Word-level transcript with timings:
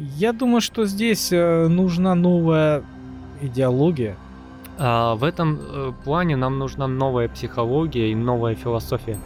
Я 0.00 0.32
думаю, 0.32 0.62
что 0.62 0.86
здесь 0.86 1.30
э, 1.30 1.68
нужна 1.68 2.14
новая 2.14 2.82
идеология. 3.42 4.16
А 4.78 5.14
в 5.14 5.24
этом 5.24 5.58
э, 5.60 5.92
плане 6.04 6.36
нам 6.36 6.58
нужна 6.58 6.86
новая 6.86 7.28
психология 7.28 8.10
и 8.10 8.14
новая 8.14 8.54
философия. 8.54 9.18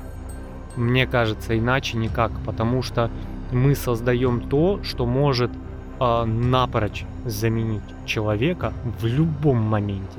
Мне 0.75 1.07
кажется, 1.07 1.57
иначе 1.57 1.97
никак, 1.97 2.33
потому 2.45 2.83
что 2.83 3.09
мы 3.53 3.77
создаем 3.77 4.41
то, 4.41 4.81
что 4.83 5.07
может 5.07 5.53
э, 6.01 6.25
напрочь 6.25 7.05
заменить 7.25 7.83
человека 8.05 8.73
в 9.01 9.07
любом 9.07 9.59
моменте. 9.59 10.19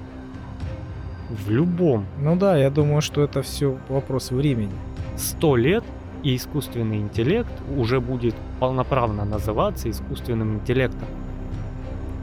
В 1.29 1.49
любом. 1.49 2.05
Ну 2.21 2.37
да, 2.37 2.55
я 2.55 2.69
думаю, 2.69 3.01
что 3.01 3.21
это 3.21 3.41
все 3.41 3.77
вопрос 3.89 4.31
времени. 4.31 4.71
Сто 5.17 5.57
лет 5.57 5.83
и 6.25 6.35
искусственный 6.35 6.97
интеллект 6.97 7.53
уже 7.77 8.01
будет 8.01 8.33
полноправно 8.59 9.25
называться 9.25 9.91
искусственным 9.91 10.55
интеллектом 10.55 11.07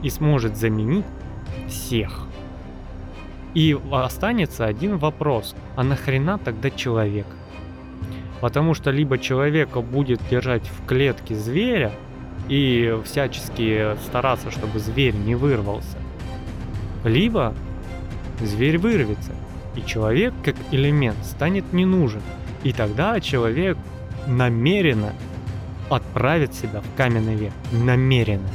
и 0.03 0.11
сможет 0.11 0.57
заменить 0.57 1.05
всех. 1.69 2.27
И 3.55 3.79
останется 3.93 4.67
один 4.67 4.99
вопрос, 4.99 5.55
а 5.77 5.85
нахрена 5.85 6.39
тогда 6.39 6.69
человек? 6.71 7.27
Потому 8.41 8.75
что 8.75 8.91
либо 8.91 9.19
человека 9.19 9.81
будет 9.81 10.21
держать 10.29 10.67
в 10.67 10.85
клетке 10.85 11.37
зверя 11.37 11.93
и 12.49 12.99
всячески 13.05 13.95
стараться, 14.05 14.51
чтобы 14.51 14.81
зверь 14.81 15.15
не 15.15 15.37
вырвался, 15.37 15.99
либо 17.05 17.55
зверь 18.41 18.79
вырвется, 18.79 19.31
и 19.77 19.87
человек 19.87 20.35
как 20.43 20.57
элемент 20.73 21.25
станет 21.25 21.73
не 21.73 21.85
нужен. 21.85 22.23
И 22.65 22.73
тогда 22.73 23.21
человек 23.21 23.79
намеренно 24.27 25.13
отправит 25.89 26.55
себя 26.55 26.81
в 26.81 26.97
каменный 26.97 27.35
век. 27.35 27.53
Намеренно. 27.73 28.49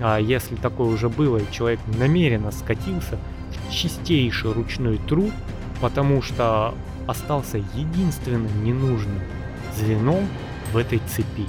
А 0.00 0.18
если 0.18 0.56
такое 0.56 0.88
уже 0.88 1.08
было, 1.08 1.38
и 1.38 1.52
человек 1.52 1.80
намеренно 1.98 2.50
скатился 2.50 3.18
в 3.68 3.72
чистейший 3.72 4.52
ручной 4.52 4.98
труд, 4.98 5.32
потому 5.80 6.22
что 6.22 6.74
остался 7.06 7.58
единственным 7.58 8.64
ненужным 8.64 9.20
звеном 9.76 10.28
в 10.72 10.76
этой 10.76 11.00
цепи. 11.00 11.46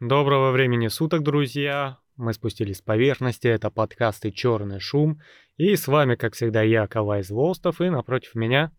Доброго 0.00 0.50
времени 0.50 0.88
суток, 0.88 1.22
друзья! 1.22 1.98
Мы 2.16 2.32
спустились 2.32 2.78
с 2.78 2.82
поверхности, 2.82 3.48
это 3.48 3.70
подкасты 3.70 4.30
«Черный 4.30 4.80
шум». 4.80 5.20
И 5.58 5.76
с 5.76 5.88
вами, 5.88 6.14
как 6.14 6.32
всегда, 6.34 6.62
я, 6.62 6.86
Кавай 6.86 7.22
Злостов, 7.22 7.82
и 7.82 7.90
напротив 7.90 8.34
меня... 8.34 8.72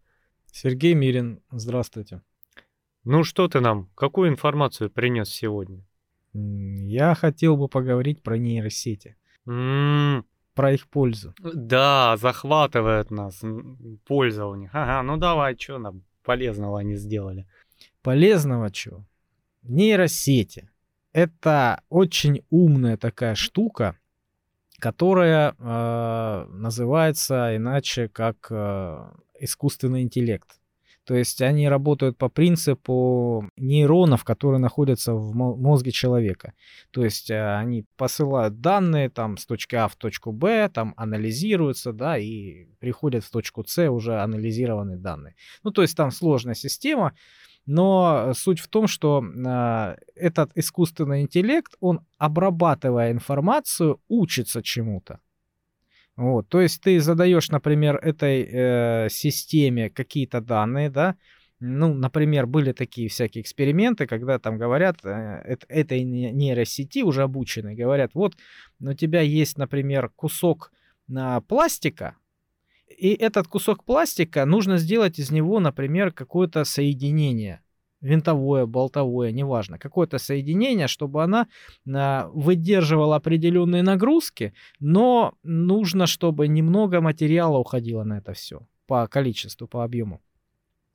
Сергей 0.51 0.95
Мирин, 0.95 1.39
здравствуйте. 1.51 2.23
Ну 3.03 3.23
что 3.23 3.47
ты 3.47 3.59
нам, 3.59 3.89
какую 3.93 4.29
информацию 4.29 4.89
принес 4.89 5.29
сегодня? 5.29 5.85
Я 6.33 7.13
хотел 7.13 7.55
бы 7.55 7.67
поговорить 7.67 8.23
про 8.23 8.39
нейросети. 8.39 9.15
М-м, 9.45 10.25
Про 10.55 10.73
их 10.73 10.87
пользу. 10.87 11.35
да, 11.39 12.17
захватывает 12.17 13.11
нас 13.11 13.41
польза 14.05 14.47
у 14.47 14.55
них. 14.55 14.71
Ага, 14.73 15.03
ну 15.03 15.17
давай, 15.17 15.55
что 15.55 15.77
нам 15.77 16.03
полезного 16.23 16.79
они 16.79 16.95
сделали? 16.95 17.47
Полезного 18.01 18.71
чего? 18.71 19.05
Нейросети. 19.61 20.70
Это 21.13 21.83
очень 21.89 22.43
умная 22.49 22.97
такая 22.97 23.35
штука, 23.35 23.97
которая 24.79 25.55
э, 25.57 26.45
называется 26.49 27.55
иначе 27.55 28.07
как 28.07 28.47
э, 28.49 29.11
искусственный 29.39 30.03
интеллект. 30.03 30.61
То 31.03 31.15
есть 31.15 31.41
они 31.41 31.67
работают 31.67 32.17
по 32.17 32.29
принципу 32.29 33.49
нейронов, 33.57 34.23
которые 34.23 34.59
находятся 34.59 35.13
в 35.13 35.35
мо- 35.35 35.55
мозге 35.55 35.91
человека. 35.91 36.53
То 36.91 37.03
есть 37.03 37.29
э, 37.29 37.57
они 37.57 37.85
посылают 37.97 38.61
данные 38.61 39.09
там 39.09 39.37
с 39.37 39.45
точки 39.45 39.75
А 39.75 39.87
в 39.87 39.95
точку 39.95 40.31
Б, 40.31 40.69
там 40.73 40.93
анализируются, 40.97 41.91
да, 41.91 42.17
и 42.17 42.65
приходят 42.79 43.23
в 43.23 43.31
точку 43.31 43.65
С 43.65 43.89
уже 43.89 44.21
анализированные 44.21 44.97
данные. 44.97 45.35
Ну, 45.63 45.71
то 45.71 45.81
есть 45.81 45.97
там 45.97 46.11
сложная 46.11 46.55
система, 46.55 47.13
но 47.71 48.33
суть 48.35 48.59
в 48.59 48.67
том, 48.67 48.87
что 48.87 49.23
а, 49.45 49.95
этот 50.15 50.51
искусственный 50.55 51.21
интеллект, 51.21 51.73
он, 51.79 52.01
обрабатывая 52.17 53.11
информацию, 53.11 54.01
учится 54.09 54.61
чему-то. 54.61 55.19
Вот, 56.17 56.49
то 56.49 56.59
есть 56.59 56.81
ты 56.81 56.99
задаешь, 56.99 57.49
например, 57.49 57.95
этой 57.95 58.43
э, 58.43 59.07
системе 59.09 59.89
какие-то 59.89 60.41
данные, 60.41 60.89
да, 60.89 61.15
ну, 61.61 61.93
например, 61.93 62.47
были 62.47 62.73
такие 62.73 63.07
всякие 63.07 63.41
эксперименты, 63.41 64.05
когда 64.07 64.37
там 64.37 64.57
говорят, 64.57 64.97
э, 65.05 65.53
эт- 65.53 65.65
этой 65.69 66.03
не- 66.03 66.31
нейросети 66.31 67.03
уже 67.03 67.23
обученной, 67.23 67.75
говорят, 67.75 68.11
вот 68.13 68.35
у 68.81 68.93
тебя 68.93 69.21
есть, 69.21 69.57
например, 69.57 70.09
кусок 70.15 70.71
а, 71.15 71.41
пластика, 71.41 72.15
и 72.97 73.13
этот 73.13 73.47
кусок 73.47 73.83
пластика 73.83 74.45
нужно 74.45 74.77
сделать 74.77 75.19
из 75.19 75.31
него, 75.31 75.59
например, 75.59 76.11
какое-то 76.11 76.63
соединение. 76.63 77.61
Винтовое, 78.01 78.65
болтовое, 78.65 79.31
неважно. 79.31 79.77
Какое-то 79.77 80.17
соединение, 80.17 80.87
чтобы 80.87 81.23
она 81.23 81.47
а, 81.87 82.29
выдерживала 82.33 83.17
определенные 83.17 83.83
нагрузки, 83.83 84.53
но 84.79 85.33
нужно, 85.43 86.07
чтобы 86.07 86.47
немного 86.47 86.99
материала 86.99 87.57
уходило 87.57 88.03
на 88.03 88.17
это 88.17 88.33
все 88.33 88.61
по 88.87 89.07
количеству, 89.07 89.67
по 89.67 89.83
объему. 89.83 90.19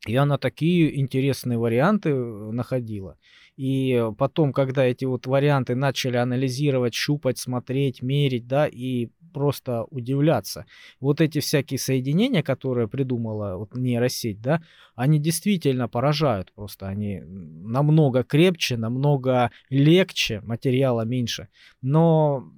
И 0.07 0.17
она 0.17 0.39
такие 0.39 0.99
интересные 1.01 1.59
варианты 1.59 2.11
э, 2.11 2.51
находила. 2.53 3.19
И 3.57 4.05
потом, 4.19 4.53
когда 4.53 4.85
эти 4.85 5.07
вот 5.07 5.27
варианты 5.27 5.75
начали 5.75 6.19
анализировать, 6.19 6.95
щупать, 6.95 7.39
смотреть, 7.39 8.03
мерить, 8.03 8.47
да, 8.47 8.67
и 8.67 9.09
просто 9.33 9.85
удивляться. 9.85 10.65
Вот 11.01 11.21
эти 11.21 11.41
всякие 11.41 11.79
соединения, 11.79 12.43
которые 12.43 12.89
придумала 12.89 13.57
вот 13.57 13.75
нейросеть, 13.75 14.41
да, 14.41 14.63
они 14.95 15.19
действительно 15.19 15.89
поражают 15.89 16.53
просто. 16.55 16.87
Они 16.87 17.21
намного 17.21 18.23
крепче, 18.25 18.77
намного 18.77 19.51
легче, 19.69 20.41
материала 20.43 21.03
меньше. 21.03 21.49
Но 21.83 22.51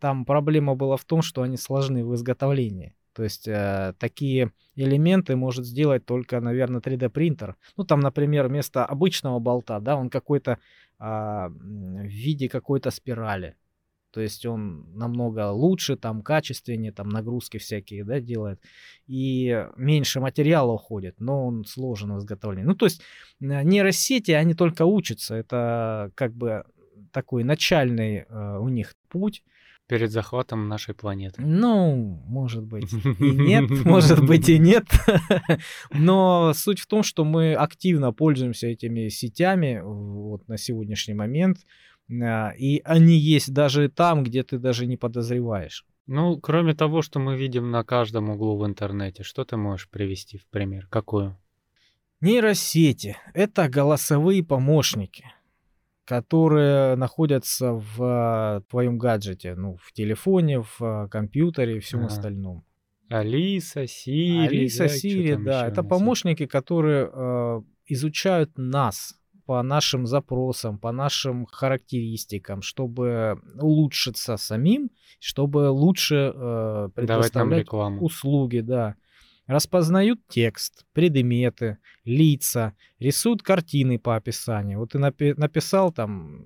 там 0.00 0.24
проблема 0.24 0.74
была 0.74 0.96
в 0.96 1.04
том, 1.04 1.20
что 1.20 1.42
они 1.42 1.56
сложны 1.56 2.04
в 2.04 2.14
изготовлении. 2.14 2.94
То 3.12 3.24
есть 3.24 3.48
э, 3.48 3.94
такие 3.98 4.52
элементы 4.76 5.36
может 5.36 5.64
сделать 5.64 6.06
только, 6.06 6.40
наверное, 6.40 6.80
3D 6.80 7.08
принтер. 7.08 7.56
Ну, 7.76 7.84
там, 7.84 8.00
например, 8.00 8.48
вместо 8.48 8.84
обычного 8.84 9.38
болта, 9.38 9.80
да, 9.80 9.96
он 9.96 10.10
какой-то 10.10 10.58
м, 11.00 11.54
в 11.96 12.06
виде 12.06 12.48
какой-то 12.48 12.90
спирали. 12.90 13.56
То 14.12 14.20
есть 14.20 14.44
он 14.44 14.86
намного 14.96 15.50
лучше, 15.50 15.96
там 15.96 16.22
качественнее, 16.22 16.92
там 16.92 17.08
нагрузки 17.08 17.58
всякие, 17.58 18.04
да, 18.04 18.20
делает. 18.20 18.60
И 19.06 19.66
меньше 19.76 20.20
материала 20.20 20.72
уходит, 20.72 21.20
но 21.20 21.46
он 21.46 21.64
сложен 21.64 22.12
в 22.14 22.18
изготовлении. 22.18 22.66
Ну, 22.66 22.74
то 22.74 22.86
есть 22.86 23.00
э, 23.40 23.62
нейросети, 23.62 24.32
они 24.32 24.54
только 24.54 24.84
учатся. 24.84 25.36
Это 25.36 26.10
как 26.14 26.34
бы 26.34 26.64
такой 27.12 27.44
начальный 27.44 28.24
э, 28.28 28.58
у 28.58 28.68
них 28.68 28.94
путь. 29.08 29.42
Перед 29.90 30.12
захватом 30.12 30.68
нашей 30.68 30.94
планеты. 30.94 31.42
Ну, 31.42 32.22
может 32.28 32.64
быть 32.64 32.92
и 33.18 33.30
нет, 33.30 33.68
может 33.84 34.24
быть 34.24 34.48
и 34.48 34.56
нет. 34.56 34.84
Но 35.92 36.52
суть 36.54 36.78
в 36.78 36.86
том, 36.86 37.02
что 37.02 37.24
мы 37.24 37.54
активно 37.54 38.12
пользуемся 38.12 38.68
этими 38.68 39.08
сетями 39.08 39.80
вот 39.82 40.46
на 40.46 40.58
сегодняшний 40.58 41.14
момент. 41.14 41.58
А, 42.22 42.52
И 42.56 42.80
они 42.84 43.16
есть 43.16 43.52
даже 43.52 43.88
там, 43.88 44.22
где 44.22 44.44
ты 44.44 44.58
даже 44.58 44.86
не 44.86 44.96
подозреваешь. 44.96 45.84
Ну, 46.06 46.38
кроме 46.38 46.74
того, 46.74 47.02
что 47.02 47.18
мы 47.18 47.36
видим 47.36 47.72
на 47.72 47.82
каждом 47.82 48.30
углу 48.30 48.56
в 48.58 48.66
интернете, 48.66 49.24
что 49.24 49.44
ты 49.44 49.56
можешь 49.56 49.88
привести 49.88 50.38
в 50.38 50.46
пример? 50.46 50.86
Какую? 50.88 51.36
Нейросети— 52.20 53.16
это 53.34 53.68
голосовые 53.68 54.44
помощники, 54.44 55.24
которые 56.10 56.96
находятся 56.96 57.72
в 57.72 57.96
а, 58.00 58.60
твоем 58.68 58.98
гаджете, 58.98 59.54
ну, 59.54 59.76
в 59.80 59.92
телефоне, 59.92 60.60
в 60.60 60.80
а, 60.80 61.06
компьютере 61.06 61.76
и 61.76 61.78
всем 61.78 62.00
Ага. 62.00 62.08
остальном. 62.08 62.64
Алиса, 63.08 63.86
Сири. 63.86 64.46
Алиса, 64.48 64.84
да, 64.84 64.88
Сири, 64.88 65.36
да, 65.36 65.68
это 65.68 65.84
помощники, 65.84 66.46
которые 66.46 67.08
э, 67.12 67.60
изучают 67.86 68.58
нас 68.58 69.14
по 69.46 69.62
нашим 69.62 70.06
запросам, 70.06 70.78
по 70.78 70.90
нашим 70.90 71.46
характеристикам, 71.46 72.62
чтобы 72.62 73.40
улучшиться 73.60 74.36
самим, 74.36 74.90
чтобы 75.20 75.70
лучше 75.70 76.32
э, 76.34 76.88
предоставлять 76.94 77.68
услуги, 78.00 78.60
да. 78.60 78.96
Распознают 79.50 80.20
текст, 80.28 80.86
предметы, 80.92 81.78
лица, 82.04 82.76
рисуют 83.00 83.42
картины 83.42 83.98
по 83.98 84.14
описанию. 84.14 84.78
Вот 84.78 84.92
ты 84.92 84.98
напи- 84.98 85.34
написал 85.36 85.90
там 85.90 86.44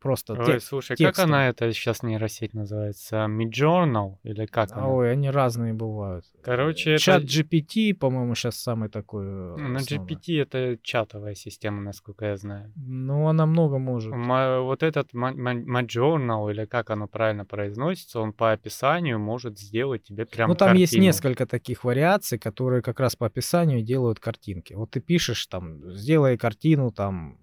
просто 0.00 0.32
Ой, 0.34 0.44
те- 0.46 0.60
слушай, 0.60 0.90
как 0.90 0.98
текстом. 0.98 1.26
она 1.26 1.48
это 1.48 1.72
сейчас 1.72 2.02
нейросеть 2.02 2.54
называется? 2.54 3.26
Midjournal 3.28 4.16
или 4.24 4.46
как 4.46 4.72
она? 4.72 4.88
Ой, 4.88 5.12
они 5.12 5.30
разные 5.30 5.72
бывают. 5.74 6.24
Короче, 6.42 6.92
это... 6.94 7.02
Чат 7.02 7.22
GPT, 7.24 7.94
по-моему, 7.94 8.34
сейчас 8.34 8.56
самый 8.56 8.88
такой. 8.88 9.26
э, 9.26 9.56
Ну. 9.58 9.78
GPT 9.78 10.40
это 10.42 10.78
чатовая 10.82 11.34
система, 11.34 11.80
насколько 11.82 12.24
я 12.24 12.36
знаю. 12.36 12.72
Ну, 12.76 13.28
она 13.28 13.46
много 13.46 13.78
может. 13.78 14.12
Ма- 14.12 14.60
Вот 14.62 14.82
этот 14.82 15.12
Midjournal, 15.14 16.50
или 16.50 16.64
как 16.64 16.90
оно 16.90 17.06
правильно 17.08 17.44
произносится, 17.44 18.20
он 18.20 18.32
по 18.32 18.52
описанию 18.52 19.18
может 19.18 19.58
сделать 19.58 20.04
тебе 20.04 20.26
прям 20.26 20.50
Ну, 20.50 20.54
там 20.56 20.74
есть 20.76 20.92
картину. 20.92 21.04
несколько 21.06 21.46
таких 21.46 21.84
вариаций, 21.84 22.38
которые 22.38 22.82
как 22.82 23.00
раз 23.00 23.16
по 23.16 23.26
описанию 23.26 23.82
делают 23.82 24.18
картинки. 24.20 24.74
Вот 24.74 24.90
ты 24.90 25.00
пишешь 25.00 25.46
там, 25.46 25.92
сделай 25.92 26.36
картину 26.36 26.90
там 26.90 27.38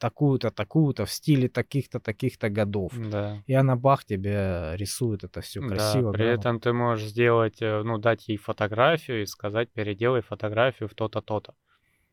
такую-то, 0.00 0.50
такую-то 0.50 1.04
в 1.06 1.10
стиле 1.12 1.48
таких-то, 1.48 2.00
таких-то 2.00 2.48
годов. 2.50 2.92
Да. 2.92 3.42
И 3.46 3.54
она 3.54 3.76
бах 3.76 4.04
тебе 4.04 4.72
рисует 4.76 5.24
это 5.24 5.40
все 5.42 5.60
Да, 5.60 5.68
красиво. 5.68 6.12
при 6.12 6.24
грамотно. 6.24 6.40
этом 6.40 6.60
ты 6.60 6.72
можешь 6.72 7.08
сделать, 7.10 7.62
э, 7.62 7.82
ну, 7.84 7.98
дать 7.98 8.28
ей 8.28 8.36
фотографию 8.38 9.22
и 9.22 9.26
сказать, 9.26 9.70
переделай 9.72 10.22
фотографию 10.22 10.88
в 10.88 10.94
то-то, 10.94 11.20
то-то. 11.20 11.54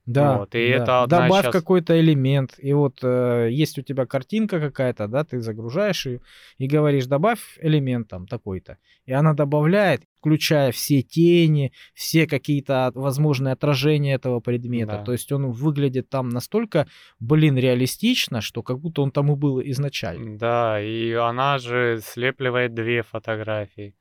Да, 0.07 0.37
Вот, 0.37 0.55
и 0.55 0.69
да. 0.69 0.75
это 0.75 1.03
одна 1.03 1.23
Добавь 1.23 1.43
щас- 1.43 1.51
какой-то 1.51 1.99
элемент. 1.99 2.55
И 2.57 2.71
вот 2.71 2.99
э, 3.03 3.49
есть 3.51 3.77
у 3.77 3.81
тебя 3.81 4.05
картинка 4.05 4.61
какая-то, 4.61 5.09
да, 5.09 5.25
ты 5.25 5.41
загружаешь 5.41 6.05
ее 6.05 6.21
и 6.57 6.65
говоришь, 6.65 7.07
добавь 7.07 7.39
элемент 7.61 8.07
там 8.07 8.25
такой-то. 8.25 8.77
И 9.05 9.11
она 9.11 9.33
добавляет, 9.33 10.03
включая 10.17 10.71
все 10.71 11.01
тени, 11.01 11.73
все 11.93 12.25
какие-то 12.25 12.91
возможные 12.95 13.51
отражения 13.51 14.13
этого 14.13 14.39
предмета. 14.39 14.93
Да. 14.93 15.03
То 15.03 15.11
есть 15.11 15.29
он 15.33 15.51
выглядит 15.51 16.09
там 16.09 16.29
настолько, 16.29 16.87
блин, 17.19 17.57
реалистично, 17.57 18.39
что 18.39 18.63
как 18.63 18.79
будто 18.79 19.01
он 19.01 19.11
там 19.11 19.29
и 19.33 19.35
был 19.35 19.61
изначально. 19.61 20.37
Да, 20.37 20.81
и 20.81 21.11
она 21.11 21.57
же 21.57 21.99
слепливает 22.01 22.73
две 22.73 23.03
фотографии. 23.03 23.93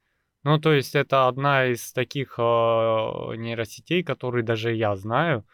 Ну, 0.45 0.61
то 0.61 0.73
есть 0.73 0.95
это 0.95 1.27
одна 1.27 1.67
из 1.67 1.93
таких 1.93 2.37
э, 2.39 2.43
нейросетей, 2.43 4.05
которые 4.05 4.45
даже 4.45 4.73
я 4.73 4.95
знаю. 4.95 5.45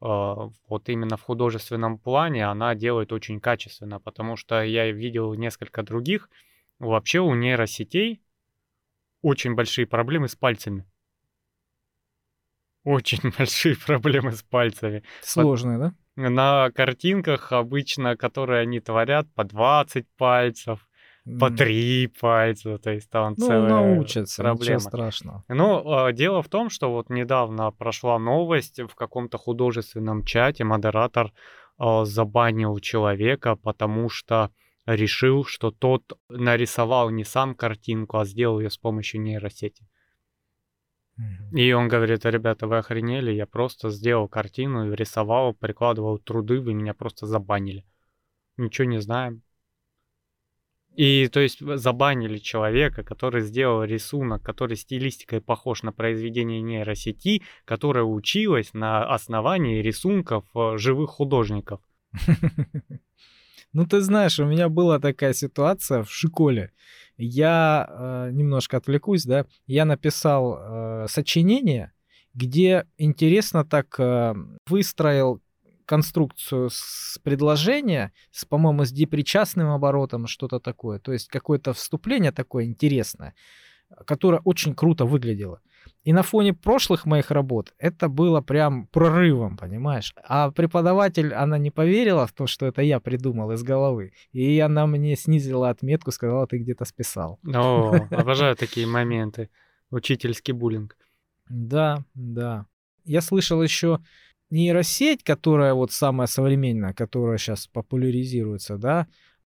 Э, 0.00 0.04
вот 0.04 0.88
именно 0.88 1.16
в 1.16 1.22
художественном 1.22 1.98
плане 1.98 2.46
она 2.46 2.74
делает 2.74 3.12
очень 3.12 3.40
качественно, 3.40 4.00
потому 4.00 4.36
что 4.36 4.62
я 4.62 4.90
видел 4.90 5.34
несколько 5.34 5.82
других. 5.82 6.28
Вообще 6.78 7.20
у 7.20 7.34
нейросетей 7.34 8.22
очень 9.22 9.54
большие 9.54 9.86
проблемы 9.86 10.28
с 10.28 10.36
пальцами. 10.36 10.86
Очень 12.84 13.32
большие 13.38 13.76
проблемы 13.76 14.32
с 14.32 14.42
пальцами. 14.42 15.02
Сложно, 15.20 15.78
да? 15.78 15.94
На 16.16 16.70
картинках 16.72 17.52
обычно, 17.52 18.16
которые 18.16 18.62
они 18.62 18.80
творят, 18.80 19.32
по 19.34 19.44
20 19.44 20.08
пальцев, 20.16 20.87
по 21.40 21.50
три 21.50 22.06
пальца, 22.20 22.78
то 22.78 22.90
есть 22.90 23.10
там 23.10 23.34
Ну, 23.36 23.46
целая 23.46 23.68
научатся, 23.68 24.42
ничего 24.42 24.56
проблема. 24.56 24.80
страшного. 24.80 25.44
Ну, 25.48 25.92
а, 25.92 26.12
дело 26.12 26.42
в 26.42 26.48
том, 26.48 26.70
что 26.70 26.90
вот 26.90 27.10
недавно 27.10 27.70
прошла 27.70 28.18
новость 28.18 28.80
в 28.80 28.94
каком-то 28.94 29.38
художественном 29.38 30.24
чате, 30.24 30.64
модератор 30.64 31.32
а, 31.76 32.04
забанил 32.04 32.78
человека, 32.78 33.56
потому 33.56 34.08
что 34.08 34.50
решил, 34.86 35.44
что 35.44 35.70
тот 35.70 36.02
нарисовал 36.28 37.10
не 37.10 37.24
сам 37.24 37.54
картинку, 37.54 38.18
а 38.18 38.24
сделал 38.24 38.60
ее 38.60 38.70
с 38.70 38.78
помощью 38.78 39.20
нейросети. 39.20 39.86
И 41.52 41.72
он 41.72 41.88
говорит, 41.88 42.24
ребята, 42.24 42.68
вы 42.68 42.78
охренели, 42.78 43.32
я 43.32 43.46
просто 43.46 43.90
сделал 43.90 44.28
картину, 44.28 44.92
рисовал, 44.94 45.52
прикладывал 45.52 46.18
труды, 46.18 46.60
вы 46.60 46.74
меня 46.74 46.94
просто 46.94 47.26
забанили. 47.26 47.84
Ничего 48.56 48.86
не 48.86 49.00
знаем. 49.00 49.42
И 50.98 51.28
то 51.28 51.38
есть 51.38 51.60
забанили 51.60 52.38
человека, 52.38 53.04
который 53.04 53.42
сделал 53.42 53.84
рисунок, 53.84 54.42
который 54.42 54.76
стилистикой 54.76 55.40
похож 55.40 55.84
на 55.84 55.92
произведение 55.92 56.60
нейросети, 56.60 57.44
которая 57.64 58.02
училась 58.02 58.74
на 58.74 59.04
основании 59.14 59.80
рисунков 59.80 60.44
э, 60.56 60.76
живых 60.76 61.10
художников. 61.10 61.80
Ну, 63.74 63.86
ты 63.86 64.00
знаешь, 64.00 64.40
у 64.40 64.46
меня 64.46 64.70
была 64.70 64.98
такая 64.98 65.34
ситуация 65.34 66.02
в 66.02 66.10
школе. 66.10 66.72
Я 67.18 67.86
э, 67.86 68.30
немножко 68.32 68.78
отвлекусь, 68.78 69.24
да. 69.24 69.44
Я 69.66 69.84
написал 69.84 70.56
э, 70.58 71.06
сочинение, 71.06 71.92
где 72.32 72.86
интересно 72.96 73.66
так 73.66 73.94
э, 74.00 74.34
выстроил 74.66 75.42
конструкцию 75.88 76.68
с 76.70 77.18
предложения, 77.22 78.12
с, 78.30 78.44
по-моему, 78.44 78.84
с 78.84 78.92
депричастным 78.92 79.70
оборотом, 79.70 80.26
что-то 80.26 80.60
такое. 80.60 80.98
То 80.98 81.12
есть 81.12 81.28
какое-то 81.28 81.72
вступление 81.72 82.30
такое 82.30 82.66
интересное, 82.66 83.34
которое 84.04 84.42
очень 84.44 84.74
круто 84.74 85.06
выглядело. 85.06 85.60
И 86.04 86.12
на 86.12 86.22
фоне 86.22 86.52
прошлых 86.52 87.06
моих 87.06 87.30
работ 87.30 87.72
это 87.78 88.08
было 88.08 88.42
прям 88.42 88.86
прорывом, 88.88 89.56
понимаешь? 89.56 90.14
А 90.22 90.50
преподаватель, 90.50 91.32
она 91.32 91.56
не 91.56 91.70
поверила 91.70 92.26
в 92.26 92.32
то, 92.32 92.46
что 92.46 92.66
это 92.66 92.82
я 92.82 93.00
придумал 93.00 93.52
из 93.52 93.62
головы. 93.62 94.12
И 94.32 94.60
она 94.60 94.86
мне 94.86 95.16
снизила 95.16 95.70
отметку, 95.70 96.12
сказала, 96.12 96.46
ты 96.46 96.58
где-то 96.58 96.84
списал. 96.84 97.38
О, 97.46 97.94
обожаю 98.10 98.56
такие 98.56 98.86
моменты. 98.86 99.48
Учительский 99.90 100.52
буллинг. 100.52 100.98
Да, 101.48 102.04
да. 102.14 102.66
Я 103.06 103.22
слышал 103.22 103.62
еще 103.62 104.00
нейросеть, 104.50 105.22
которая 105.22 105.74
вот 105.74 105.92
самая 105.92 106.26
современная, 106.26 106.92
которая 106.92 107.38
сейчас 107.38 107.66
популяризируется, 107.66 108.78
да, 108.78 109.06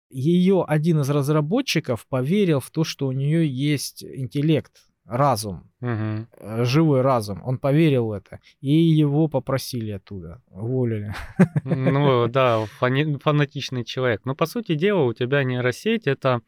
ее 0.09 0.63
один 0.67 1.01
из 1.01 1.09
разработчиков 1.09 2.05
поверил 2.07 2.59
в 2.59 2.71
то, 2.71 2.83
что 2.83 3.07
у 3.07 3.11
нее 3.11 3.47
есть 3.47 4.03
интеллект, 4.03 4.71
разум, 5.05 5.71
э, 5.81 6.25
живой 6.63 7.01
разум. 7.01 7.41
Он 7.43 7.57
поверил 7.57 8.07
в 8.07 8.11
это. 8.11 8.39
И 8.61 8.71
его 8.71 9.27
попросили 9.27 9.91
оттуда. 9.91 10.41
Уволили. 10.47 11.13
Ну 11.63 12.27
да, 12.29 12.65
фанатичный 12.79 13.83
человек. 13.83 14.21
Но 14.25 14.35
по 14.35 14.45
сути 14.45 14.75
дела 14.75 15.03
у 15.03 15.13
тебя 15.13 15.43
нейросеть 15.43 16.07
это 16.07 16.41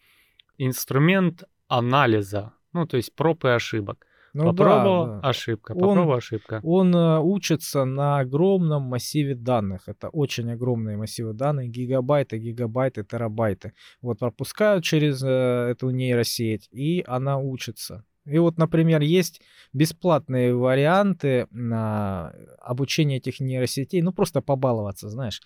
инструмент 0.57 1.44
анализа, 1.68 2.54
ну 2.74 2.86
то 2.86 2.98
есть 2.98 3.16
проб 3.16 3.45
и 3.45 3.50
ошибок. 3.50 4.06
Ну 4.34 4.44
да, 4.44 4.50
попробовал, 4.52 5.06
да. 5.06 5.20
ошибка, 5.30 5.72
Он- 5.74 5.80
попробовал, 5.80 6.18
ошибка. 6.18 6.60
Он 6.64 6.96
э, 6.96 7.20
учится 7.20 7.86
на 7.86 8.20
огромном 8.20 8.84
массиве 8.84 9.36
данных. 9.36 9.88
Это 9.88 10.10
очень 10.10 10.52
огромные 10.52 10.98
массивы 10.98 11.34
данных, 11.34 11.70
гигабайты, 11.70 12.38
гигабайты, 12.38 13.04
терабайты. 13.04 13.74
Вот 14.02 14.20
пропускают 14.20 14.84
через 14.84 15.24
э, 15.24 15.28
эту 15.72 15.90
нейросеть, 15.90 16.68
и 16.72 17.04
она 17.08 17.38
учится. 17.38 18.04
И 18.26 18.38
вот, 18.38 18.57
например, 18.57 19.02
есть 19.02 19.42
бесплатные 19.74 20.54
варианты 20.56 21.48
на 21.52 22.33
обучение 22.59 23.18
этих 23.18 23.40
нейросетей, 23.40 24.02
ну 24.02 24.12
просто 24.12 24.42
побаловаться, 24.42 25.09
знаешь. 25.09 25.42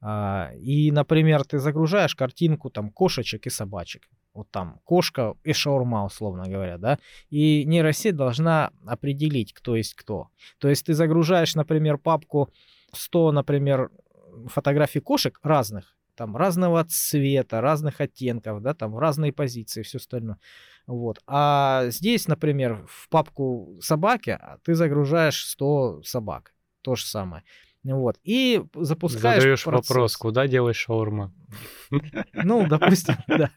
А, 0.00 0.52
И, 0.60 0.92
например, 0.92 1.44
ты 1.44 1.58
загружаешь 1.58 2.14
картинку 2.14 2.70
там 2.70 2.90
кошечек 2.90 3.46
и 3.46 3.50
собачек. 3.50 4.02
Вот 4.34 4.50
там 4.50 4.80
кошка 4.84 5.34
и 5.42 5.52
шаурма, 5.52 6.04
условно 6.04 6.44
говоря, 6.48 6.78
да. 6.78 6.98
И 7.30 7.64
нейросеть 7.64 8.16
должна 8.16 8.70
определить, 8.86 9.52
кто 9.52 9.76
есть 9.76 9.94
кто. 9.94 10.28
То 10.58 10.68
есть 10.68 10.86
ты 10.86 10.94
загружаешь, 10.94 11.54
например, 11.54 11.98
папку 11.98 12.50
100, 12.92 13.32
например, 13.32 13.90
фотографий 14.46 15.00
кошек 15.00 15.38
разных, 15.42 15.96
там 16.14 16.36
разного 16.36 16.84
цвета, 16.84 17.60
разных 17.60 18.00
оттенков, 18.00 18.62
да, 18.62 18.74
там 18.74 18.92
в 18.92 18.98
разные 18.98 19.32
позиции, 19.32 19.82
все 19.82 19.98
остальное. 19.98 20.38
Вот. 20.86 21.20
А 21.26 21.86
здесь, 21.88 22.28
например, 22.28 22.86
в 22.88 23.08
папку 23.08 23.78
собаки 23.80 24.30
а, 24.30 24.58
ты 24.64 24.74
загружаешь 24.74 25.44
100 25.44 26.02
собак. 26.02 26.54
То 26.82 26.94
же 26.94 27.04
самое. 27.04 27.44
Вот. 27.84 28.16
И 28.24 28.62
запускаешь 28.74 29.42
Задаешь 29.42 29.64
процесс. 29.64 29.90
вопрос, 29.90 30.16
куда 30.16 30.46
делать 30.46 30.76
шаурма? 30.76 31.32
Ну, 32.32 32.66
допустим, 32.66 33.14
да. 33.28 33.50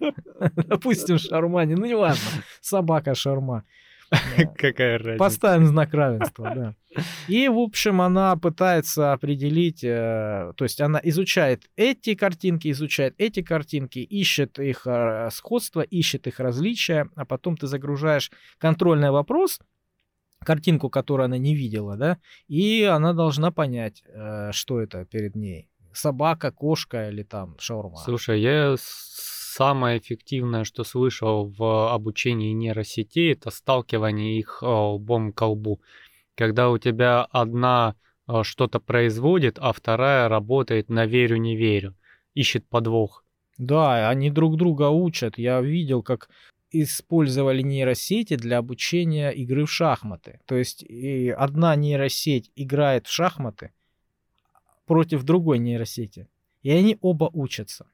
Допустим. 0.55 1.17
Ну, 1.31 1.85
не 1.85 1.95
важно. 1.95 2.23
Собака 2.61 3.15
шарма. 3.15 3.63
Какая 4.57 4.97
разница? 4.97 5.17
Поставим 5.17 5.67
знак 5.67 5.93
равенства, 5.93 6.53
да. 6.53 6.75
И, 7.29 7.47
в 7.47 7.57
общем, 7.57 8.01
она 8.01 8.35
пытается 8.35 9.13
определить, 9.13 9.83
э, 9.85 10.51
то 10.57 10.65
есть 10.65 10.81
она 10.81 10.99
изучает 11.03 11.69
эти 11.77 12.15
картинки, 12.15 12.69
изучает 12.71 13.15
эти 13.17 13.41
картинки, 13.41 13.99
ищет 13.99 14.59
их 14.59 14.85
э, 14.85 15.29
сходство, 15.31 15.79
ищет 15.79 16.27
их 16.27 16.41
различия, 16.41 17.07
а 17.15 17.23
потом 17.25 17.55
ты 17.55 17.67
загружаешь 17.67 18.31
контрольный 18.57 19.11
вопрос, 19.11 19.59
картинку, 20.43 20.89
которую 20.89 21.25
она 21.25 21.37
не 21.37 21.55
видела, 21.55 21.97
да, 21.97 22.17
и 22.47 22.83
она 22.83 23.13
должна 23.13 23.51
понять, 23.51 24.03
э, 24.05 24.51
что 24.51 24.79
это 24.79 25.05
перед 25.05 25.35
ней. 25.35 25.69
Собака, 25.93 26.51
кошка 26.51 27.09
или 27.09 27.23
там 27.23 27.55
шаурма. 27.59 27.97
Слушай, 27.97 28.41
я 28.41 28.75
самое 28.77 29.99
эффективное, 29.99 30.63
что 30.63 30.83
слышал 30.83 31.45
в 31.45 31.93
обучении 31.93 32.53
нейросетей, 32.53 33.33
это 33.33 33.51
сталкивание 33.51 34.39
их 34.39 34.59
э, 34.61 34.65
лбом 34.65 35.33
к 35.33 35.45
лбу. 35.45 35.81
Когда 36.35 36.69
у 36.69 36.77
тебя 36.77 37.23
одна 37.23 37.95
э, 38.27 38.43
что-то 38.43 38.79
производит, 38.79 39.57
а 39.59 39.73
вторая 39.73 40.29
работает 40.29 40.89
на 40.89 41.05
верю-не 41.05 41.55
верю, 41.55 41.95
ищет 42.33 42.67
подвох. 42.67 43.23
Да, 43.57 44.09
они 44.09 44.31
друг 44.31 44.57
друга 44.57 44.89
учат. 44.89 45.37
Я 45.37 45.61
видел, 45.61 46.01
как 46.01 46.29
использовали 46.71 47.61
нейросети 47.61 48.35
для 48.35 48.57
обучения 48.57 49.31
игры 49.31 49.65
в 49.65 49.71
шахматы. 49.71 50.39
То 50.45 50.55
есть 50.55 50.83
и 50.83 51.29
одна 51.29 51.75
нейросеть 51.75 52.51
играет 52.55 53.07
в 53.07 53.11
шахматы 53.11 53.71
против 54.85 55.23
другой 55.23 55.59
нейросети. 55.59 56.27
И 56.63 56.71
они 56.71 56.97
оба 57.01 57.29
учатся. 57.33 57.87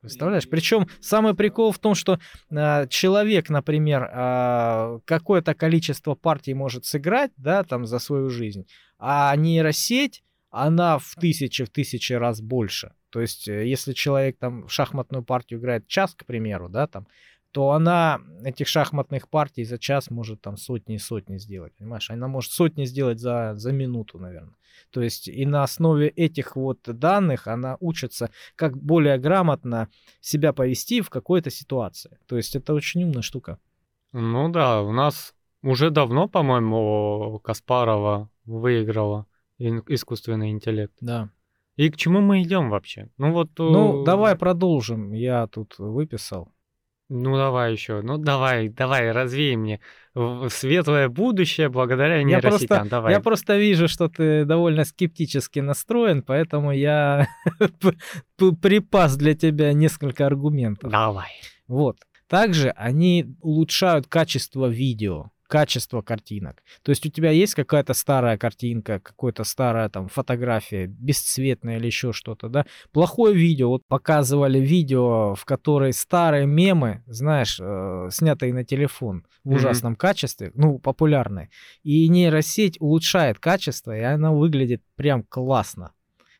Представляешь? 0.00 0.48
Причем 0.48 0.88
самый 1.00 1.34
прикол 1.34 1.72
в 1.72 1.78
том, 1.78 1.94
что 1.94 2.18
э, 2.50 2.86
человек, 2.88 3.50
например, 3.50 4.04
э, 4.04 5.00
какое-то 5.04 5.54
количество 5.54 6.14
партий 6.14 6.54
может 6.54 6.86
сыграть, 6.86 7.32
да, 7.36 7.64
там 7.64 7.84
за 7.84 7.98
свою 7.98 8.30
жизнь, 8.30 8.66
а 8.98 9.36
нейросеть, 9.36 10.22
она 10.48 10.98
в 10.98 11.14
тысячи, 11.16 11.64
в 11.64 11.70
тысячи 11.70 12.14
раз 12.14 12.40
больше. 12.40 12.94
То 13.10 13.20
есть, 13.20 13.46
э, 13.46 13.66
если 13.66 13.92
человек 13.92 14.38
там 14.38 14.66
в 14.66 14.72
шахматную 14.72 15.22
партию 15.22 15.60
играет 15.60 15.86
час, 15.86 16.14
к 16.14 16.24
примеру, 16.24 16.70
да, 16.70 16.86
там, 16.86 17.06
то 17.52 17.70
она 17.70 18.20
этих 18.44 18.68
шахматных 18.68 19.28
партий 19.28 19.64
за 19.64 19.78
час 19.78 20.10
может 20.10 20.40
там 20.40 20.56
сотни 20.56 20.94
и 20.94 20.98
сотни 20.98 21.38
сделать, 21.38 21.72
понимаешь? 21.76 22.10
Она 22.10 22.28
может 22.28 22.52
сотни 22.52 22.84
сделать 22.84 23.18
за, 23.18 23.54
за 23.54 23.72
минуту, 23.72 24.18
наверное. 24.18 24.54
То 24.90 25.02
есть 25.02 25.28
и 25.28 25.44
на 25.46 25.62
основе 25.62 26.08
этих 26.08 26.56
вот 26.56 26.80
данных 26.84 27.46
она 27.46 27.76
учится, 27.80 28.30
как 28.56 28.76
более 28.76 29.18
грамотно 29.18 29.88
себя 30.20 30.52
повести 30.52 31.00
в 31.00 31.10
какой-то 31.10 31.50
ситуации. 31.50 32.18
То 32.26 32.36
есть 32.36 32.56
это 32.56 32.72
очень 32.74 33.04
умная 33.04 33.22
штука. 33.22 33.58
Ну 34.12 34.48
да, 34.48 34.82
у 34.82 34.92
нас 34.92 35.34
уже 35.62 35.90
давно, 35.90 36.28
по-моему, 36.28 37.40
Каспарова 37.44 38.30
выиграла 38.44 39.26
искусственный 39.58 40.50
интеллект. 40.50 40.94
Да. 41.00 41.30
И 41.76 41.90
к 41.90 41.96
чему 41.96 42.20
мы 42.20 42.42
идем 42.42 42.70
вообще? 42.70 43.08
Ну 43.18 43.32
вот. 43.32 43.50
Ну, 43.58 44.04
давай 44.04 44.36
продолжим. 44.36 45.12
Я 45.12 45.46
тут 45.46 45.78
выписал. 45.78 46.52
Ну 47.12 47.36
давай 47.36 47.72
еще, 47.72 48.02
ну 48.02 48.18
давай, 48.18 48.68
давай, 48.68 49.10
развей 49.10 49.56
мне 49.56 49.80
светлое 50.48 51.08
будущее 51.08 51.68
благодаря 51.68 52.22
нейросетям. 52.22 52.52
Я 52.52 52.68
просто, 52.68 52.90
давай. 52.90 53.12
я 53.12 53.20
просто 53.20 53.56
вижу, 53.58 53.88
что 53.88 54.08
ты 54.08 54.44
довольно 54.44 54.84
скептически 54.84 55.58
настроен, 55.58 56.22
поэтому 56.22 56.70
я 56.70 57.26
припас 58.62 59.16
для 59.16 59.34
тебя 59.34 59.72
несколько 59.72 60.24
аргументов. 60.24 60.92
Давай. 60.92 61.30
Вот. 61.66 61.96
Также 62.28 62.70
они 62.70 63.34
улучшают 63.40 64.06
качество 64.06 64.66
видео 64.66 65.30
качество 65.50 66.00
картинок. 66.00 66.62
То 66.82 66.90
есть 66.90 67.04
у 67.04 67.10
тебя 67.10 67.32
есть 67.32 67.56
какая-то 67.56 67.92
старая 67.92 68.38
картинка, 68.38 69.00
какая-то 69.00 69.42
старая 69.42 69.88
там 69.88 70.08
фотография, 70.08 70.86
бесцветная 70.86 71.78
или 71.78 71.86
еще 71.86 72.12
что-то, 72.12 72.48
да? 72.48 72.66
Плохое 72.92 73.34
видео, 73.34 73.70
вот 73.70 73.84
показывали 73.88 74.60
видео, 74.60 75.34
в 75.34 75.44
которой 75.44 75.92
старые 75.92 76.46
мемы, 76.46 77.02
знаешь, 77.06 77.58
э, 77.60 78.08
снятые 78.12 78.54
на 78.54 78.64
телефон 78.64 79.26
в 79.42 79.54
ужасном 79.54 79.94
mm-hmm. 79.94 79.96
качестве, 79.96 80.52
ну, 80.54 80.78
популярные. 80.78 81.50
И 81.82 82.08
нейросеть 82.08 82.80
улучшает 82.80 83.40
качество, 83.40 83.96
и 83.96 84.02
она 84.02 84.30
выглядит 84.32 84.82
прям 84.94 85.24
классно 85.24 85.92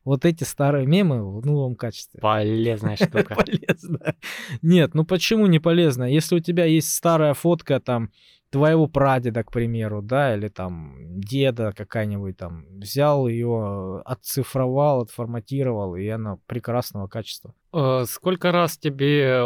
вот 0.05 0.25
эти 0.25 0.45
старые 0.45 0.87
мемы 0.87 1.40
в 1.40 1.45
новом 1.45 1.75
качестве. 1.75 2.21
Полезная 2.21 2.97
штука. 2.97 3.35
Полезно. 3.35 4.14
Нет, 4.62 4.95
ну 4.95 5.05
почему 5.05 5.47
не 5.47 5.59
полезно? 5.59 6.05
Если 6.05 6.37
у 6.37 6.40
тебя 6.40 6.64
есть 6.64 6.95
старая 6.95 7.35
фотка 7.35 7.81
там 7.81 8.11
твоего 8.50 8.87
прадеда, 8.87 9.45
к 9.45 9.52
примеру, 9.52 10.02
да, 10.02 10.35
или 10.35 10.49
там 10.49 10.97
деда 11.21 11.73
какая-нибудь 11.76 12.37
там, 12.37 12.66
взял 12.78 13.28
ее, 13.28 14.02
отцифровал, 14.04 15.02
отформатировал, 15.02 15.97
и 15.97 16.07
она 16.09 16.38
прекрасного 16.47 17.07
качества. 17.07 17.54
Э, 17.73 18.05
сколько 18.09 18.50
раз 18.50 18.77
тебе 18.77 19.43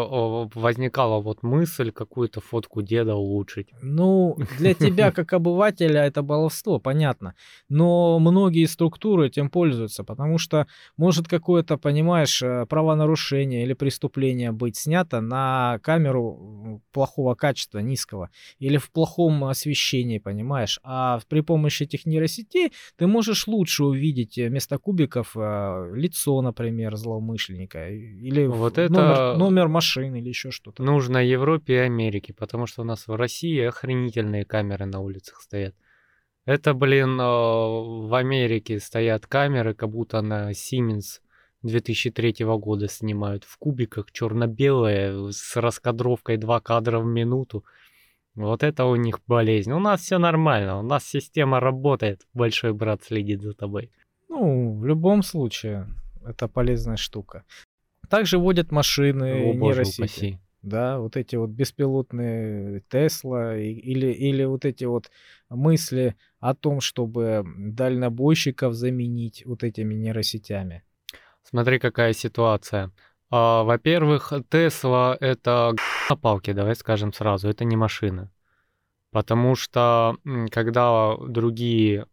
возникала 0.54 1.21
вот 1.21 1.43
мысль 1.43 1.90
какую-то 1.90 2.40
фотку 2.40 2.81
деда 2.81 3.14
улучшить? 3.14 3.69
Ну, 3.83 4.38
для 4.59 4.73
тебя 4.73 5.12
как 5.12 5.33
обывателя 5.35 6.04
это 6.04 6.23
баловство, 6.23 6.78
понятно. 6.78 7.35
Но 7.69 8.19
многие 8.19 8.64
структуры 8.64 9.26
этим 9.26 9.50
пользуются, 9.50 10.04
потому 10.04 10.38
что 10.38 10.66
может 10.97 11.28
какое-то, 11.28 11.76
понимаешь, 11.76 12.43
э, 12.43 12.64
правонарушение 12.66 13.64
или 13.64 13.75
преступление 13.75 14.52
быть 14.52 14.76
снято 14.76 15.21
на 15.21 15.78
камеру 15.83 16.83
плохого 16.93 17.35
качества, 17.35 17.81
низкого, 17.81 18.31
или 18.59 18.78
в 18.78 18.90
плохом 18.90 19.45
освещении, 19.45 20.19
понимаешь. 20.19 20.81
А 20.83 21.21
при 21.28 21.40
помощи 21.40 21.83
этих 21.83 22.07
нейросетей 22.07 22.73
ты 22.97 23.07
можешь 23.07 23.47
лучше 23.47 23.85
увидеть 23.85 24.38
э, 24.38 24.49
вместо 24.49 24.78
кубиков 24.78 25.35
лицо, 25.37 26.40
например, 26.40 26.97
злоумышленника 26.97 27.90
или 28.21 28.47
вот 28.47 28.78
это 28.78 28.92
номер, 28.92 29.37
номер 29.37 29.68
машины 29.68 30.18
или 30.18 30.28
еще 30.28 30.50
что-то. 30.50 30.83
Нужно 30.83 31.18
Европе 31.18 31.75
и 31.75 31.78
Америке, 31.78 32.33
потому 32.33 32.66
что 32.66 32.83
у 32.83 32.85
нас 32.85 33.06
в 33.06 33.14
России 33.14 33.61
охренительные 33.61 34.44
камеры 34.44 34.87
на 34.87 35.00
улицах 35.00 35.40
стоят. 35.40 35.75
Это, 36.47 36.75
блин, 36.75 37.18
э, 37.18 37.25
в 37.25 38.14
Америке 38.14 38.78
стоят 38.78 39.26
камеры, 39.26 39.75
как 39.75 39.90
будто 39.90 40.21
на 40.21 40.50
Siemens 40.52 41.21
2003 41.62 42.44
года 42.59 42.88
снимают 42.88 43.44
в 43.44 43.56
кубиках 43.59 44.12
черно-белые 44.12 45.33
с 45.33 45.56
раскадровкой 45.56 46.37
2 46.37 46.61
кадра 46.61 46.99
в 47.00 47.06
минуту. 47.06 47.64
Вот 48.35 48.62
это 48.62 48.85
у 48.85 48.97
них 48.97 49.21
болезнь. 49.26 49.73
У 49.73 49.78
нас 49.78 50.02
все 50.02 50.18
нормально, 50.18 50.78
у 50.78 50.83
нас 50.83 51.04
система 51.04 51.61
работает, 51.61 52.26
большой 52.35 52.73
брат 52.73 53.02
следит 53.02 53.42
за 53.42 53.54
тобой. 53.54 53.90
Ну, 54.28 54.76
в 54.78 54.85
любом 54.85 55.23
случае, 55.23 55.87
это 56.26 56.49
полезная 56.49 56.97
штука. 56.97 57.44
Также 58.08 58.38
водят 58.38 58.73
машины 58.73 59.50
О, 59.50 59.54
нейросети. 59.54 60.40
Да, 60.62 60.99
вот 60.99 61.16
эти 61.18 61.37
вот 61.37 61.50
беспилотные 61.50 62.80
Тесла 62.88 63.58
или, 63.58 64.06
или 64.06 64.44
вот 64.44 64.64
эти 64.64 64.84
вот 64.84 65.11
мысли 65.50 66.16
о 66.40 66.54
том, 66.54 66.80
чтобы 66.80 67.44
дальнобойщиков 67.56 68.73
заменить 68.73 69.44
вот 69.44 69.62
этими 69.62 69.92
нейросетями. 69.94 70.82
Смотри, 71.42 71.78
какая 71.78 72.14
ситуация. 72.14 72.92
А, 73.30 73.62
во-первых, 73.62 74.32
Тесла 74.49 75.16
это 75.20 75.75
на 76.08 76.16
палке, 76.16 76.54
давай 76.54 76.75
скажем 76.76 77.12
сразу, 77.12 77.49
это 77.49 77.64
не 77.64 77.76
машина. 77.76 78.30
Потому 79.11 79.54
что 79.54 80.16
когда 80.50 81.14
другие 81.28 82.06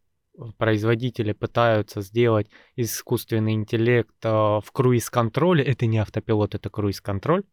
производители 0.57 1.33
пытаются 1.33 2.01
сделать 2.01 2.49
искусственный 2.75 3.53
интеллект 3.53 4.15
в 4.23 4.63
круиз-контроле, 4.71 5.63
это 5.63 5.85
не 5.85 5.99
автопилот, 5.99 6.55
это 6.55 6.69
круиз-контроль, 6.69 7.43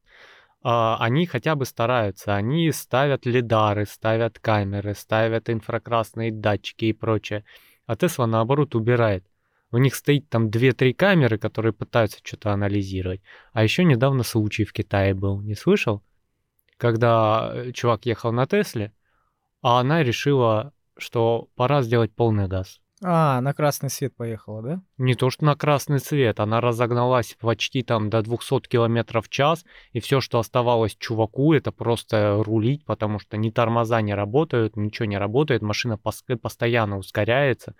а, 0.62 0.96
они 0.98 1.26
хотя 1.26 1.54
бы 1.54 1.64
стараются. 1.64 2.34
Они 2.34 2.70
ставят 2.72 3.26
лидары, 3.26 3.86
ставят 3.86 4.38
камеры, 4.38 4.94
ставят 4.94 5.50
инфракрасные 5.50 6.32
датчики 6.32 6.86
и 6.86 6.92
прочее. 6.92 7.44
А 7.86 7.96
Тесла, 7.96 8.26
наоборот, 8.26 8.74
убирает. 8.74 9.26
У 9.70 9.78
них 9.78 9.94
стоит 9.94 10.28
там 10.28 10.48
2-3 10.48 10.94
камеры, 10.94 11.38
которые 11.38 11.72
пытаются 11.72 12.20
что-то 12.22 12.52
анализировать. 12.52 13.20
А 13.52 13.62
еще 13.62 13.84
недавно 13.84 14.22
случай 14.22 14.64
в 14.64 14.72
Китае 14.72 15.14
был, 15.14 15.40
не 15.40 15.54
слышал? 15.54 16.02
Когда 16.78 17.52
э, 17.54 17.72
чувак 17.72 18.06
ехал 18.06 18.32
на 18.32 18.46
Тесле, 18.46 18.92
а 19.62 19.80
она 19.80 20.02
решила 20.02 20.72
что 20.98 21.48
пора 21.56 21.82
сделать 21.82 22.14
полный 22.14 22.48
газ. 22.48 22.80
А, 23.02 23.40
на 23.40 23.54
красный 23.54 23.90
свет 23.90 24.16
поехала, 24.16 24.62
да? 24.62 24.82
Не 24.96 25.14
то, 25.14 25.30
что 25.30 25.44
на 25.44 25.54
красный 25.54 26.00
свет, 26.00 26.40
она 26.40 26.60
разогналась 26.60 27.36
почти 27.40 27.82
там 27.82 28.10
до 28.10 28.22
200 28.22 28.68
км 28.68 29.20
в 29.20 29.28
час, 29.28 29.64
и 29.92 30.00
все, 30.00 30.20
что 30.20 30.40
оставалось 30.40 30.96
чуваку, 30.96 31.52
это 31.52 31.70
просто 31.70 32.42
рулить, 32.44 32.84
потому 32.84 33.20
что 33.20 33.36
ни 33.36 33.50
тормоза 33.50 34.00
не 34.00 34.14
работают, 34.14 34.76
ничего 34.76 35.06
не 35.06 35.16
работает, 35.16 35.62
машина 35.62 35.96
постоянно 35.96 36.98
ускоряется 36.98 37.76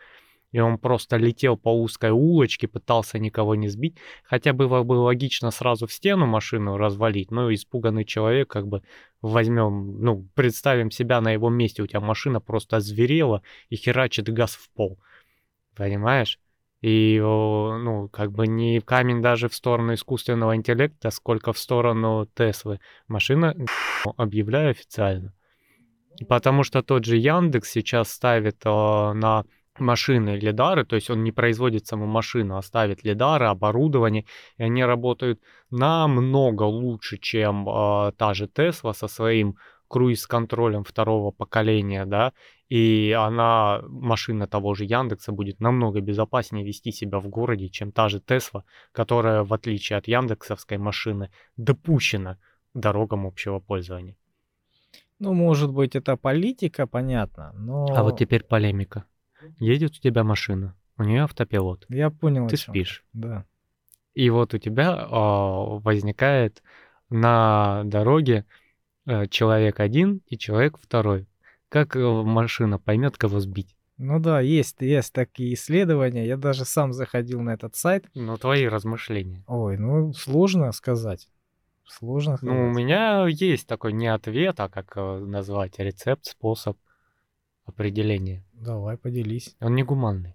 и 0.52 0.60
он 0.60 0.78
просто 0.78 1.16
летел 1.16 1.56
по 1.56 1.68
узкой 1.68 2.10
улочке, 2.10 2.68
пытался 2.68 3.18
никого 3.18 3.54
не 3.54 3.68
сбить. 3.68 3.96
Хотя 4.24 4.52
было 4.52 4.82
бы 4.82 4.94
логично 4.94 5.50
сразу 5.50 5.86
в 5.86 5.92
стену 5.92 6.26
машину 6.26 6.76
развалить, 6.76 7.30
но 7.30 7.52
испуганный 7.52 8.04
человек 8.04 8.48
как 8.48 8.66
бы 8.66 8.82
возьмем, 9.20 10.00
ну, 10.00 10.28
представим 10.34 10.90
себя 10.90 11.20
на 11.20 11.32
его 11.32 11.50
месте, 11.50 11.82
у 11.82 11.86
тебя 11.86 12.00
машина 12.00 12.40
просто 12.40 12.76
озверела 12.76 13.42
и 13.68 13.76
херачит 13.76 14.32
газ 14.32 14.54
в 14.54 14.70
пол. 14.70 14.98
Понимаешь? 15.76 16.38
И, 16.80 17.18
ну, 17.20 18.08
как 18.08 18.32
бы 18.32 18.46
не 18.46 18.80
камень 18.80 19.20
даже 19.20 19.48
в 19.48 19.54
сторону 19.54 19.94
искусственного 19.94 20.54
интеллекта, 20.54 21.10
сколько 21.10 21.52
в 21.52 21.58
сторону 21.58 22.28
Теслы. 22.34 22.80
Машина, 23.08 23.54
объявляю 24.16 24.70
официально. 24.70 25.34
Потому 26.28 26.62
что 26.62 26.82
тот 26.82 27.04
же 27.04 27.16
Яндекс 27.16 27.70
сейчас 27.70 28.10
ставит 28.10 28.64
э, 28.64 28.68
на 28.68 29.44
машины 29.80 30.36
лидары, 30.36 30.84
то 30.84 30.96
есть 30.96 31.10
он 31.10 31.24
не 31.24 31.32
производит 31.32 31.86
саму 31.86 32.06
машину, 32.06 32.56
а 32.56 32.62
ставит 32.62 33.04
лидары, 33.04 33.46
оборудование, 33.46 34.24
и 34.56 34.62
они 34.62 34.84
работают 34.84 35.40
намного 35.70 36.62
лучше, 36.62 37.18
чем 37.18 37.68
э, 37.68 38.12
та 38.16 38.34
же 38.34 38.48
Тесла 38.48 38.94
со 38.94 39.08
своим 39.08 39.56
круиз-контролем 39.88 40.84
второго 40.84 41.30
поколения, 41.30 42.04
да, 42.04 42.32
и 42.68 43.16
она, 43.18 43.80
машина 43.88 44.46
того 44.46 44.74
же 44.74 44.84
Яндекса, 44.84 45.32
будет 45.32 45.60
намного 45.60 46.00
безопаснее 46.00 46.64
вести 46.64 46.92
себя 46.92 47.18
в 47.18 47.28
городе, 47.28 47.68
чем 47.68 47.92
та 47.92 48.08
же 48.08 48.20
Тесла, 48.20 48.64
которая, 48.92 49.42
в 49.42 49.52
отличие 49.54 49.98
от 49.98 50.06
яндексовской 50.06 50.76
машины, 50.78 51.30
допущена 51.56 52.36
дорогам 52.74 53.26
общего 53.26 53.58
пользования. 53.60 54.16
Ну, 55.18 55.32
может 55.32 55.72
быть, 55.72 55.96
это 55.96 56.16
политика, 56.16 56.86
понятно, 56.86 57.52
но... 57.54 57.86
А 57.96 58.02
вот 58.02 58.18
теперь 58.18 58.44
полемика. 58.44 59.04
Едет 59.58 59.92
у 59.92 60.00
тебя 60.00 60.24
машина, 60.24 60.74
у 60.96 61.04
нее 61.04 61.22
автопилот. 61.22 61.86
Я 61.88 62.10
понял. 62.10 62.48
Ты 62.48 62.54
о 62.54 62.58
спишь. 62.58 63.04
Да. 63.12 63.44
И 64.14 64.30
вот 64.30 64.54
у 64.54 64.58
тебя 64.58 64.96
а, 64.98 65.78
возникает 65.78 66.62
на 67.08 67.82
дороге 67.84 68.44
э, 69.06 69.26
человек 69.28 69.80
один 69.80 70.22
и 70.26 70.36
человек 70.36 70.78
второй. 70.78 71.28
Как 71.68 71.96
э, 71.96 72.00
машина 72.00 72.78
поймет, 72.78 73.16
кого 73.16 73.40
сбить? 73.40 73.76
Ну 73.96 74.20
да, 74.20 74.40
есть, 74.40 74.80
есть 74.80 75.12
такие 75.12 75.54
исследования. 75.54 76.26
Я 76.26 76.36
даже 76.36 76.64
сам 76.64 76.92
заходил 76.92 77.40
на 77.40 77.50
этот 77.50 77.74
сайт. 77.74 78.06
Ну, 78.14 78.36
твои 78.36 78.66
размышления. 78.66 79.44
Ой, 79.46 79.76
ну 79.76 80.12
сложно 80.12 80.70
сказать. 80.72 81.28
Сложно 81.84 82.36
сказать. 82.36 82.56
Ну, 82.56 82.68
у 82.68 82.72
меня 82.72 83.26
есть 83.26 83.66
такой 83.66 83.92
не 83.92 84.06
ответ, 84.06 84.60
а 84.60 84.68
как 84.68 84.96
э, 84.96 85.18
назвать 85.18 85.78
рецепт, 85.78 86.26
способ 86.26 86.76
определения. 87.68 88.44
Давай, 88.52 88.96
поделись. 88.96 89.56
Он 89.60 89.74
не 89.74 89.82
гуманный. 89.82 90.34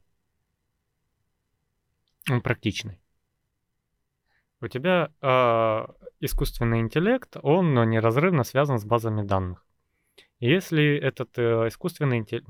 Он 2.29 2.41
практичный. 2.41 2.99
У 4.61 4.67
тебя 4.67 5.11
э, 5.21 5.85
искусственный 6.21 6.79
интеллект, 6.79 7.35
он 7.43 7.73
ну, 7.73 7.83
неразрывно 7.83 8.43
связан 8.43 8.79
с 8.79 8.85
базами 8.85 9.21
данных. 9.21 9.65
Если 10.39 10.95
этот 10.95 11.37
э, 11.37 11.67
искусственный 11.67 12.19
интеллект, 12.19 12.49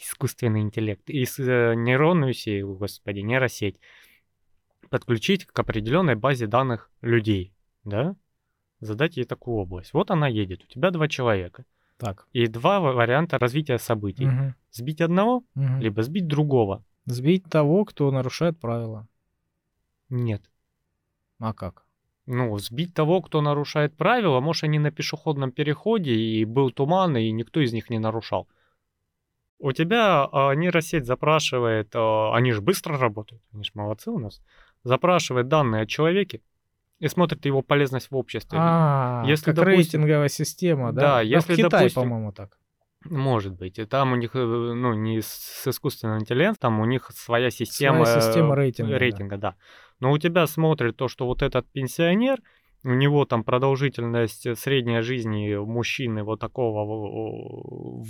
искусственный 0.00 0.62
интеллект 0.62 1.08
и 1.08 1.24
с, 1.24 1.38
э, 1.38 1.74
нейронную 1.76 2.32
сеть, 2.32 2.64
господи, 2.64 3.20
нейросеть 3.20 3.78
подключить 4.90 5.46
к 5.46 5.58
определенной 5.58 6.16
базе 6.16 6.46
данных 6.48 6.90
людей, 7.00 7.54
да, 7.84 8.16
задать 8.80 9.16
ей 9.16 9.24
такую 9.24 9.58
область. 9.58 9.92
Вот 9.92 10.10
она 10.10 10.26
едет, 10.26 10.64
у 10.64 10.66
тебя 10.66 10.90
два 10.90 11.08
человека. 11.08 11.64
Так. 11.96 12.26
И 12.32 12.46
два 12.46 12.80
ва- 12.80 12.92
варианта 12.92 13.38
развития 13.38 13.78
событий. 13.78 14.26
Мгм, 14.26 14.54
Сбить 14.70 15.00
одного, 15.00 15.44
мгм. 15.54 15.80
либо 15.80 16.02
сбить 16.02 16.26
другого. 16.26 16.82
Сбить 17.06 17.44
того, 17.44 17.84
кто 17.84 18.10
нарушает 18.10 18.58
правила. 18.58 19.06
Нет. 20.08 20.42
А 21.38 21.52
как? 21.52 21.84
Ну, 22.26 22.58
сбить 22.58 22.94
того, 22.94 23.20
кто 23.20 23.42
нарушает 23.42 23.96
правила, 23.96 24.40
может, 24.40 24.64
они 24.64 24.78
на 24.78 24.90
пешеходном 24.90 25.52
переходе, 25.52 26.14
и 26.14 26.44
был 26.44 26.70
туман, 26.70 27.16
и 27.16 27.30
никто 27.30 27.60
из 27.60 27.72
них 27.72 27.90
не 27.90 27.98
нарушал. 27.98 28.48
У 29.58 29.72
тебя 29.72 30.24
а, 30.32 30.54
нейросеть 30.54 31.04
запрашивает, 31.06 31.90
а, 31.94 32.34
они 32.34 32.52
же 32.52 32.60
быстро 32.62 32.98
работают, 32.98 33.42
они 33.52 33.64
же 33.64 33.70
молодцы 33.74 34.10
у 34.10 34.18
нас, 34.18 34.42
запрашивает 34.84 35.48
данные 35.48 35.82
о 35.82 35.86
человеке 35.86 36.40
и 37.04 37.08
смотрит 37.08 37.44
его 37.46 37.62
полезность 37.62 38.10
в 38.10 38.16
обществе. 38.16 38.58
А, 38.60 39.22
если, 39.26 39.46
как 39.46 39.56
допустим- 39.56 40.00
рейтинговая 40.00 40.28
система, 40.28 40.92
да? 40.92 41.00
Да, 41.00 41.20
если, 41.20 41.52
в 41.52 41.56
Китае, 41.56 41.70
допустим- 41.70 42.02
по-моему, 42.02 42.32
так. 42.32 42.58
Может 43.04 43.52
быть. 43.52 43.78
И 43.78 43.84
там 43.84 44.12
у 44.12 44.16
них, 44.16 44.30
э, 44.34 44.38
ну, 44.38 44.94
не 44.94 45.20
с 45.20 45.66
искусственным 45.66 46.20
интеллектом, 46.20 46.56
там 46.60 46.80
у 46.80 46.86
них 46.86 47.10
своя 47.14 47.50
система, 47.50 48.06
Своя 48.06 48.20
система 48.22 48.54
э, 48.54 48.56
рейтинга, 48.56 48.92
да. 48.92 48.98
рейтинга, 48.98 49.36
да. 49.36 49.54
Но 50.00 50.12
у 50.12 50.18
тебя 50.18 50.46
смотрит 50.46 50.96
то, 50.96 51.08
что 51.08 51.26
вот 51.26 51.42
этот 51.42 51.70
пенсионер, 51.70 52.38
у 52.82 52.94
него 52.94 53.26
там 53.26 53.44
продолжительность 53.44 54.46
э, 54.46 54.54
средняя 54.54 55.02
жизни 55.02 55.54
мужчины 55.56 56.22
вот 56.24 56.40
такого, 56.40 56.84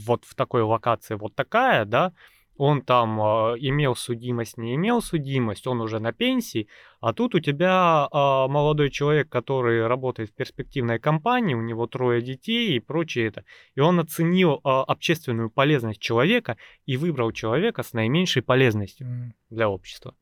вот 0.07 0.25
в 0.25 0.35
такой 0.37 0.63
локации 0.63 1.17
вот 1.17 1.35
такая, 1.35 1.85
да, 1.85 2.13
он 2.57 2.83
там 2.83 3.21
э, 3.21 3.57
имел 3.59 3.97
судимость, 3.97 4.57
не 4.59 4.75
имел 4.75 5.03
судимость, 5.03 5.67
он 5.67 5.81
уже 5.81 5.99
на 5.99 6.13
пенсии, 6.13 6.69
а 7.01 7.13
тут 7.13 7.35
у 7.35 7.41
тебя 7.41 8.09
а, 8.11 8.49
молодой 8.49 8.91
человек, 8.91 9.29
который 9.29 9.87
работает 9.87 10.31
в 10.31 10.35
перспективной 10.35 10.99
компании, 10.99 11.55
у 11.55 11.61
него 11.61 11.87
трое 11.87 12.23
детей 12.23 12.77
и 12.77 12.81
прочее 12.81 13.27
это, 13.27 13.45
и 13.75 13.81
он 13.81 14.01
оценил 14.01 14.61
а, 14.65 14.83
общественную 14.85 15.51
полезность 15.51 16.01
человека 16.01 16.57
и 16.87 16.97
выбрал 16.97 17.33
человека 17.33 17.83
с 17.83 17.93
наименьшей 17.93 18.43
полезностью 18.43 19.07
М. 19.07 19.35
для 19.51 19.69
общества. 19.69 20.15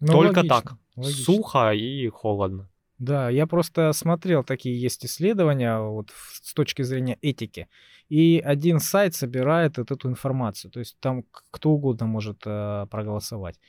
Ну, 0.00 0.12
Только 0.12 0.38
логично, 0.38 0.60
так, 0.62 0.76
логично. 0.96 1.24
сухо 1.24 1.72
и 1.72 2.08
холодно. 2.08 2.68
Да, 2.98 3.28
я 3.28 3.46
просто 3.46 3.92
смотрел, 3.92 4.42
такие 4.42 4.80
есть 4.80 5.04
исследования 5.04 5.78
вот 5.78 6.12
с 6.42 6.54
точки 6.54 6.82
зрения 6.82 7.18
этики. 7.20 7.68
И 8.08 8.42
один 8.44 8.80
сайт 8.80 9.14
собирает 9.14 9.78
вот 9.78 9.90
эту 9.90 10.08
информацию. 10.08 10.70
То 10.70 10.80
есть 10.80 10.96
там 11.00 11.24
кто 11.50 11.70
угодно 11.70 12.06
может 12.06 12.42
э, 12.46 12.86
проголосовать. 12.90 13.60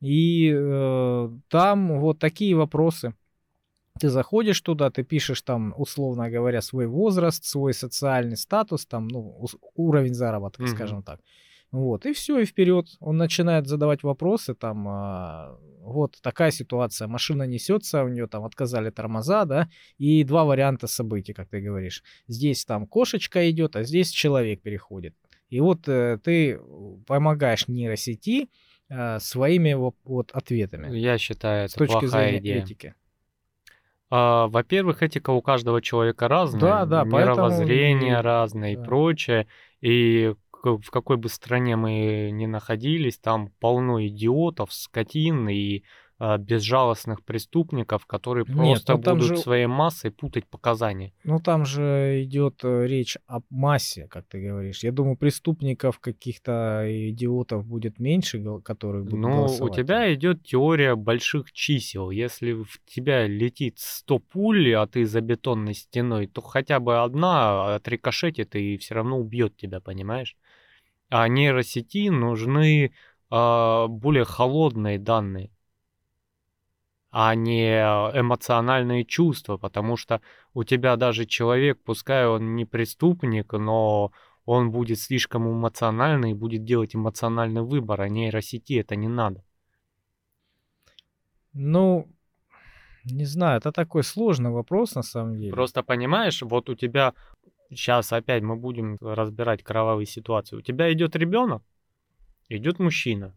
И 0.00 0.52
э, 0.54 1.30
там 1.48 2.00
вот 2.00 2.18
такие 2.18 2.54
вопросы. 2.54 3.14
Ты 3.98 4.10
заходишь 4.10 4.60
туда, 4.60 4.90
ты 4.90 5.04
пишешь 5.04 5.40
там, 5.40 5.72
условно 5.78 6.28
говоря, 6.28 6.60
свой 6.60 6.86
возраст, 6.86 7.44
свой 7.44 7.72
социальный 7.72 8.36
статус, 8.36 8.84
там, 8.84 9.08
ну, 9.08 9.46
уровень 9.74 10.12
заработка, 10.12 10.62
Мгм. 10.62 10.68
скажем 10.68 11.02
так. 11.02 11.20
Вот, 11.72 12.06
и 12.06 12.12
все, 12.12 12.38
и 12.38 12.44
вперед. 12.44 12.86
Он 13.00 13.16
начинает 13.16 13.66
задавать 13.66 14.02
вопросы, 14.02 14.54
там, 14.54 14.86
а, 14.88 15.58
вот 15.80 16.16
такая 16.22 16.50
ситуация, 16.50 17.06
машина 17.08 17.42
несется, 17.44 18.02
у 18.04 18.08
нее 18.08 18.26
там 18.26 18.44
отказали 18.44 18.90
тормоза, 18.90 19.44
да, 19.44 19.68
и 19.98 20.24
два 20.24 20.44
варианта 20.44 20.86
событий, 20.86 21.32
как 21.32 21.48
ты 21.48 21.60
говоришь. 21.60 22.02
Здесь 22.28 22.64
там 22.64 22.86
кошечка 22.86 23.50
идет, 23.50 23.76
а 23.76 23.82
здесь 23.82 24.10
человек 24.10 24.62
переходит. 24.62 25.14
И 25.48 25.60
вот 25.60 25.86
э, 25.88 26.18
ты 26.22 26.58
помогаешь 27.06 27.68
нейросети 27.68 28.48
э, 28.88 29.18
своими 29.20 29.74
вот, 29.74 30.30
ответами 30.32 30.96
Я 30.96 31.18
считаю, 31.18 31.68
с 31.68 31.72
это 31.72 31.78
точки 31.86 32.00
плохая 32.00 32.30
зрения 32.30 32.38
идея. 32.40 32.62
этики. 32.64 32.94
А, 34.08 34.46
во-первых, 34.46 35.02
этика 35.02 35.30
у 35.30 35.42
каждого 35.42 35.82
человека 35.82 36.28
разная, 36.28 36.60
Да, 36.60 36.86
да, 36.86 37.04
поэтому 37.04 37.36
мировоззрение 37.48 38.18
и- 38.18 38.22
разное 38.22 38.72
и 38.72 38.76
да. 38.76 38.84
прочее. 38.84 39.46
И 39.80 40.34
к- 40.66 40.78
в 40.78 40.90
какой 40.90 41.16
бы 41.16 41.28
стране 41.28 41.76
мы 41.76 42.30
ни 42.32 42.46
находились, 42.46 43.18
там 43.18 43.50
полно 43.60 44.04
идиотов, 44.06 44.72
скотин 44.72 45.48
и 45.48 45.82
безжалостных 46.18 47.22
преступников, 47.24 48.06
которые 48.06 48.44
Нет, 48.48 48.54
просто 48.86 48.92
ну 48.96 48.98
будут 48.98 49.22
же- 49.22 49.36
своей 49.36 49.66
массой 49.66 50.10
путать 50.10 50.46
показания. 50.46 51.12
Ну, 51.24 51.40
там 51.40 51.66
же 51.66 52.22
идет 52.24 52.60
э, 52.64 52.86
речь 52.86 53.18
о 53.26 53.40
массе, 53.50 54.06
как 54.08 54.24
ты 54.26 54.40
говоришь. 54.40 54.82
Я 54.82 54.92
думаю, 54.92 55.16
преступников 55.16 55.98
каких-то 56.00 56.84
идиотов 57.10 57.66
будет 57.66 57.98
меньше, 57.98 58.42
которые 58.64 59.04
будут 59.04 59.18
Ну, 59.20 59.28
у 59.28 59.36
голосовать. 59.36 59.74
тебя 59.74 60.14
идет 60.14 60.42
теория 60.42 60.94
больших 60.96 61.52
чисел. 61.52 62.10
Если 62.10 62.52
в 62.52 62.80
тебя 62.86 63.26
летит 63.26 63.78
100 63.78 64.18
пуль, 64.18 64.74
а 64.74 64.86
ты 64.86 65.04
за 65.04 65.20
бетонной 65.20 65.74
стеной, 65.74 66.26
то 66.28 66.40
хотя 66.40 66.80
бы 66.80 67.02
одна 67.02 67.74
отрикошетит 67.74 68.54
и 68.56 68.78
все 68.78 68.94
равно 68.94 69.18
убьет 69.18 69.56
тебя, 69.56 69.80
понимаешь? 69.80 70.36
А 71.10 71.28
нейросети 71.28 72.08
нужны 72.08 72.92
а, 73.30 73.86
более 73.86 74.24
холодные 74.24 74.98
данные, 74.98 75.50
а 77.18 77.34
не 77.34 77.80
эмоциональные 77.80 79.06
чувства, 79.06 79.56
потому 79.56 79.96
что 79.96 80.20
у 80.52 80.64
тебя 80.64 80.96
даже 80.96 81.24
человек, 81.24 81.78
пускай 81.82 82.26
он 82.26 82.56
не 82.56 82.66
преступник, 82.66 83.54
но 83.54 84.12
он 84.44 84.70
будет 84.70 85.00
слишком 85.00 85.50
эмоциональный 85.50 86.32
и 86.32 86.34
будет 86.34 86.64
делать 86.64 86.94
эмоциональный 86.94 87.62
выбор, 87.62 88.02
а 88.02 88.10
нейросети 88.10 88.74
это 88.74 88.96
не 88.96 89.08
надо. 89.08 89.42
Ну, 91.54 92.06
не 93.04 93.24
знаю, 93.24 93.60
это 93.60 93.72
такой 93.72 94.02
сложный 94.02 94.50
вопрос 94.50 94.94
на 94.94 95.02
самом 95.02 95.38
деле. 95.38 95.52
Просто 95.52 95.82
понимаешь, 95.82 96.42
вот 96.42 96.68
у 96.68 96.74
тебя 96.74 97.14
сейчас 97.70 98.12
опять 98.12 98.42
мы 98.42 98.56
будем 98.56 98.98
разбирать 99.00 99.62
кровавые 99.62 100.04
ситуации. 100.04 100.56
У 100.56 100.60
тебя 100.60 100.92
идет 100.92 101.16
ребенок, 101.16 101.62
идет 102.50 102.78
мужчина, 102.78 103.34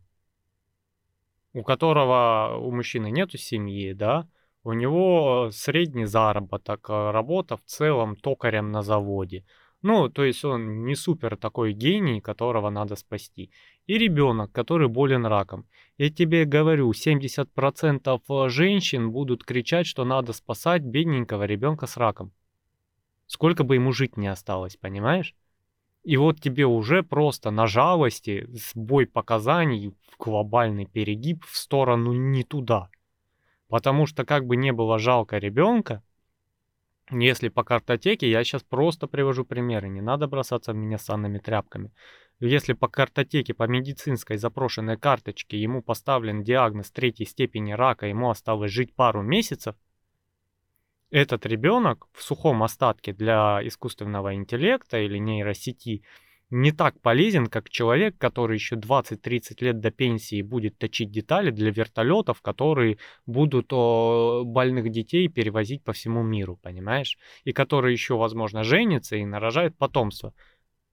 у 1.59 1.63
которого 1.63 2.57
у 2.57 2.71
мужчины 2.71 3.11
нету 3.11 3.37
семьи, 3.37 3.93
да, 3.93 4.27
у 4.63 4.71
него 4.73 5.47
э, 5.47 5.51
средний 5.51 6.05
заработок, 6.05 6.89
э, 6.89 7.11
работа 7.11 7.57
в 7.57 7.63
целом 7.65 8.15
токарем 8.15 8.71
на 8.71 8.81
заводе. 8.81 9.43
Ну, 9.81 10.09
то 10.09 10.23
есть 10.23 10.45
он 10.45 10.85
не 10.85 10.95
супер 10.95 11.35
такой 11.37 11.73
гений, 11.73 12.21
которого 12.21 12.69
надо 12.69 12.95
спасти. 12.95 13.51
И 13.87 13.97
ребенок, 13.97 14.51
который 14.51 14.87
болен 14.87 15.25
раком. 15.25 15.65
Я 15.97 16.09
тебе 16.09 16.45
говорю, 16.45 16.91
70% 16.91 18.49
женщин 18.49 19.11
будут 19.11 19.43
кричать, 19.43 19.87
что 19.87 20.05
надо 20.05 20.33
спасать 20.33 20.81
бедненького 20.81 21.43
ребенка 21.43 21.87
с 21.87 21.97
раком. 21.97 22.31
Сколько 23.27 23.63
бы 23.63 23.75
ему 23.75 23.91
жить 23.91 24.17
не 24.17 24.27
осталось, 24.27 24.77
понимаешь? 24.77 25.35
И 26.03 26.17
вот 26.17 26.39
тебе 26.39 26.65
уже 26.65 27.03
просто 27.03 27.51
на 27.51 27.67
жалости 27.67 28.47
сбой 28.49 29.05
показаний, 29.05 29.93
глобальный 30.17 30.85
перегиб 30.85 31.43
в 31.45 31.57
сторону 31.57 32.13
не 32.13 32.43
туда. 32.43 32.89
Потому 33.67 34.05
что 34.05 34.25
как 34.25 34.45
бы 34.45 34.55
не 34.55 34.71
было 34.71 34.97
жалко 34.99 35.37
ребенка, 35.37 36.03
Если 37.11 37.49
по 37.49 37.63
картотеке, 37.63 38.29
я 38.29 38.43
сейчас 38.43 38.61
просто 38.61 39.07
привожу 39.07 39.43
примеры, 39.43 39.89
не 39.89 39.99
надо 40.01 40.27
бросаться 40.27 40.73
в 40.73 40.75
меня 40.75 40.99
санными 40.99 41.39
тряпками. 41.39 41.91
Если 42.39 42.73
по 42.73 42.87
картотеке, 42.87 43.53
по 43.53 43.67
медицинской 43.67 44.37
запрошенной 44.37 44.95
карточке 44.95 45.59
ему 45.59 45.81
поставлен 45.81 46.43
диагноз 46.43 46.91
третьей 46.91 47.25
степени 47.25 47.71
рака, 47.71 48.05
ему 48.05 48.29
осталось 48.29 48.71
жить 48.71 48.95
пару 48.95 49.23
месяцев, 49.23 49.75
этот 51.11 51.45
ребенок 51.45 52.07
в 52.13 52.21
сухом 52.21 52.63
остатке 52.63 53.13
для 53.13 53.59
искусственного 53.63 54.35
интеллекта 54.35 54.99
или 54.99 55.17
нейросети 55.17 56.03
не 56.51 56.71
так 56.71 56.99
полезен, 57.01 57.45
как 57.45 57.69
человек, 57.69 58.17
который 58.17 58.55
еще 58.55 58.75
20-30 58.75 59.63
лет 59.63 59.79
до 59.79 59.91
пенсии 59.91 60.41
будет 60.41 60.79
точить 60.79 61.11
детали 61.11 61.51
для 61.51 61.69
вертолетов, 61.69 62.41
которые 62.41 62.97
будут 63.27 63.71
больных 63.71 64.89
детей 64.89 65.27
перевозить 65.27 65.83
по 65.83 65.93
всему 65.93 66.23
миру, 66.23 66.57
понимаешь? 66.61 67.19
И 67.43 67.53
который 67.53 67.91
еще, 67.91 68.17
возможно, 68.17 68.63
женится 68.63 69.15
и 69.15 69.25
нарожает 69.25 69.77
потомство 69.77 70.33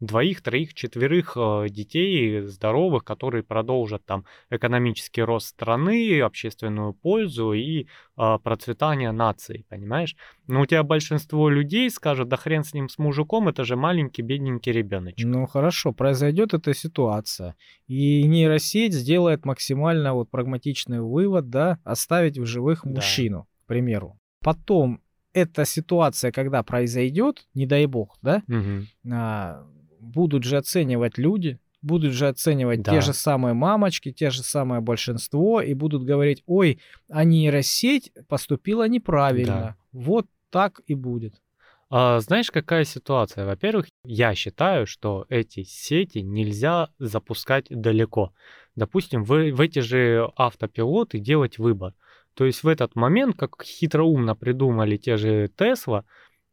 двоих, 0.01 0.43
троих, 0.43 0.75
четверых 0.75 1.37
э, 1.37 1.67
детей 1.71 2.43
здоровых, 2.43 3.05
которые 3.05 3.43
продолжат 3.43 4.05
там 4.05 4.25
экономический 4.51 5.23
рост 5.23 5.49
страны, 5.49 6.21
общественную 6.21 6.93
пользу 6.93 7.53
и 7.53 7.87
э, 8.17 8.39
процветание 8.43 9.13
нации, 9.13 9.65
понимаешь? 9.69 10.15
Но 10.47 10.61
у 10.61 10.67
тебя 10.67 10.83
большинство 10.83 11.49
людей 11.49 11.89
скажут, 11.91 12.29
да 12.29 12.37
хрен 12.37 12.63
с 12.63 12.75
ним, 12.75 12.89
с 12.89 12.99
мужиком, 12.99 13.49
это 13.49 13.65
же 13.65 13.77
маленький 13.77 14.23
бедненький 14.23 14.73
ребеночек. 14.73 15.27
Ну 15.27 15.47
хорошо, 15.47 15.93
произойдет 15.93 16.53
эта 16.53 16.75
ситуация, 16.75 17.57
и 17.87 18.23
нейросеть 18.25 18.93
сделает 18.93 19.47
максимально 19.47 20.13
вот 20.15 20.31
прагматичный 20.31 21.01
вывод, 21.01 21.49
да, 21.49 21.79
оставить 21.85 22.39
в 22.39 22.45
живых 22.45 22.83
да. 22.85 22.91
мужчину, 22.91 23.47
к 23.65 23.67
примеру. 23.67 24.19
Потом 24.43 25.01
эта 25.33 25.65
ситуация, 25.65 26.33
когда 26.33 26.63
произойдет, 26.63 27.47
не 27.55 27.67
дай 27.67 27.87
бог, 27.87 28.17
да, 28.23 28.43
угу. 28.49 29.13
а, 29.13 29.67
будут 30.01 30.45
же 30.45 30.57
оценивать 30.57 31.19
люди, 31.19 31.59
будут 31.83 32.13
же 32.13 32.29
оценивать 32.29 32.83
да. 32.83 32.93
те 32.93 33.01
же 33.01 33.13
самые 33.13 33.55
мамочки, 33.55 34.13
те 34.13 34.31
же 34.31 34.43
самое 34.43 34.81
большинство, 34.81 35.61
и 35.61 35.75
будут 35.75 36.05
говорить, 36.05 36.43
ой, 36.47 36.81
а 37.09 37.25
нейросеть 37.25 38.13
поступила 38.29 38.89
неправильно. 38.89 39.53
Да. 39.53 39.77
Вот 39.93 40.27
так 40.51 40.81
и 40.87 40.95
будет. 40.95 41.41
А, 41.89 42.19
знаешь, 42.21 42.51
какая 42.51 42.85
ситуация? 42.85 43.47
Во-первых, 43.47 43.87
я 44.05 44.35
считаю, 44.35 44.87
что 44.87 45.27
эти 45.29 45.63
сети 45.63 46.19
нельзя 46.19 46.89
запускать 46.99 47.67
далеко. 47.71 48.33
Допустим, 48.75 49.23
в, 49.23 49.53
в 49.53 49.61
эти 49.61 49.79
же 49.79 50.31
автопилоты 50.37 51.21
делать 51.21 51.59
выбор. 51.59 51.95
То 52.35 52.45
есть 52.45 52.65
в 52.65 52.69
этот 52.69 52.97
момент, 52.97 53.37
как 53.37 53.63
хитроумно 53.63 54.35
придумали 54.35 54.97
те 54.97 55.17
же 55.17 55.49
Тесла, 55.57 56.05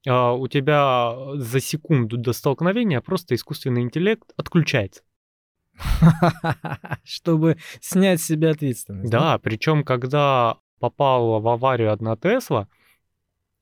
у 0.05 0.47
тебя 0.47 1.15
за 1.35 1.59
секунду 1.59 2.17
до 2.17 2.33
столкновения 2.33 3.01
просто 3.01 3.35
искусственный 3.35 3.81
интеллект 3.81 4.31
отключается. 4.37 5.03
Чтобы 7.03 7.57
снять 7.81 8.21
с 8.21 8.25
себя 8.25 8.51
ответственность. 8.51 9.09
Да, 9.11 9.37
причем 9.39 9.83
когда 9.83 10.57
попала 10.79 11.39
в 11.39 11.47
аварию 11.47 11.91
одна 11.91 12.15
Тесла, 12.15 12.67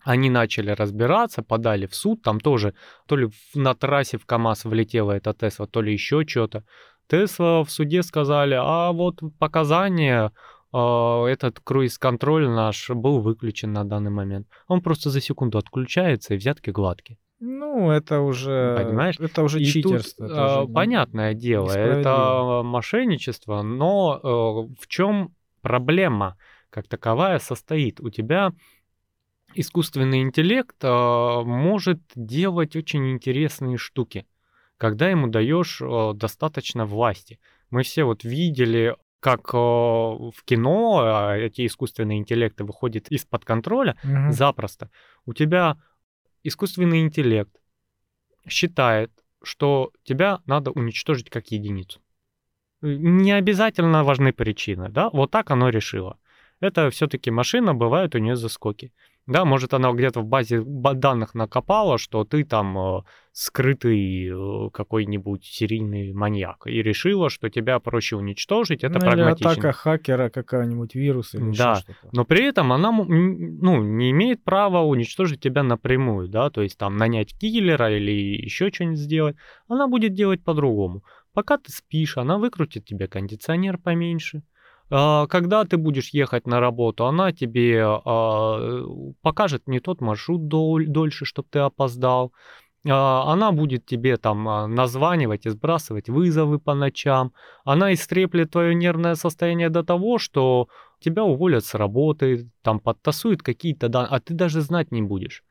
они 0.04 0.30
начали 0.30 0.72
разбираться, 0.72 1.44
подали 1.44 1.86
в 1.86 1.94
суд, 1.94 2.24
там 2.24 2.40
тоже 2.40 2.74
то 3.06 3.16
ли 3.16 3.30
на 3.54 3.76
трассе 3.76 4.18
в 4.18 4.26
КАМАЗ 4.26 4.66
влетела 4.66 5.12
эта 5.12 5.34
Тесла, 5.34 5.68
то 5.68 5.82
ли 5.82 5.94
еще 5.94 6.26
что-то. 6.28 6.64
Тесла 7.08 7.64
в 7.64 7.70
суде 7.70 8.02
сказали, 8.04 8.58
а 8.60 8.92
вот 8.92 9.20
показания 9.38 10.26
а, 10.26 10.32
этот 10.74 11.60
круиз-контроль 11.60 12.48
наш 12.48 12.90
был 12.90 13.20
выключен 13.20 13.74
на 13.74 13.84
данный 13.84 14.12
момент. 14.12 14.48
Он 14.68 14.82
просто 14.82 15.10
за 15.10 15.20
секунду 15.20 15.58
отключается 15.58 16.34
и 16.34 16.38
взятки 16.38 16.70
гладкие. 16.70 17.18
Ну, 17.44 17.90
это 17.90 18.22
уже, 18.22 18.78
понимаешь, 18.78 19.20
это 19.20 19.42
уже 19.42 19.60
и 19.60 19.66
читерство. 19.66 20.28
Тут, 20.28 20.38
это 20.38 20.62
уже 20.62 20.74
понятное 20.74 21.34
дело, 21.34 21.72
это 21.72 22.62
мошенничество, 22.64 23.64
но 23.64 24.20
э, 24.22 24.28
в 24.80 24.88
чем 24.88 25.34
проблема 25.62 26.38
как 26.70 26.88
таковая 26.88 27.40
состоит? 27.40 28.00
У 28.00 28.12
тебя 28.12 28.54
искусственный 29.56 30.22
интеллект 30.22 30.76
э, 30.84 31.42
может 31.44 32.02
делать 32.16 32.76
очень 32.76 33.12
интересные 33.12 33.78
штуки, 33.78 34.28
когда 34.78 35.10
ему 35.10 35.28
даешь 35.28 35.82
э, 35.82 36.14
достаточно 36.14 36.86
власти. 36.86 37.40
Мы 37.72 37.82
все 37.82 38.04
вот 38.04 38.24
видели 38.24 38.96
как 39.22 39.54
в 39.54 40.34
кино 40.44 41.00
а, 41.00 41.38
эти 41.38 41.66
искусственные 41.66 42.18
интеллекты 42.18 42.64
выходят 42.66 43.08
из-под 43.08 43.46
контроля 43.46 43.96
угу. 44.04 44.32
запросто. 44.32 44.90
У 45.26 45.34
тебя 45.34 45.78
искусственный 46.44 47.02
интеллект 47.02 47.56
считает, 48.50 49.12
что 49.44 49.92
тебя 50.04 50.40
надо 50.46 50.72
уничтожить 50.72 51.30
как 51.30 51.52
единицу. 51.52 52.02
Не 52.82 53.32
обязательно 53.32 54.04
важны 54.04 54.34
причины, 54.34 54.90
да? 54.90 55.10
Вот 55.12 55.30
так 55.30 55.52
оно 55.52 55.70
решило. 55.70 56.18
Это 56.60 56.90
все-таки 56.90 57.30
машина, 57.30 57.76
бывает 57.76 58.16
у 58.16 58.18
нее 58.18 58.36
заскоки. 58.36 58.92
Да, 59.28 59.46
может, 59.46 59.74
она 59.74 59.92
где-то 59.92 60.22
в 60.22 60.26
базе 60.26 60.62
данных 60.66 61.36
накопала, 61.36 61.98
что 62.00 62.24
ты 62.24 62.44
там 62.44 62.78
э, 62.78 63.02
скрытый 63.32 64.28
э, 64.28 64.70
какой-нибудь 64.72 65.46
серийный 65.46 66.12
маньяк, 66.12 66.66
и 66.66 66.82
решила, 66.82 67.30
что 67.30 67.50
тебя 67.50 67.80
проще 67.80 68.16
уничтожить, 68.16 68.84
это 68.84 68.96
ну, 68.96 69.00
прагматично. 69.02 69.50
Или 69.50 69.60
атака 69.60 69.72
хакера, 69.74 70.30
какая-нибудь 70.30 70.96
вирус 70.96 71.36
или 71.36 71.56
Да, 71.56 71.76
что-то. 71.76 72.10
но 72.12 72.26
при 72.26 72.46
этом 72.46 72.74
она 72.74 72.92
ну, 72.92 73.84
не 73.84 74.10
имеет 74.10 74.44
права 74.44 74.82
уничтожить 74.82 75.40
тебя 75.40 75.62
напрямую, 75.62 76.28
да, 76.28 76.50
то 76.50 76.62
есть 76.62 76.78
там 76.80 76.98
нанять 76.98 77.38
киллера 77.38 77.96
или 77.96 78.12
еще 78.12 78.72
что-нибудь 78.72 79.00
сделать. 79.00 79.36
Она 79.68 79.88
будет 79.88 80.14
делать 80.14 80.44
по-другому. 80.44 81.04
Пока 81.34 81.58
ты 81.58 81.72
спишь, 81.72 82.18
она 82.18 82.38
выкрутит 82.38 82.86
тебе 82.86 83.08
кондиционер 83.08 83.78
поменьше, 83.78 84.44
когда 84.92 85.64
ты 85.64 85.78
будешь 85.78 86.10
ехать 86.10 86.48
на 86.48 86.60
работу, 86.60 87.06
она 87.06 87.32
тебе 87.32 87.82
а, 87.84 88.84
покажет 89.22 89.68
не 89.68 89.80
тот 89.80 90.02
маршрут 90.02 90.48
дольше, 90.48 91.26
чтобы 91.26 91.48
ты 91.50 91.60
опоздал. 91.60 92.34
А, 92.88 93.32
она 93.32 93.52
будет 93.52 93.86
тебе 93.86 94.18
там 94.18 94.44
названивать 94.76 95.46
и 95.46 95.50
сбрасывать 95.50 96.10
вызовы 96.10 96.60
по 96.60 96.74
ночам. 96.74 97.32
Она 97.64 97.94
истреплет 97.94 98.52
твое 98.52 98.76
нервное 98.76 99.16
состояние 99.16 99.70
до 99.70 99.84
того, 99.84 100.18
что 100.18 100.68
тебя 101.00 101.24
уволят 101.24 101.66
с 101.66 101.74
работы, 101.74 102.50
там 102.62 102.80
подтасуют 102.80 103.42
какие-то 103.44 103.90
данные, 103.90 104.10
а 104.12 104.20
ты 104.20 104.34
даже 104.34 104.62
знать 104.62 104.92
не 104.92 105.02
будешь. 105.02 105.44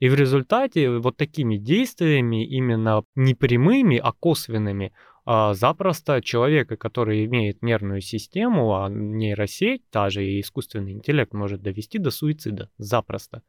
И 0.00 0.08
в 0.08 0.14
результате 0.14 0.98
вот 0.98 1.16
такими 1.16 1.56
действиями, 1.56 2.44
именно 2.44 3.04
не 3.14 3.34
прямыми, 3.34 3.96
а 3.96 4.12
косвенными, 4.12 4.92
а 5.13 5.13
запросто 5.26 6.20
человека, 6.22 6.76
который 6.76 7.24
имеет 7.24 7.62
нервную 7.62 8.00
систему, 8.00 8.74
а 8.76 8.88
нейросеть, 8.88 9.88
та 9.90 10.10
же 10.10 10.24
и 10.24 10.40
искусственный 10.40 10.92
интеллект 10.92 11.32
может 11.32 11.62
довести 11.62 11.98
до 11.98 12.10
суицида 12.10 12.70
запросто. 12.78 13.42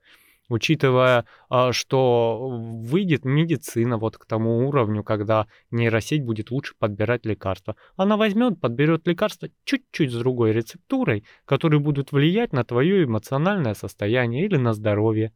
Учитывая, 0.48 1.26
а, 1.50 1.74
что 1.74 2.48
выйдет 2.50 3.26
медицина 3.26 3.98
вот 3.98 4.18
к 4.18 4.26
тому 4.26 4.68
уровню, 4.68 5.04
когда 5.04 5.48
нейросеть 5.72 6.24
будет 6.24 6.52
лучше 6.52 6.76
подбирать 6.78 7.26
лекарства. 7.26 7.76
Она 7.96 8.16
возьмет, 8.16 8.62
подберет 8.62 9.08
лекарства 9.08 9.50
чуть-чуть 9.64 10.12
с 10.12 10.16
другой 10.16 10.52
рецептурой, 10.52 11.24
которые 11.46 11.80
будут 11.80 12.12
влиять 12.12 12.54
на 12.54 12.64
твое 12.64 13.06
эмоциональное 13.06 13.74
состояние 13.74 14.46
или 14.46 14.58
на 14.58 14.74
здоровье. 14.74 15.34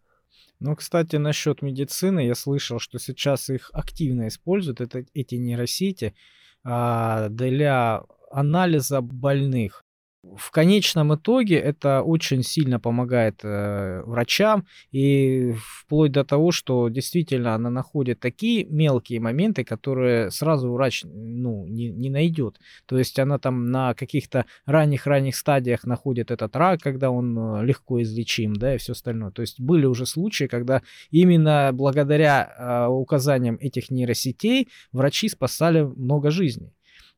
Ну, 0.59 0.75
кстати, 0.75 1.15
насчет 1.15 1.61
медицины, 1.61 2.25
я 2.25 2.35
слышал, 2.35 2.79
что 2.79 2.99
сейчас 2.99 3.49
их 3.49 3.71
активно 3.73 4.27
используют, 4.27 4.81
это, 4.81 5.05
эти 5.13 5.35
нейросети, 5.35 6.15
а, 6.63 7.29
для 7.29 8.03
анализа 8.31 9.01
больных. 9.01 9.85
В 10.21 10.51
конечном 10.51 11.15
итоге 11.15 11.55
это 11.55 12.01
очень 12.01 12.43
сильно 12.43 12.77
помогает 12.77 13.39
э, 13.43 14.01
врачам 14.05 14.65
и 14.91 15.53
вплоть 15.57 16.11
до 16.11 16.25
того, 16.25 16.51
что 16.51 16.89
действительно 16.89 17.55
она 17.55 17.69
находит 17.69 18.19
такие 18.19 18.65
мелкие 18.65 19.21
моменты, 19.21 19.63
которые 19.63 20.29
сразу 20.29 20.73
врач 20.73 21.05
ну, 21.05 21.65
не, 21.67 21.89
не 21.89 22.09
найдет. 22.09 22.59
То 22.85 22.97
есть 22.97 23.17
она 23.17 23.39
там 23.39 23.67
на 23.67 23.93
каких-то 23.93 24.45
ранних-ранних 24.65 25.37
стадиях 25.37 25.85
находит 25.85 26.31
этот 26.31 26.53
рак, 26.53 26.81
когда 26.81 27.11
он 27.11 27.37
э, 27.37 27.65
легко 27.65 28.01
излечим, 28.01 28.57
да, 28.57 28.75
и 28.75 28.77
все 28.77 28.91
остальное. 28.91 29.31
То 29.31 29.41
есть 29.41 29.61
были 29.61 29.85
уже 29.85 30.05
случаи, 30.05 30.45
когда 30.45 30.81
именно 31.11 31.69
благодаря 31.71 32.43
э, 32.57 32.87
указаниям 32.89 33.55
этих 33.61 33.89
нейросетей 33.89 34.67
врачи 34.91 35.29
спасали 35.29 35.81
много 35.81 36.29
жизней. 36.29 36.73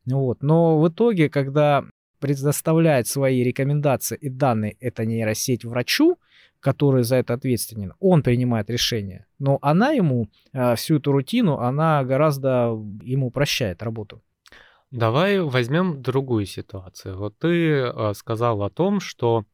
Вот. 0.06 0.42
Но 0.44 0.78
в 0.78 0.88
итоге, 0.88 1.28
когда 1.28 1.84
предоставляет 2.22 3.06
свои 3.06 3.42
рекомендации 3.42 4.16
и 4.16 4.30
данные 4.30 4.76
эта 4.80 5.04
нейросеть 5.04 5.64
врачу, 5.64 6.16
который 6.60 7.02
за 7.02 7.16
это 7.16 7.34
ответственен, 7.34 7.92
он 8.00 8.22
принимает 8.22 8.70
решение. 8.70 9.26
Но 9.38 9.58
она 9.62 9.90
ему 9.90 10.28
э, 10.52 10.74
всю 10.76 10.96
эту 10.96 11.12
рутину, 11.12 11.58
она 11.58 12.04
гораздо 12.04 12.78
ему 13.02 13.26
упрощает 13.26 13.82
работу. 13.82 14.22
Давай 14.92 15.40
возьмем 15.40 16.02
другую 16.02 16.46
ситуацию. 16.46 17.18
Вот 17.18 17.36
ты 17.38 17.48
э, 17.48 18.14
сказал 18.14 18.62
о 18.62 18.70
том, 18.70 19.00
что 19.00 19.44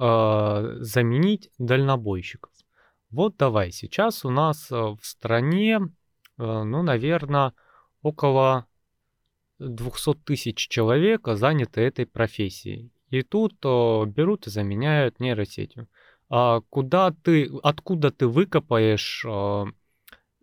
э, 0.00 0.76
заменить 0.80 1.50
дальнобойщиков. 1.58 2.52
Вот 3.10 3.36
давай, 3.36 3.72
сейчас 3.72 4.24
у 4.24 4.30
нас 4.30 4.70
э, 4.70 4.76
в 4.76 5.00
стране, 5.02 5.80
э, 5.80 6.62
ну, 6.62 6.82
наверное, 6.82 7.52
около 8.02 8.66
200 9.58 10.14
тысяч 10.24 10.68
человек 10.68 11.26
заняты 11.26 11.80
этой 11.80 12.06
профессией. 12.06 12.90
И 13.10 13.22
тут 13.22 13.54
о, 13.64 14.04
берут 14.06 14.46
и 14.46 14.50
заменяют 14.50 15.20
нейросетью. 15.20 15.88
А 16.28 16.60
куда 16.68 17.10
ты, 17.10 17.50
откуда 17.62 18.10
ты 18.10 18.26
выкопаешь 18.26 19.24
о, 19.26 19.68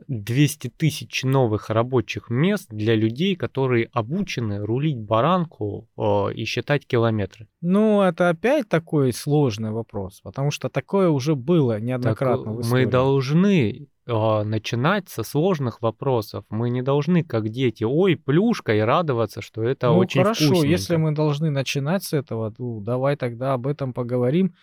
200 0.08 0.70
тысяч 0.70 1.24
новых 1.24 1.70
рабочих 1.70 2.30
мест 2.30 2.68
для 2.70 2.96
людей, 2.96 3.36
которые 3.36 3.90
обучены 3.94 4.60
рулить 4.60 5.00
баранку 5.00 5.88
о, 5.96 6.30
и 6.30 6.46
считать 6.46 6.86
километры? 6.86 7.48
Ну, 7.62 8.02
это 8.02 8.30
опять 8.30 8.70
такой 8.70 9.14
сложный 9.14 9.72
вопрос, 9.72 10.22
потому 10.22 10.52
что 10.52 10.70
такое 10.70 11.10
уже 11.10 11.36
было 11.36 11.80
неоднократно 11.80 12.62
Так, 12.62 12.72
мы 12.72 12.86
должны 12.86 13.88
а, 14.08 14.44
начинать 14.44 15.10
со 15.10 15.24
сложных 15.24 15.82
вопросов. 15.82 16.46
Мы 16.50 16.70
не 16.70 16.84
должны, 16.84 17.24
как 17.24 17.50
дети, 17.50 17.84
ой, 17.84 18.16
плюшка, 18.16 18.76
и 18.76 18.80
радоваться, 18.80 19.42
что 19.42 19.64
это 19.64 19.88
Ну 19.88 19.98
очень 19.98 20.22
хорошо, 20.22 20.46
вкусненько. 20.46 20.68
если 20.68 20.96
мы 20.98 21.12
должны 21.14 21.50
начинать 21.50 22.04
с 22.04 22.14
этого, 22.14 22.54
ну, 22.58 22.82
давай 22.82 23.16
тогда 23.16 23.54
об 23.54 23.66
этом 23.66 23.94
поговорим. 23.94 24.54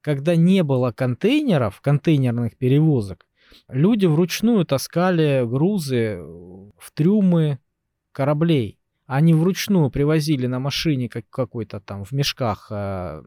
Когда 0.00 0.36
не 0.36 0.62
было 0.62 0.90
контейнеров, 0.90 1.80
контейнерных 1.80 2.58
перевозок, 2.58 3.26
люди 3.68 4.06
вручную 4.06 4.64
таскали 4.64 5.44
грузы 5.46 6.18
в 6.78 6.92
трюмы 6.94 7.58
кораблей. 8.12 8.78
Они 9.06 9.34
вручную 9.34 9.90
привозили 9.90 10.46
на 10.46 10.58
машине 10.58 11.08
как 11.08 11.28
какой-то 11.28 11.80
там 11.80 12.04
в 12.04 12.12
мешках 12.12 12.68
э, 12.70 13.22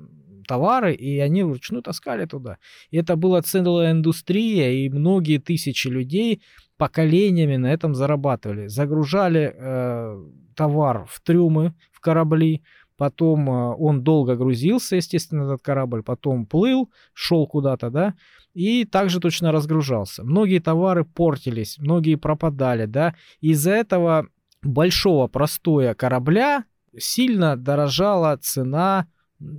товары, 0.48 0.94
и 0.94 1.20
они 1.20 1.44
вручную 1.44 1.84
таскали 1.84 2.26
туда. 2.26 2.58
И 2.90 2.98
это 2.98 3.16
была 3.16 3.42
целая 3.42 3.92
индустрия, 3.92 4.72
и 4.72 4.90
многие 4.90 5.38
тысячи 5.38 5.88
людей 5.88 6.42
поколениями 6.78 7.58
на 7.58 7.72
этом 7.72 7.94
зарабатывали. 7.94 8.68
Загружали 8.68 9.54
э, 9.56 10.24
товар 10.56 11.06
в 11.08 11.22
трюмы, 11.22 11.76
в 11.92 12.00
корабли, 12.00 12.64
потом 12.96 13.50
э, 13.50 13.76
он 13.76 14.04
долго 14.04 14.36
грузился, 14.36 14.96
естественно, 14.96 15.44
этот 15.44 15.62
корабль, 15.62 16.02
потом 16.02 16.46
плыл, 16.46 16.90
шел 17.14 17.46
куда-то, 17.48 17.90
да, 17.90 18.14
и 18.58 18.86
также 18.86 19.20
точно 19.20 19.52
разгружался. 19.52 20.24
Многие 20.24 20.58
товары 20.58 21.06
портились, 21.06 21.78
многие 21.78 22.16
пропадали, 22.16 22.86
да, 22.86 23.14
из-за 23.40 23.72
этого 23.72 24.30
большого 24.64 25.28
простоя 25.28 25.94
корабля 25.94 26.64
сильно 26.98 27.56
дорожала 27.56 28.36
цена 28.42 29.06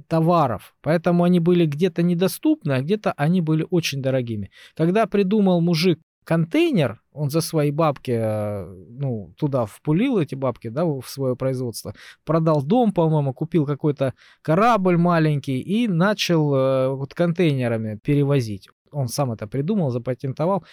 товаров, 0.09 0.75
поэтому 0.83 1.23
они 1.23 1.39
были 1.39 1.65
где-то 1.65 2.03
недоступны, 2.03 2.73
а 2.73 2.81
где-то 2.81 3.13
они 3.13 3.41
были 3.41 3.65
очень 3.71 4.03
дорогими. 4.03 4.51
Когда 4.75 5.07
придумал 5.07 5.61
мужик 5.61 6.01
контейнер, 6.25 7.01
он 7.13 7.31
за 7.31 7.41
свои 7.41 7.71
бабки, 7.71 8.11
э, 8.11 8.67
ну, 8.91 9.33
туда 9.39 9.65
впулил 9.65 10.19
эти 10.19 10.35
бабки, 10.35 10.69
да, 10.69 10.85
в 10.85 11.05
свое 11.07 11.37
производство, 11.37 11.95
продал 12.25 12.63
дом, 12.65 12.93
по-моему, 12.93 13.33
купил 13.33 13.65
какой-то 13.65 14.13
корабль 14.43 14.97
маленький 14.97 15.61
и 15.61 15.87
начал 15.87 16.55
э, 16.55 16.89
вот 16.89 17.15
контейнерами 17.15 17.99
перевозить. 18.03 18.69
Он 18.93 19.09
сам 19.09 19.33
это 19.33 19.47
придумал, 19.47 19.91
запатентовал. 19.91 20.65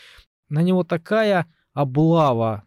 На 0.50 0.62
него 0.62 0.84
такая 0.84 1.46
облава 1.74 2.64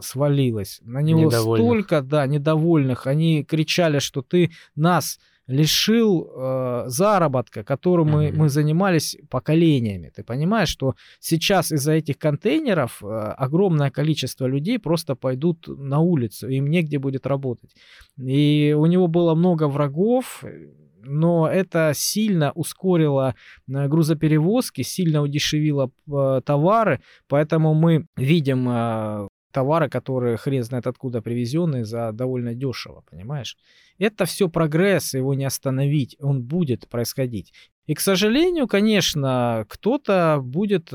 свалилась. 0.00 0.80
На 0.82 1.02
него 1.02 1.20
Недовольных. 1.26 1.66
столько, 1.66 2.02
да, 2.02 2.26
недовольных. 2.26 3.06
Они 3.06 3.44
кричали, 3.44 4.00
что 4.00 4.22
ты 4.22 4.50
нас 4.74 5.18
лишил 5.46 6.26
э, 6.34 6.84
заработка, 6.86 7.62
которым 7.64 8.08
мы, 8.10 8.28
Мгм. 8.28 8.38
мы 8.38 8.48
занимались 8.48 9.16
поколениями. 9.28 10.10
Ты 10.16 10.24
понимаешь, 10.24 10.70
что 10.70 10.94
сейчас 11.20 11.70
из-за 11.70 11.92
этих 11.92 12.16
контейнеров 12.18 13.02
э, 13.04 13.06
огромное 13.06 13.90
количество 13.90 14.46
людей 14.46 14.78
просто 14.78 15.14
пойдут 15.14 15.68
на 15.68 16.00
улицу, 16.00 16.48
им 16.48 16.68
негде 16.70 16.98
будет 16.98 17.26
работать. 17.26 17.74
И 18.16 18.74
у 18.76 18.86
него 18.86 19.06
было 19.06 19.34
много 19.34 19.68
врагов, 19.68 20.44
но 21.04 21.48
это 21.48 21.92
сильно 21.94 22.52
ускорило 22.52 23.34
э, 23.68 23.88
грузоперевозки, 23.88 24.82
сильно 24.82 25.22
удешевило 25.22 25.90
э, 26.06 26.40
товары, 26.44 27.00
поэтому 27.28 27.74
мы 27.74 28.06
видим 28.16 28.68
э, 28.68 29.28
товары, 29.52 29.88
которые 29.88 30.36
хрен 30.36 30.64
знает 30.64 30.86
откуда 30.86 31.22
привезенные 31.22 31.84
за 31.84 32.12
довольно 32.12 32.54
дешево, 32.54 33.04
понимаешь? 33.10 33.56
Это 33.98 34.24
все 34.24 34.48
прогресс, 34.48 35.14
его 35.14 35.34
не 35.34 35.44
остановить, 35.44 36.16
он 36.20 36.42
будет 36.42 36.88
происходить. 36.88 37.52
И, 37.86 37.94
к 37.94 38.00
сожалению, 38.00 38.66
конечно, 38.66 39.64
кто-то 39.68 40.40
будет 40.42 40.90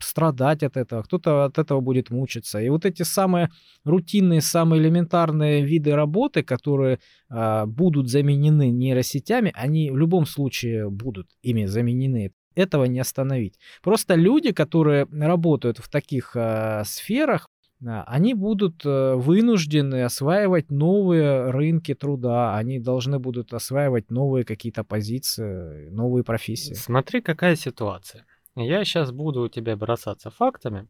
страдать 0.00 0.62
от 0.62 0.76
этого, 0.76 1.02
кто-то 1.02 1.44
от 1.44 1.58
этого 1.58 1.80
будет 1.80 2.10
мучиться. 2.10 2.60
И 2.60 2.68
вот 2.68 2.84
эти 2.84 3.02
самые 3.02 3.50
рутинные, 3.84 4.40
самые 4.40 4.82
элементарные 4.82 5.64
виды 5.64 5.94
работы, 5.94 6.42
которые 6.42 6.98
а, 7.28 7.66
будут 7.66 8.08
заменены 8.08 8.70
нейросетями, 8.70 9.52
они 9.54 9.90
в 9.90 9.96
любом 9.96 10.26
случае 10.26 10.90
будут 10.90 11.28
ими 11.42 11.66
заменены. 11.66 12.32
Этого 12.54 12.84
не 12.84 13.00
остановить. 13.00 13.58
Просто 13.82 14.14
люди, 14.14 14.52
которые 14.52 15.06
работают 15.10 15.78
в 15.78 15.88
таких 15.88 16.32
а, 16.36 16.84
сферах, 16.84 17.48
а, 17.86 18.04
они 18.06 18.34
будут 18.34 18.84
э, 18.84 19.14
вынуждены 19.14 20.04
осваивать 20.04 20.70
новые 20.70 21.50
рынки 21.50 21.94
труда, 21.94 22.56
они 22.56 22.78
должны 22.78 23.18
будут 23.18 23.52
осваивать 23.52 24.10
новые 24.10 24.44
какие-то 24.44 24.84
позиции, 24.84 25.88
новые 25.90 26.24
профессии. 26.24 26.74
Смотри, 26.74 27.20
какая 27.20 27.56
ситуация. 27.56 28.24
Я 28.56 28.84
сейчас 28.84 29.10
буду 29.10 29.42
у 29.42 29.48
тебя 29.48 29.76
бросаться 29.76 30.30
фактами, 30.30 30.86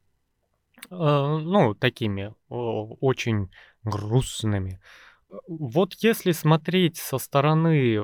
э, 0.91 0.95
ну, 0.95 1.75
такими 1.75 2.35
очень 2.49 3.51
грустными. 3.83 4.81
Вот 5.49 5.95
если 5.95 6.33
смотреть 6.33 6.97
со 6.97 7.19
стороны 7.19 8.01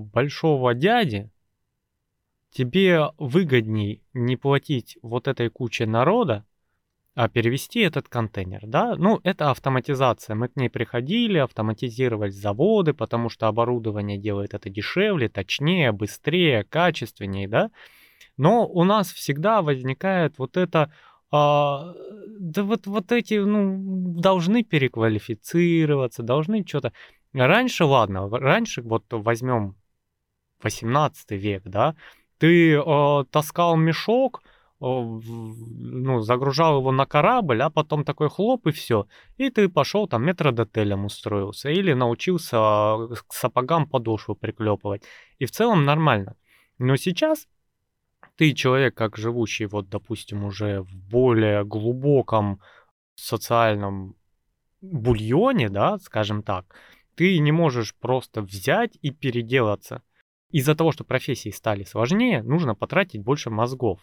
большого 0.00 0.74
дяди, 0.74 1.30
тебе 2.50 3.10
выгодней 3.18 4.02
не 4.12 4.36
платить 4.36 4.98
вот 5.02 5.28
этой 5.28 5.48
куче 5.48 5.86
народа, 5.86 6.44
а 7.14 7.28
перевести 7.28 7.80
этот 7.80 8.08
контейнер, 8.08 8.62
да? 8.66 8.94
Ну, 8.96 9.20
это 9.22 9.50
автоматизация. 9.50 10.34
Мы 10.34 10.48
к 10.48 10.56
ней 10.56 10.70
приходили, 10.70 11.38
автоматизировать 11.38 12.34
заводы, 12.34 12.94
потому 12.94 13.28
что 13.28 13.48
оборудование 13.48 14.16
делает 14.16 14.54
это 14.54 14.70
дешевле, 14.70 15.28
точнее, 15.28 15.92
быстрее, 15.92 16.64
качественнее, 16.64 17.48
да? 17.48 17.70
Но 18.36 18.66
у 18.66 18.84
нас 18.84 19.12
всегда 19.12 19.62
возникает 19.62 20.38
вот 20.38 20.56
это, 20.56 20.92
а, 21.30 21.94
да 22.38 22.62
вот, 22.62 22.86
вот 22.86 23.12
эти, 23.12 23.34
ну, 23.34 23.76
должны 24.18 24.64
переквалифицироваться, 24.64 26.22
должны 26.22 26.64
что-то. 26.66 26.92
Раньше, 27.32 27.84
ладно, 27.84 28.28
раньше, 28.28 28.82
вот 28.82 29.04
возьмем 29.10 29.76
18 30.62 31.30
век, 31.32 31.62
да, 31.64 31.94
ты 32.38 32.74
э, 32.74 33.24
таскал 33.30 33.76
мешок, 33.76 34.42
в- 34.82 36.02
ну, 36.02 36.20
загружал 36.20 36.78
его 36.80 36.90
на 36.90 37.06
корабль, 37.06 37.62
а 37.62 37.70
потом 37.70 38.04
такой 38.04 38.28
хлоп 38.28 38.66
и 38.66 38.72
все. 38.72 39.06
И 39.36 39.48
ты 39.50 39.68
пошел 39.68 40.08
там 40.08 40.24
метродотелем 40.24 41.04
устроился 41.04 41.70
или 41.70 41.92
научился 41.92 42.56
э, 42.56 43.14
к 43.28 43.32
сапогам 43.32 43.86
подошву 43.86 44.34
приклепывать. 44.34 45.04
И 45.38 45.46
в 45.46 45.52
целом 45.52 45.84
нормально. 45.84 46.34
Но 46.78 46.96
сейчас 46.96 47.46
ты 48.42 48.54
человек, 48.54 48.96
как 48.96 49.16
живущий, 49.16 49.66
вот, 49.66 49.88
допустим, 49.88 50.42
уже 50.44 50.82
в 50.82 50.96
более 50.96 51.64
глубоком 51.64 52.60
социальном 53.14 54.16
бульоне, 54.80 55.68
да, 55.68 55.96
скажем 55.98 56.42
так, 56.42 56.74
ты 57.14 57.38
не 57.38 57.52
можешь 57.52 57.94
просто 57.94 58.42
взять 58.42 58.98
и 59.00 59.12
переделаться. 59.12 60.02
Из-за 60.50 60.74
того, 60.74 60.90
что 60.90 61.04
профессии 61.04 61.50
стали 61.50 61.84
сложнее, 61.84 62.42
нужно 62.42 62.74
потратить 62.74 63.22
больше 63.22 63.48
мозгов. 63.48 64.00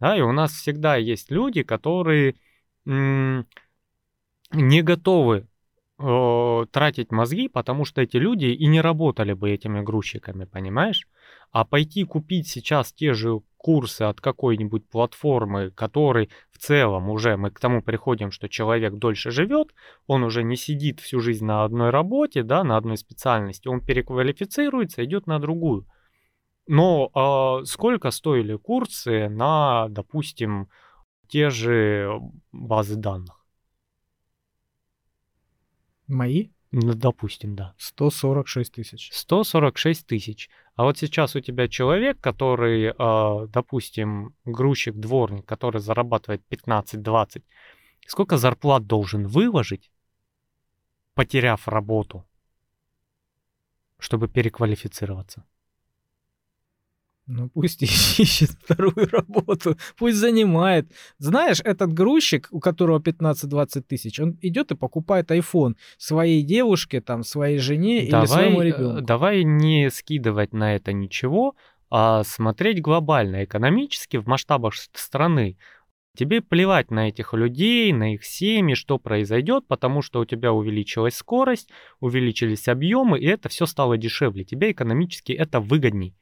Да, 0.00 0.16
и 0.16 0.22
у 0.22 0.32
нас 0.32 0.52
всегда 0.52 0.96
есть 0.96 1.30
люди, 1.30 1.62
которые 1.62 2.36
м, 2.86 3.46
не 4.50 4.80
готовы 4.80 5.46
э, 5.98 6.66
тратить 6.70 7.12
мозги, 7.12 7.48
потому 7.48 7.84
что 7.84 8.00
эти 8.00 8.16
люди 8.16 8.46
и 8.46 8.66
не 8.66 8.80
работали 8.80 9.34
бы 9.34 9.50
этими 9.50 9.82
грузчиками, 9.82 10.46
понимаешь? 10.46 11.06
А 11.52 11.66
пойти 11.66 12.04
купить 12.04 12.48
сейчас 12.48 12.90
те 12.90 13.12
же 13.12 13.42
курсы 13.64 14.02
от 14.02 14.20
какой-нибудь 14.20 14.90
платформы, 14.90 15.70
который 15.70 16.28
в 16.50 16.58
целом 16.58 17.08
уже 17.08 17.38
мы 17.38 17.50
к 17.50 17.58
тому 17.58 17.80
приходим, 17.80 18.30
что 18.30 18.46
человек 18.46 18.92
дольше 18.92 19.30
живет, 19.30 19.74
он 20.06 20.22
уже 20.22 20.42
не 20.42 20.56
сидит 20.56 21.00
всю 21.00 21.20
жизнь 21.20 21.46
на 21.46 21.64
одной 21.64 21.88
работе, 21.88 22.42
да, 22.42 22.62
на 22.62 22.76
одной 22.76 22.98
специальности, 22.98 23.66
он 23.68 23.80
переквалифицируется, 23.80 25.02
идет 25.02 25.26
на 25.26 25.38
другую. 25.38 25.86
Но 26.66 27.10
а, 27.14 27.64
сколько 27.64 28.10
стоили 28.10 28.54
курсы 28.56 29.30
на, 29.30 29.88
допустим, 29.88 30.68
те 31.28 31.48
же 31.48 32.20
базы 32.52 32.96
данных? 32.96 33.46
Мои 36.06 36.48
Ну, 36.70 36.92
допустим, 36.92 37.56
да. 37.56 37.74
146 37.78 38.74
тысяч. 38.74 39.08
146 39.10 40.06
тысяч. 40.06 40.50
А 40.76 40.82
вот 40.82 40.98
сейчас 40.98 41.36
у 41.36 41.40
тебя 41.40 41.68
человек, 41.68 42.20
который, 42.20 42.86
э, 42.86 43.46
допустим, 43.48 44.34
грузчик, 44.44 44.94
дворник, 44.96 45.46
который 45.46 45.80
зарабатывает 45.80 46.42
15-20, 46.48 47.44
сколько 48.06 48.36
зарплат 48.36 48.86
должен 48.86 49.28
выложить, 49.28 49.90
потеряв 51.14 51.68
работу, 51.68 52.24
чтобы 53.98 54.28
переквалифицироваться? 54.28 55.44
Ну 57.26 57.48
пусть 57.48 57.82
ищет 58.18 58.50
вторую 58.50 59.08
работу, 59.10 59.76
пусть 59.96 60.18
занимает. 60.18 60.90
Знаешь, 61.18 61.60
этот 61.64 61.92
грузчик, 61.92 62.48
у 62.50 62.60
которого 62.60 62.98
15-20 62.98 63.82
тысяч, 63.82 64.20
он 64.20 64.38
идет 64.42 64.72
и 64.72 64.76
покупает 64.76 65.30
iPhone 65.30 65.74
своей 65.96 66.42
девушке, 66.42 67.00
там, 67.00 67.22
своей 67.22 67.58
жене 67.58 68.06
давай, 68.10 68.26
или 68.26 68.32
своему 68.32 68.60
э, 68.60 68.64
ребенку. 68.66 69.00
Давай 69.00 69.44
не 69.44 69.90
скидывать 69.90 70.52
на 70.52 70.76
это 70.76 70.92
ничего, 70.92 71.54
а 71.90 72.24
смотреть 72.24 72.82
глобально, 72.82 73.44
экономически 73.44 74.18
в 74.18 74.26
масштабах 74.26 74.74
страны. 74.74 75.56
Тебе 76.16 76.42
плевать 76.42 76.90
на 76.90 77.08
этих 77.08 77.32
людей, 77.32 77.92
на 77.92 78.14
их 78.14 78.24
семьи, 78.24 78.74
что 78.74 78.98
произойдет, 78.98 79.66
потому 79.66 80.00
что 80.00 80.20
у 80.20 80.24
тебя 80.24 80.52
увеличилась 80.52 81.16
скорость, 81.16 81.70
увеличились 82.00 82.68
объемы, 82.68 83.18
и 83.18 83.26
это 83.26 83.48
все 83.48 83.66
стало 83.66 83.96
дешевле. 83.96 84.44
Тебе 84.44 84.70
экономически 84.70 85.32
это 85.32 85.58
выгодней. 85.58 86.14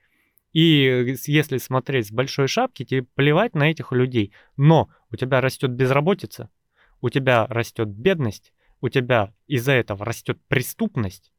И 0.52 1.16
если 1.26 1.56
смотреть 1.58 2.08
с 2.08 2.12
большой 2.12 2.46
шапки, 2.46 2.84
тебе 2.84 3.02
плевать 3.02 3.54
на 3.54 3.70
этих 3.70 3.92
людей. 3.92 4.32
Но 4.56 4.90
у 5.10 5.16
тебя 5.16 5.40
растет 5.40 5.70
безработица, 5.70 6.50
у 7.00 7.08
тебя 7.08 7.46
растет 7.46 7.88
бедность, 7.88 8.52
у 8.80 8.88
тебя 8.88 9.32
из-за 9.46 9.72
этого 9.72 10.04
растет 10.04 10.38
преступность, 10.48 11.32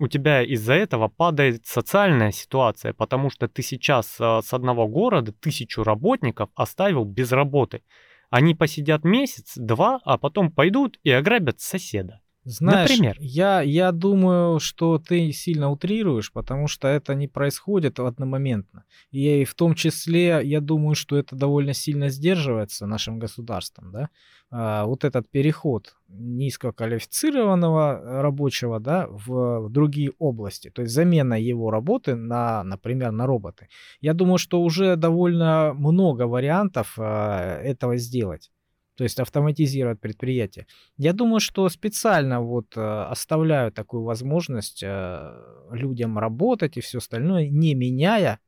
у 0.00 0.08
тебя 0.08 0.42
из-за 0.42 0.74
этого 0.74 1.06
падает 1.08 1.66
социальная 1.66 2.32
ситуация, 2.32 2.92
потому 2.92 3.30
что 3.30 3.46
ты 3.46 3.62
сейчас 3.62 4.16
а, 4.20 4.42
с 4.42 4.52
одного 4.52 4.88
города 4.88 5.32
тысячу 5.32 5.84
работников 5.84 6.50
оставил 6.56 7.04
без 7.04 7.30
работы. 7.30 7.84
Они 8.28 8.56
посидят 8.56 9.04
месяц, 9.04 9.52
два, 9.56 10.00
а 10.04 10.18
потом 10.18 10.50
пойдут 10.50 10.98
и 11.04 11.10
ограбят 11.10 11.60
соседа. 11.60 12.23
Знаешь, 12.44 12.90
Например? 12.90 13.16
Я, 13.20 13.62
я 13.62 13.90
думаю, 13.90 14.60
что 14.60 14.98
ты 14.98 15.32
сильно 15.32 15.70
утрируешь, 15.70 16.30
потому 16.30 16.68
что 16.68 16.88
это 16.88 17.14
не 17.14 17.26
происходит 17.26 17.98
одномоментно. 17.98 18.84
И 19.10 19.44
в 19.44 19.54
том 19.54 19.74
числе, 19.74 20.42
я 20.44 20.60
думаю, 20.60 20.94
что 20.94 21.16
это 21.16 21.36
довольно 21.36 21.72
сильно 21.72 22.10
сдерживается 22.10 22.86
нашим 22.86 23.18
государством, 23.18 23.92
да, 23.92 24.10
а, 24.50 24.84
вот 24.84 25.04
этот 25.04 25.28
переход 25.30 25.96
низкоквалифицированного 26.08 28.22
рабочего, 28.22 28.78
да, 28.78 29.06
в, 29.08 29.68
другие 29.70 30.12
области, 30.18 30.70
то 30.70 30.82
есть 30.82 30.94
замена 30.94 31.34
его 31.34 31.70
работы 31.70 32.14
на, 32.14 32.62
например, 32.62 33.10
на 33.10 33.26
роботы. 33.26 33.68
Я 34.00 34.12
думаю, 34.12 34.38
что 34.38 34.62
уже 34.62 34.96
довольно 34.96 35.72
много 35.74 36.26
вариантов 36.26 36.94
а, 36.98 37.58
этого 37.62 37.96
сделать 37.96 38.50
то 38.96 39.04
есть 39.04 39.20
автоматизировать 39.20 40.00
предприятие. 40.00 40.66
Я 40.96 41.12
думаю, 41.12 41.40
что 41.40 41.68
специально 41.68 42.40
вот 42.40 42.76
э, 42.76 42.80
оставляю 42.80 43.72
такую 43.72 44.04
возможность 44.04 44.82
э, 44.82 45.32
людям 45.72 46.18
работать 46.18 46.76
и 46.76 46.80
все 46.80 46.98
остальное, 46.98 47.48
не 47.48 47.74
меняя 47.74 48.38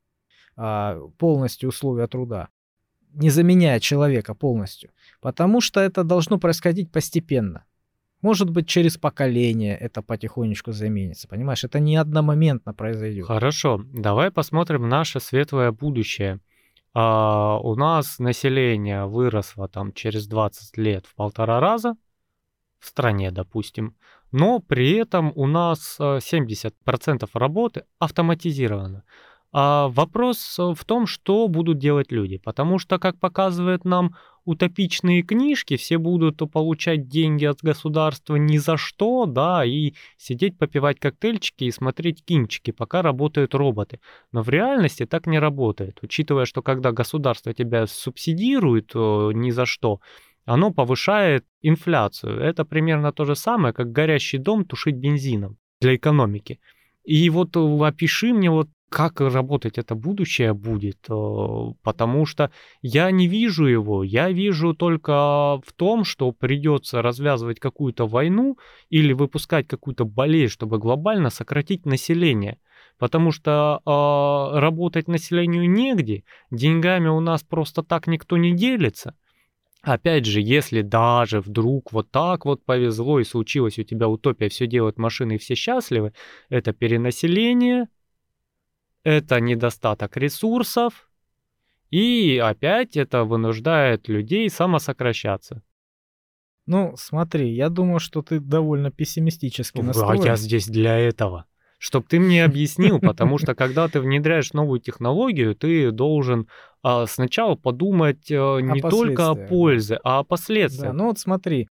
а, 0.58 0.98
полностью 1.18 1.68
условия 1.68 2.06
труда, 2.06 2.48
не 3.12 3.28
заменяя 3.28 3.78
человека 3.78 4.34
полностью, 4.34 4.90
потому 5.20 5.60
что 5.60 5.80
это 5.80 6.02
должно 6.02 6.38
происходить 6.38 6.90
постепенно. 6.90 7.64
Может 8.22 8.48
быть, 8.48 8.66
через 8.66 8.96
поколение 8.96 9.76
это 9.76 10.00
потихонечку 10.00 10.72
заменится, 10.72 11.28
понимаешь? 11.28 11.64
Это 11.64 11.78
не 11.78 11.96
одномоментно 11.96 12.72
произойдет. 12.72 13.26
Хорошо, 13.26 13.84
давай 13.92 14.30
посмотрим 14.30 14.88
наше 14.88 15.20
светлое 15.20 15.72
будущее– 15.72 16.40
а, 16.98 17.58
у 17.58 17.74
нас 17.74 18.18
население 18.18 19.04
выросло 19.04 19.68
там 19.68 19.92
через 19.92 20.26
20 20.26 20.78
лет 20.78 21.04
в 21.04 21.14
полтора 21.14 21.60
раза 21.60 21.94
в 22.78 22.86
стране, 22.86 23.30
допустим, 23.30 23.94
но 24.32 24.60
при 24.60 24.92
этом 24.92 25.30
у 25.34 25.46
нас 25.46 25.98
70% 26.00 26.72
а, 27.34 27.38
работы 27.38 27.84
автоматизировано. 27.98 29.04
А 29.52 29.88
вопрос 29.88 30.56
в 30.58 30.82
том, 30.86 31.06
что 31.06 31.48
будут 31.48 31.76
делать 31.76 32.10
люди, 32.12 32.38
потому 32.38 32.78
что, 32.78 32.98
как 32.98 33.20
показывает 33.20 33.84
нам 33.84 34.16
утопичные 34.46 35.22
книжки, 35.22 35.76
все 35.76 35.98
будут 35.98 36.38
получать 36.50 37.08
деньги 37.08 37.44
от 37.44 37.60
государства 37.60 38.36
ни 38.36 38.56
за 38.56 38.78
что, 38.78 39.26
да, 39.26 39.64
и 39.64 39.92
сидеть 40.16 40.56
попивать 40.56 40.98
коктейльчики 40.98 41.64
и 41.64 41.70
смотреть 41.70 42.24
кинчики, 42.24 42.70
пока 42.70 43.02
работают 43.02 43.54
роботы. 43.54 44.00
Но 44.32 44.42
в 44.42 44.48
реальности 44.48 45.04
так 45.04 45.26
не 45.26 45.38
работает, 45.38 45.98
учитывая, 46.02 46.46
что 46.46 46.62
когда 46.62 46.92
государство 46.92 47.52
тебя 47.52 47.86
субсидирует 47.86 48.94
ни 48.94 49.50
за 49.50 49.66
что, 49.66 50.00
оно 50.44 50.72
повышает 50.72 51.44
инфляцию. 51.60 52.40
Это 52.40 52.64
примерно 52.64 53.12
то 53.12 53.24
же 53.24 53.34
самое, 53.34 53.74
как 53.74 53.90
горящий 53.90 54.38
дом 54.38 54.64
тушить 54.64 54.94
бензином 54.94 55.58
для 55.80 55.96
экономики. 55.96 56.60
И 57.02 57.28
вот 57.30 57.56
опиши 57.56 58.32
мне 58.32 58.50
вот 58.50 58.68
как 58.88 59.20
работать 59.20 59.78
это 59.78 59.94
будущее 59.94 60.54
будет, 60.54 60.98
э, 61.08 61.72
потому 61.82 62.24
что 62.24 62.50
я 62.82 63.10
не 63.10 63.26
вижу 63.26 63.66
его, 63.66 64.04
я 64.04 64.30
вижу 64.30 64.74
только 64.74 65.60
в 65.64 65.72
том, 65.74 66.04
что 66.04 66.30
придется 66.32 67.02
развязывать 67.02 67.58
какую-то 67.58 68.06
войну 68.06 68.58
или 68.88 69.12
выпускать 69.12 69.66
какую-то 69.66 70.04
болезнь, 70.04 70.52
чтобы 70.52 70.78
глобально 70.78 71.30
сократить 71.30 71.84
население. 71.84 72.58
Потому 72.98 73.30
что 73.32 73.80
э, 73.84 74.58
работать 74.58 75.08
населению 75.08 75.68
негде, 75.68 76.24
деньгами 76.50 77.08
у 77.08 77.20
нас 77.20 77.42
просто 77.42 77.82
так 77.82 78.06
никто 78.06 78.36
не 78.36 78.54
делится. 78.54 79.14
Опять 79.82 80.24
же, 80.24 80.40
если 80.40 80.82
даже 80.82 81.40
вдруг 81.40 81.92
вот 81.92 82.10
так 82.10 82.44
вот 82.44 82.64
повезло 82.64 83.20
и 83.20 83.24
случилось 83.24 83.78
у 83.78 83.84
тебя 83.84 84.08
утопия, 84.08 84.48
все 84.48 84.66
делают 84.66 84.98
машины 84.98 85.34
и 85.34 85.38
все 85.38 85.54
счастливы, 85.54 86.12
это 86.48 86.72
перенаселение, 86.72 87.86
это 89.06 89.38
недостаток 89.40 90.16
ресурсов, 90.16 91.08
и 91.90 92.42
опять 92.42 92.96
это 92.96 93.22
вынуждает 93.22 94.08
людей 94.08 94.50
самосокращаться. 94.50 95.62
Ну, 96.66 96.94
смотри, 96.96 97.54
я 97.54 97.68
думаю, 97.68 98.00
что 98.00 98.22
ты 98.22 98.40
довольно 98.40 98.90
пессимистически 98.90 99.80
настроен. 99.80 100.22
А 100.22 100.26
я 100.26 100.36
здесь 100.36 100.66
для 100.66 100.98
этого. 100.98 101.44
Чтоб 101.78 102.08
ты 102.08 102.18
мне 102.18 102.44
объяснил, 102.44 102.98
потому 102.98 103.38
что 103.38 103.54
когда 103.54 103.86
ты 103.86 104.00
внедряешь 104.00 104.52
новую 104.52 104.80
технологию, 104.80 105.54
ты 105.54 105.92
должен 105.92 106.48
а, 106.82 107.06
сначала 107.06 107.54
подумать 107.54 108.28
а, 108.32 108.58
не 108.58 108.80
о 108.80 108.90
только 108.90 109.30
о 109.30 109.36
пользе, 109.36 110.00
а 110.02 110.18
о 110.18 110.24
последствиях. 110.24 110.90
Да, 110.90 110.92
ну 110.92 111.04
вот 111.06 111.20
смотри, 111.20 111.68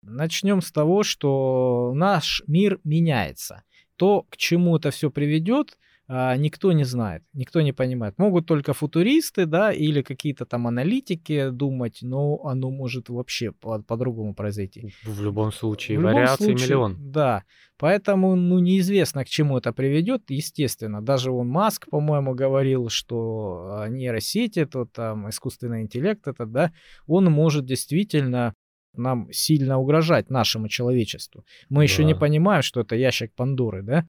начнем 0.00 0.62
с 0.62 0.72
того, 0.72 1.02
что 1.02 1.92
наш 1.94 2.42
мир 2.46 2.80
меняется. 2.82 3.62
То, 3.96 4.22
к 4.30 4.38
чему 4.38 4.78
это 4.78 4.90
все 4.90 5.10
приведет, 5.10 5.76
никто 6.08 6.72
не 6.72 6.84
знает, 6.84 7.24
никто 7.32 7.60
не 7.60 7.72
понимает. 7.72 8.16
Могут 8.18 8.46
только 8.46 8.72
футуристы, 8.72 9.44
да, 9.46 9.72
или 9.72 10.02
какие-то 10.02 10.46
там 10.46 10.66
аналитики 10.66 11.50
думать, 11.50 11.98
но 12.02 12.40
оно 12.44 12.70
может 12.70 13.08
вообще 13.08 13.50
по- 13.50 13.82
по-другому 13.82 14.34
произойти. 14.34 14.92
В 15.04 15.20
любом 15.22 15.52
случае, 15.52 15.98
в 15.98 16.02
вариаций 16.02 16.46
любом 16.46 16.58
случае, 16.58 16.76
миллион. 16.76 16.96
Да, 17.10 17.42
поэтому, 17.76 18.36
ну, 18.36 18.60
неизвестно, 18.60 19.24
к 19.24 19.28
чему 19.28 19.58
это 19.58 19.72
приведет, 19.72 20.30
естественно. 20.30 21.02
Даже 21.02 21.32
он 21.32 21.48
Маск, 21.48 21.88
по-моему, 21.90 22.34
говорил, 22.34 22.88
что 22.88 23.80
а, 23.80 23.88
нейросети, 23.88 24.64
то 24.64 24.84
там 24.84 25.28
искусственный 25.28 25.82
интеллект, 25.82 26.28
это, 26.28 26.46
да, 26.46 26.72
он 27.06 27.24
может 27.24 27.64
действительно 27.64 28.54
нам 28.94 29.28
сильно 29.32 29.78
угрожать 29.78 30.30
нашему 30.30 30.68
человечеству. 30.68 31.44
Мы 31.68 31.78
да. 31.78 31.82
еще 31.82 32.04
не 32.04 32.14
понимаем, 32.14 32.62
что 32.62 32.80
это 32.80 32.96
ящик 32.96 33.34
Пандоры, 33.34 33.82
да? 33.82 34.06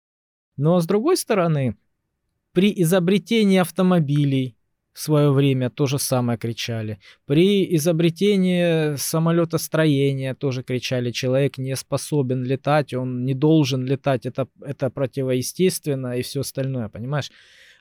Но 0.57 0.79
с 0.79 0.87
другой 0.87 1.17
стороны, 1.17 1.75
при 2.57 2.73
изобретении 2.75 3.59
автомобилей 3.59 4.57
в 4.91 4.99
свое 4.99 5.31
время 5.31 5.69
то 5.69 5.85
же 5.85 5.99
самое 5.99 6.39
кричали. 6.39 6.97
При 7.27 7.75
изобретении 7.75 8.95
самолетостроения 8.95 10.33
тоже 10.33 10.63
кричали, 10.63 11.11
человек 11.11 11.59
не 11.59 11.75
способен 11.75 12.43
летать, 12.43 12.95
он 12.95 13.25
не 13.25 13.35
должен 13.35 13.85
летать, 13.85 14.25
это, 14.25 14.47
это 14.59 14.89
противоестественно 14.89 16.17
и 16.17 16.23
все 16.23 16.39
остальное, 16.39 16.89
понимаешь? 16.89 17.29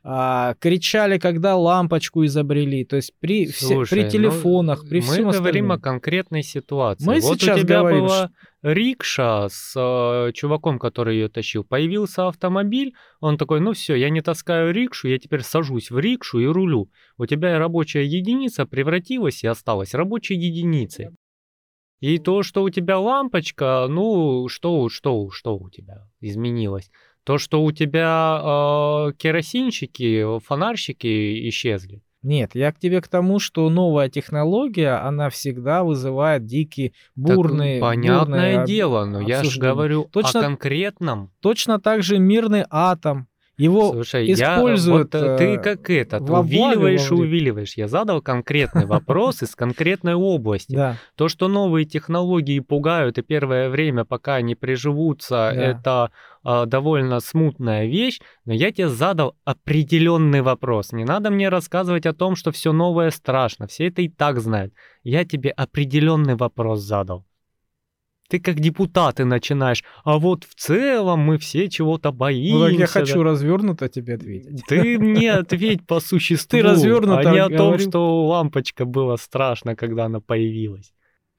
А, 0.08 0.54
кричали, 0.60 1.18
когда 1.18 1.56
лампочку 1.56 2.24
изобрели. 2.24 2.84
То 2.84 2.94
есть 2.94 3.12
при, 3.18 3.48
Слушай, 3.48 3.86
все, 3.86 3.96
при 3.96 4.04
ну, 4.04 4.10
телефонах, 4.10 4.84
ну, 4.84 4.88
при 4.88 5.00
всем 5.00 5.26
Мы 5.26 5.32
говорим 5.32 5.72
остальном. 5.72 5.72
о 5.72 5.78
конкретной 5.80 6.42
ситуации. 6.44 7.04
Мы 7.04 7.18
вот 7.18 7.40
сейчас 7.40 7.58
у 7.58 7.60
тебя 7.62 7.80
говорим, 7.80 8.02
была 8.02 8.30
рикша 8.62 9.48
с 9.50 9.74
э, 9.76 10.32
чуваком, 10.32 10.78
который 10.78 11.16
ее 11.16 11.28
тащил. 11.28 11.64
Появился 11.64 12.28
автомобиль, 12.28 12.94
он 13.18 13.36
такой, 13.36 13.58
ну 13.58 13.72
все, 13.72 13.96
я 13.96 14.08
не 14.10 14.20
таскаю 14.20 14.72
рикшу, 14.72 15.08
я 15.08 15.18
теперь 15.18 15.42
сажусь 15.42 15.90
в 15.90 15.98
рикшу 15.98 16.38
и 16.38 16.46
рулю. 16.46 16.88
У 17.18 17.26
тебя 17.26 17.58
рабочая 17.58 18.04
единица 18.04 18.64
превратилась 18.64 19.42
и 19.42 19.48
осталась 19.48 19.92
рабочей 19.92 20.36
единицей. 20.36 21.08
И 21.98 22.18
то, 22.18 22.44
что 22.44 22.62
у 22.62 22.70
тебя 22.70 23.00
лампочка, 23.00 23.86
ну, 23.88 24.46
что, 24.46 24.88
что, 24.88 25.30
что 25.30 25.56
у 25.56 25.68
тебя 25.68 26.06
изменилось? 26.20 26.92
То, 27.26 27.38
что 27.38 27.64
у 27.64 27.72
тебя 27.72 28.40
э, 28.40 29.12
керосинчики, 29.18 30.38
фонарщики 30.38 31.48
исчезли. 31.48 32.00
Нет, 32.22 32.54
я 32.54 32.70
к 32.70 32.78
тебе 32.78 33.00
к 33.00 33.08
тому, 33.08 33.40
что 33.40 33.68
новая 33.68 34.08
технология, 34.08 35.00
она 35.04 35.28
всегда 35.28 35.82
вызывает 35.82 36.44
дикие, 36.44 36.92
бурные... 37.16 37.80
так, 37.80 37.88
понятное 37.88 38.24
бурные 38.58 38.66
дело, 38.66 39.04
но 39.06 39.20
я 39.20 39.42
же 39.42 39.58
говорю 39.58 40.04
Точно- 40.12 40.38
о 40.38 40.42
конкретном. 40.44 41.32
Точно 41.40 41.80
так 41.80 42.04
же 42.04 42.20
мирный 42.20 42.64
атом. 42.70 43.26
Его 43.58 43.92
Слушай, 43.92 44.26
я, 44.26 44.56
используют, 44.56 45.14
вот, 45.14 45.22
э, 45.22 45.36
ты 45.38 45.44
э, 45.54 45.58
как 45.58 45.88
этот, 45.88 46.20
во 46.20 46.42
благо, 46.42 46.44
увиливаешь 46.44 47.10
и 47.10 47.14
увиливаешь. 47.14 47.74
Я 47.76 47.88
задал 47.88 48.20
конкретный 48.20 48.84
вопрос 48.86 49.42
из 49.42 49.54
конкретной 49.54 50.14
области. 50.14 50.96
То, 51.14 51.28
что 51.28 51.48
новые 51.48 51.86
технологии 51.86 52.60
пугают, 52.60 53.16
и 53.16 53.22
первое 53.22 53.70
время, 53.70 54.04
пока 54.04 54.34
они 54.34 54.54
приживутся, 54.54 55.50
это 55.50 56.10
а, 56.48 56.66
довольно 56.66 57.18
смутная 57.20 57.86
вещь, 57.86 58.20
но 58.44 58.52
я 58.52 58.70
тебе 58.70 58.88
задал 58.88 59.34
определенный 59.44 60.42
вопрос. 60.42 60.92
Не 60.92 61.04
надо 61.04 61.30
мне 61.30 61.48
рассказывать 61.48 62.06
о 62.06 62.12
том, 62.12 62.36
что 62.36 62.52
все 62.52 62.72
новое 62.72 63.10
страшно, 63.10 63.66
все 63.66 63.88
это 63.88 64.02
и 64.02 64.08
так 64.08 64.38
знают. 64.38 64.72
Я 65.02 65.24
тебе 65.24 65.50
определенный 65.50 66.36
вопрос 66.36 66.80
задал. 66.80 67.24
Ты 68.28 68.40
как 68.40 68.58
депутаты 68.60 69.24
начинаешь, 69.24 69.84
а 70.04 70.18
вот 70.18 70.44
в 70.44 70.54
целом 70.54 71.20
мы 71.20 71.38
все 71.38 71.68
чего-то 71.68 72.12
боимся. 72.12 72.54
ну 72.54 72.64
так 72.64 72.72
я 72.72 72.78
да». 72.78 72.86
хочу 72.86 73.22
развернуто 73.22 73.88
тебе 73.88 74.14
ответить. 74.14 74.62
Ты 74.66 74.98
мне 74.98 75.32
ответь 75.32 75.86
по 75.86 76.00
существу, 76.00 76.58
Ты 76.58 76.62
развернуто 76.64 77.30
а 77.30 77.32
не 77.32 77.38
о 77.38 77.48
том, 77.48 77.78
что 77.78 78.26
лампочка 78.26 78.84
было 78.84 79.16
страшно, 79.16 79.76
когда 79.76 80.06
она 80.06 80.20
появилась. 80.20 80.92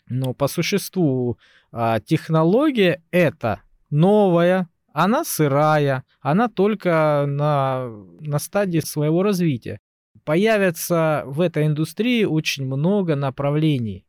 Но 0.10 0.34
по 0.34 0.48
существу 0.48 1.38
а, 1.72 2.00
технология 2.00 3.04
это 3.12 3.62
новая, 3.90 4.70
она 4.94 5.24
сырая, 5.24 6.06
она 6.22 6.48
только 6.48 7.26
на, 7.28 7.90
на 8.20 8.40
стадии 8.40 8.80
своего 8.80 9.22
развития. 9.22 9.80
Появится 10.24 11.24
в 11.26 11.42
этой 11.42 11.68
индустрии 11.68 12.24
очень 12.24 12.66
много 12.66 13.16
направлений. 13.16 14.07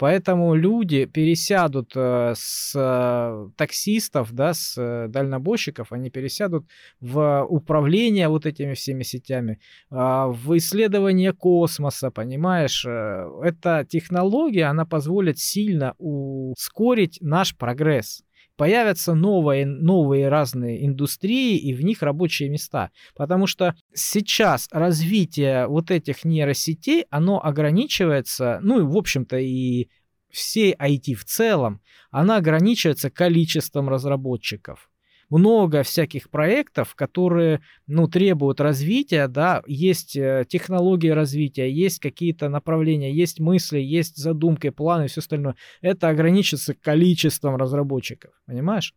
Поэтому 0.00 0.54
люди 0.54 1.04
пересядут 1.04 1.92
э, 1.94 2.32
с 2.34 2.72
э, 2.74 3.50
таксистов, 3.58 4.32
да, 4.32 4.54
с 4.54 4.74
э, 4.78 5.08
дальнобойщиков, 5.08 5.92
они 5.92 6.08
пересядут 6.08 6.64
в 7.00 7.44
управление 7.46 8.28
вот 8.28 8.46
этими 8.46 8.72
всеми 8.72 9.02
сетями, 9.02 9.60
в 9.90 10.56
исследование 10.56 11.34
космоса, 11.34 12.10
понимаешь? 12.10 12.86
Эта 12.86 13.84
технология, 13.86 14.64
она 14.64 14.86
позволит 14.86 15.38
сильно 15.38 15.94
ускорить 15.98 17.18
наш 17.20 17.54
прогресс. 17.54 18.22
Появятся 18.60 19.14
новые, 19.14 19.64
новые 19.64 20.28
разные 20.28 20.84
индустрии 20.84 21.56
и 21.56 21.72
в 21.72 21.82
них 21.82 22.02
рабочие 22.02 22.50
места. 22.50 22.90
Потому 23.16 23.46
что 23.46 23.74
сейчас 23.94 24.68
развитие 24.70 25.66
вот 25.66 25.90
этих 25.90 26.26
нейросетей, 26.26 27.06
оно 27.08 27.42
ограничивается, 27.42 28.60
ну 28.62 28.80
и 28.80 28.82
в 28.82 28.94
общем-то 28.98 29.38
и 29.38 29.88
всей 30.28 30.74
IT 30.74 31.14
в 31.14 31.24
целом, 31.24 31.80
она 32.10 32.36
ограничивается 32.36 33.08
количеством 33.08 33.88
разработчиков 33.88 34.89
много 35.30 35.82
всяких 35.82 36.28
проектов, 36.28 36.94
которые, 36.94 37.60
ну, 37.86 38.08
требуют 38.08 38.60
развития, 38.60 39.28
да, 39.28 39.62
есть 39.66 40.16
э, 40.16 40.44
технологии 40.48 41.08
развития, 41.08 41.72
есть 41.72 42.00
какие-то 42.00 42.48
направления, 42.48 43.12
есть 43.12 43.40
мысли, 43.40 43.78
есть 43.78 44.16
задумки, 44.16 44.70
планы 44.70 45.04
и 45.04 45.08
все 45.08 45.20
остальное. 45.20 45.54
Это 45.80 46.08
ограничится 46.08 46.74
количеством 46.74 47.56
разработчиков, 47.56 48.32
понимаешь? 48.46 48.94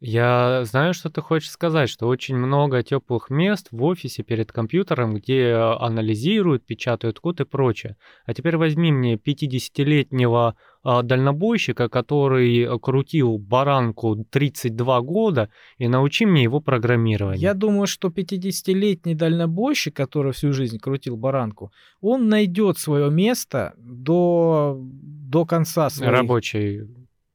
Я 0.00 0.64
знаю, 0.64 0.94
что 0.94 1.10
ты 1.10 1.20
хочешь 1.20 1.50
сказать, 1.50 1.88
что 1.88 2.06
очень 2.06 2.36
много 2.36 2.84
теплых 2.84 3.30
мест 3.30 3.68
в 3.72 3.82
офисе 3.82 4.22
перед 4.22 4.52
компьютером, 4.52 5.14
где 5.14 5.54
анализируют, 5.54 6.64
печатают 6.64 7.18
код 7.18 7.40
и 7.40 7.44
прочее. 7.44 7.96
А 8.24 8.32
теперь 8.32 8.56
возьми 8.56 8.92
мне 8.92 9.16
50-летнего 9.16 10.54
а, 10.84 11.02
дальнобойщика, 11.02 11.88
который 11.88 12.60
э, 12.60 12.78
крутил 12.78 13.38
баранку 13.38 14.24
32 14.30 15.00
года, 15.00 15.50
и 15.78 15.88
научи 15.88 16.26
мне 16.26 16.44
его 16.44 16.60
программированию. 16.60 17.40
Я 17.40 17.54
думаю, 17.54 17.88
что 17.88 18.08
50-летний 18.08 19.16
дальнобойщик, 19.16 19.96
который 19.96 20.32
всю 20.32 20.52
жизнь 20.52 20.78
крутил 20.78 21.16
баранку, 21.16 21.72
он 22.00 22.28
найдет 22.28 22.78
свое 22.78 23.10
место 23.10 23.74
до, 23.78 24.78
до 24.80 25.44
конца 25.44 25.90
своей 25.90 26.12
рабочей 26.12 26.86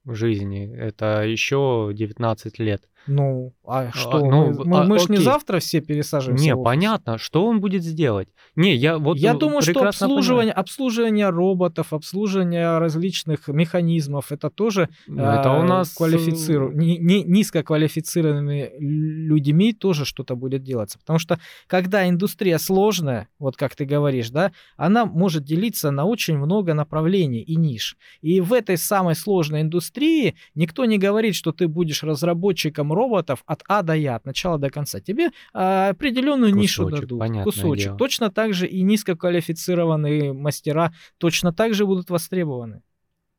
жизни. 0.06 0.76
Это 0.76 1.24
еще 1.24 1.92
19 1.94 2.60
лет. 2.60 2.90
Ну, 3.08 3.54
а 3.66 3.92
что? 3.92 4.20
ну, 4.20 4.64
мы 4.66 4.80
а, 4.80 4.84
мы 4.84 5.00
ж 5.00 5.10
не 5.10 5.18
завтра 5.18 5.60
все 5.60 5.82
пересаживаемся 5.82 6.44
Не, 6.46 6.56
понятно, 6.56 7.18
что 7.18 7.46
он 7.46 7.60
будет 7.60 7.84
сделать. 7.84 8.30
Не, 8.56 8.76
я 8.76 8.98
вот 8.98 9.18
Я 9.18 9.34
э, 9.34 9.38
думаю, 9.38 9.62
что 9.62 9.74
прекрасно 9.74 10.08
понимаю. 10.08 10.20
обслуживание, 10.20 10.54
обслуживание 10.54 11.30
роботов, 11.30 11.94
обслуживание 11.94 12.78
различных 12.80 13.48
механизмов, 13.48 14.32
это 14.32 14.50
тоже 14.50 14.90
Это 15.08 15.52
у 15.52 15.62
а, 15.62 15.64
нас 15.64 15.94
э, 16.00 16.04
квалифициру- 16.04 16.74
ни- 16.74 16.98
ни- 16.98 17.24
низкоквалифицированными 17.24 18.72
людьми 18.80 19.74
тоже 19.74 20.06
что-то 20.06 20.36
будет 20.36 20.64
делаться. 20.64 21.00
Потому 21.00 21.20
что 21.20 21.40
когда 21.68 22.08
индустрия 22.08 22.58
сложная, 22.58 23.28
вот 23.40 23.58
как 23.58 23.76
ты 23.76 23.86
говоришь, 23.86 24.30
да, 24.30 24.52
она 24.78 25.06
может 25.06 25.44
делиться 25.44 25.92
на 25.92 26.06
очень 26.06 26.38
много 26.38 26.74
направлений 26.74 27.42
и 27.42 27.56
ниш. 27.56 27.98
И 28.22 28.40
в 28.42 28.54
этой 28.54 28.78
самой 28.78 29.16
сложной 29.16 29.62
индустрии 29.62 30.36
никто 30.56 30.86
не 30.86 30.98
говорит, 30.98 31.36
что 31.36 31.52
ты 31.52 31.68
будешь 31.68 32.04
разработчиком 32.04 32.93
роботов 32.94 33.44
от 33.46 33.64
А 33.68 33.82
до 33.82 33.94
Я, 33.94 34.16
от 34.16 34.26
начала 34.26 34.58
до 34.58 34.70
конца. 34.70 35.00
Тебе 35.00 35.32
а, 35.54 35.90
определенную 35.90 36.54
нишу 36.54 36.84
Кусочек, 36.84 37.02
дадут. 37.02 37.20
понятное 37.20 37.44
кусочек. 37.44 37.86
дело. 37.86 37.98
Точно 37.98 38.30
так 38.32 38.54
же 38.54 38.68
и 38.68 38.82
низкоквалифицированные 38.82 40.34
мастера 40.34 40.94
точно 41.18 41.54
так 41.54 41.74
же 41.74 41.86
будут 41.86 42.10
востребованы. 42.10 42.82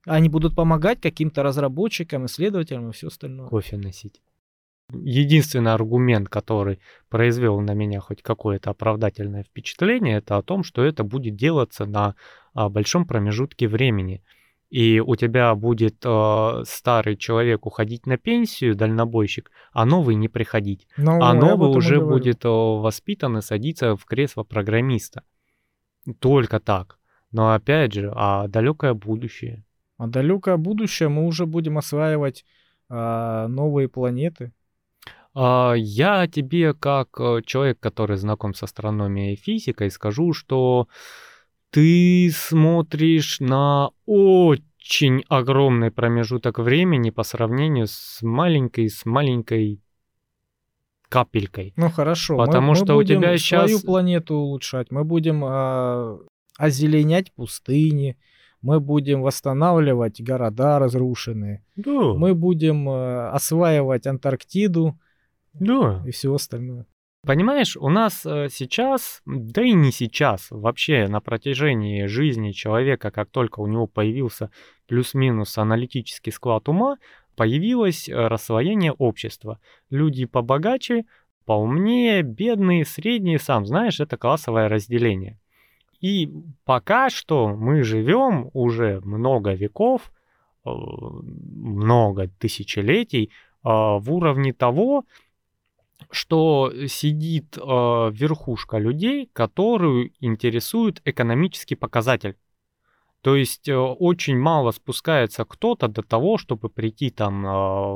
Они 0.06 0.28
будут 0.28 0.54
помогать 0.54 1.00
каким-то 1.00 1.42
разработчикам, 1.42 2.26
исследователям 2.26 2.90
и 2.90 2.92
все 2.92 3.08
остальное. 3.08 3.48
кофе 3.48 3.76
носить. 3.76 4.20
Единственный 4.92 5.72
аргумент, 5.72 6.28
который 6.28 6.78
произвел 7.08 7.58
на 7.60 7.72
меня 7.72 8.00
хоть 8.00 8.22
какое-то 8.22 8.70
оправдательное 8.70 9.42
впечатление, 9.42 10.18
это 10.18 10.36
о 10.36 10.42
том, 10.42 10.62
что 10.62 10.84
это 10.84 11.04
будет 11.04 11.36
делаться 11.36 11.86
на 11.86 12.16
а, 12.52 12.68
большом 12.68 13.06
промежутке 13.06 13.66
времени. 13.66 14.22
И 14.74 14.98
у 14.98 15.14
тебя 15.14 15.54
будет 15.54 16.04
э, 16.04 16.62
старый 16.66 17.16
человек 17.16 17.64
уходить 17.64 18.06
на 18.06 18.16
пенсию, 18.16 18.74
дальнобойщик, 18.74 19.52
а 19.72 19.84
новый 19.84 20.16
не 20.16 20.26
приходить. 20.26 20.88
Но 20.96 21.22
а 21.22 21.30
об 21.30 21.38
новый 21.38 21.70
уже 21.70 22.00
говорю. 22.00 22.14
будет 22.14 22.44
э, 22.44 22.48
воспитан 22.48 23.38
и 23.38 23.40
садиться 23.40 23.94
в 23.94 24.04
кресло 24.04 24.42
программиста. 24.42 25.22
Только 26.18 26.58
так. 26.58 26.98
Но 27.30 27.52
опять 27.52 27.92
же, 27.92 28.12
а 28.16 28.48
далекое 28.48 28.94
будущее. 28.94 29.64
А 29.96 30.08
далекое 30.08 30.56
будущее 30.56 31.08
мы 31.08 31.24
уже 31.26 31.46
будем 31.46 31.78
осваивать 31.78 32.44
а, 32.88 33.46
новые 33.46 33.88
планеты. 33.88 34.50
Я 35.36 36.28
тебе, 36.28 36.74
как 36.74 37.10
э, 37.20 37.42
человек, 37.46 37.78
который 37.78 38.16
знаком 38.16 38.54
с 38.54 38.62
астрономией 38.64 39.34
и 39.34 39.36
физикой, 39.36 39.92
скажу, 39.92 40.32
что 40.32 40.88
ты 41.74 42.30
смотришь 42.32 43.40
на 43.40 43.90
очень 44.06 45.24
огромный 45.28 45.90
промежуток 45.90 46.60
времени 46.60 47.10
по 47.10 47.24
сравнению 47.24 47.88
с 47.88 48.20
маленькой, 48.22 48.88
с 48.88 49.04
маленькой 49.04 49.80
капелькой. 51.08 51.72
Ну 51.76 51.90
хорошо. 51.90 52.36
мы- 52.36 52.46
Потому 52.46 52.68
мы 52.70 52.76
что 52.76 52.94
у 52.94 52.98
будем 52.98 53.18
тебя 53.20 53.36
свою 53.38 53.68
щас- 53.68 53.82
планету 53.82 54.34
улучшать. 54.36 54.92
Мы 54.92 55.02
будем 55.02 55.42
а, 55.44 56.18
озеленять 56.58 57.32
пустыни. 57.32 58.16
Мы 58.62 58.78
будем 58.80 59.20
восстанавливать 59.22 60.22
города 60.22 60.78
разрушенные. 60.78 61.64
Да, 61.76 62.14
Мы 62.14 62.34
будем 62.34 62.88
э, 62.88 63.28
осваивать 63.30 64.06
Антарктиду 64.06 64.98
да. 65.52 66.02
и 66.06 66.12
все 66.12 66.32
остальное. 66.32 66.86
Понимаешь, 67.26 67.76
у 67.78 67.88
нас 67.88 68.26
э, 68.26 68.48
сейчас, 68.50 69.22
да 69.24 69.62
и 69.62 69.72
не 69.72 69.92
сейчас, 69.92 70.48
вообще 70.50 71.08
на 71.08 71.20
протяжении 71.20 72.04
жизни 72.04 72.52
человека, 72.52 73.10
как 73.10 73.30
только 73.30 73.60
у 73.60 73.66
него 73.66 73.86
появился 73.86 74.50
плюс-минус 74.86 75.56
аналитический 75.56 76.32
склад 76.32 76.68
ума, 76.68 76.98
появилось 77.34 78.10
э, 78.10 78.14
рассвоение 78.14 78.92
общества. 78.92 79.58
Люди 79.88 80.26
побогаче, 80.26 81.06
поумнее, 81.46 82.22
бедные, 82.22 82.84
средние, 82.84 83.38
сам 83.38 83.64
знаешь, 83.64 84.00
это 84.00 84.18
классовое 84.18 84.68
разделение. 84.68 85.38
И 86.00 86.30
пока 86.66 87.08
что 87.08 87.48
мы 87.48 87.84
живем 87.84 88.50
уже 88.52 89.00
много 89.00 89.54
веков, 89.54 90.12
э, 90.66 90.68
много 90.70 92.28
тысячелетий 92.38 93.30
в 93.62 94.12
уровне 94.12 94.52
того, 94.52 95.06
что 96.10 96.72
сидит 96.88 97.56
э, 97.56 97.60
верхушка 97.60 98.78
людей, 98.78 99.30
которую 99.32 100.12
интересует 100.20 101.00
экономический 101.04 101.74
показатель. 101.74 102.36
То 103.24 103.36
есть 103.36 103.68
э, 103.70 103.74
очень 103.74 104.38
мало 104.38 104.70
спускается 104.70 105.46
кто-то 105.46 105.88
до 105.88 106.02
того, 106.02 106.36
чтобы 106.36 106.68
прийти 106.68 107.10
там 107.10 107.46
э, 107.46 107.50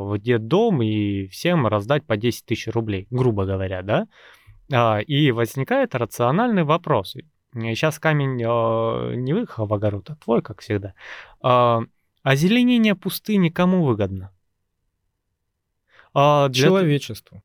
в 0.06 0.18
детдом 0.18 0.82
и 0.82 1.26
всем 1.26 1.66
раздать 1.66 2.06
по 2.06 2.16
10 2.16 2.46
тысяч 2.46 2.68
рублей, 2.68 3.06
грубо 3.10 3.44
говоря, 3.44 3.82
да? 3.82 4.08
А, 4.72 5.00
и 5.00 5.30
возникает 5.30 5.94
рациональный 5.94 6.64
вопрос. 6.64 7.14
Сейчас 7.52 7.98
камень 7.98 8.42
э, 8.42 9.14
не 9.16 9.34
в 9.34 9.42
их 9.42 9.58
в 9.58 9.74
огород, 9.74 10.08
а 10.08 10.16
твой, 10.16 10.40
как 10.40 10.60
всегда. 10.60 10.94
А, 11.42 11.82
озеленение 12.22 12.94
пустыни 12.94 13.50
кому 13.50 13.84
выгодно? 13.84 14.32
А 16.14 16.48
для... 16.48 16.68
Человечеству. 16.68 17.42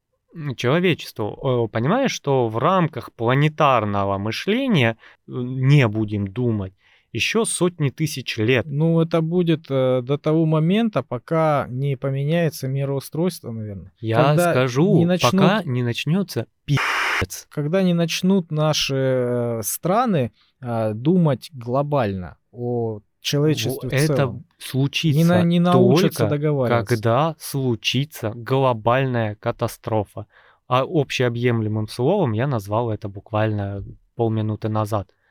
Человечеству. 0.55 1.69
Понимаешь, 1.71 2.11
что 2.11 2.47
в 2.47 2.57
рамках 2.57 3.13
планетарного 3.13 4.17
мышления 4.17 4.97
не 5.27 5.87
будем 5.87 6.27
думать 6.27 6.73
еще 7.13 7.45
сотни 7.45 7.91
тысяч 7.91 8.37
лет. 8.37 8.65
Ну, 8.65 8.99
это 8.99 9.21
будет 9.21 9.67
э, 9.69 10.01
до 10.01 10.17
того 10.17 10.45
момента, 10.45 11.03
пока 11.03 11.67
не 11.69 11.95
поменяется 11.95 12.67
мироустройство, 12.67 13.51
наверное. 13.51 13.93
Я 13.99 14.23
Когда 14.23 14.51
скажу, 14.51 14.97
не 14.97 15.05
начнут... 15.05 15.31
пока 15.31 15.63
не 15.63 15.83
начнется 15.83 16.47
пи***ц. 16.65 17.45
Когда 17.49 17.83
не 17.83 17.93
начнут 17.93 18.51
наши 18.51 18.95
э, 18.95 19.61
страны 19.63 20.31
э, 20.59 20.93
думать 20.95 21.51
глобально 21.53 22.37
о 22.51 23.01
человечестве 23.23 23.89
Это 23.89 24.15
целом. 24.15 24.45
случится 24.59 25.17
не, 25.17 25.23
на, 25.23 25.41
не 25.41 25.59
научатся 25.59 26.27
только 26.29 26.67
когда 26.67 27.35
случится 27.39 28.31
глобальная 28.35 29.35
катастрофа. 29.35 30.27
А 30.67 30.83
общеобъемлемым 30.85 31.87
словом 31.87 32.31
я 32.33 32.47
назвал 32.47 32.91
это 32.91 33.09
буквально 33.09 33.83
полминуты 34.15 34.69
назад– 34.69 35.09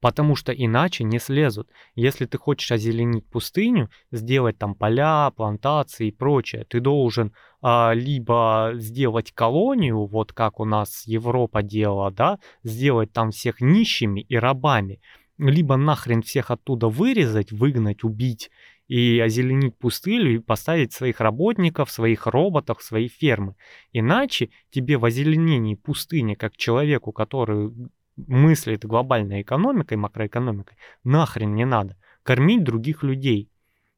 Потому 0.00 0.36
что 0.36 0.52
иначе 0.52 1.02
не 1.02 1.18
слезут. 1.18 1.68
Если 1.96 2.24
ты 2.26 2.38
хочешь 2.38 2.70
озеленить 2.70 3.28
пустыню, 3.28 3.90
сделать 4.12 4.56
там 4.56 4.76
поля, 4.76 5.32
плантации 5.34 6.08
и 6.08 6.12
прочее, 6.12 6.64
ты 6.68 6.78
должен 6.78 7.32
а, 7.60 7.92
либо 7.94 8.72
сделать 8.74 9.32
колонию, 9.32 10.06
вот 10.06 10.32
как 10.32 10.60
у 10.60 10.64
нас 10.64 11.02
Европа 11.06 11.64
делала, 11.64 12.12
да, 12.12 12.38
сделать 12.62 13.12
там 13.12 13.32
всех 13.32 13.60
нищими 13.60 14.20
и 14.20 14.36
рабами, 14.36 15.00
либо 15.38 15.76
нахрен 15.76 16.22
всех 16.22 16.50
оттуда 16.50 16.88
вырезать, 16.88 17.52
выгнать, 17.52 18.04
убить 18.04 18.50
и 18.88 19.20
озеленить 19.20 19.76
пустыню 19.76 20.34
и 20.34 20.38
поставить 20.38 20.92
своих 20.92 21.20
работников, 21.20 21.90
своих 21.90 22.26
роботов, 22.26 22.82
свои 22.82 23.08
фермы. 23.08 23.54
Иначе 23.92 24.50
тебе 24.70 24.96
в 24.98 25.04
озеленении 25.04 25.74
пустыни, 25.74 26.34
как 26.34 26.56
человеку, 26.56 27.12
который 27.12 27.72
мыслит 28.16 28.84
глобальной 28.84 29.42
экономикой, 29.42 29.96
макроэкономикой, 29.96 30.76
нахрен 31.04 31.54
не 31.54 31.64
надо. 31.64 31.96
Кормить 32.22 32.64
других 32.64 33.02
людей. 33.02 33.50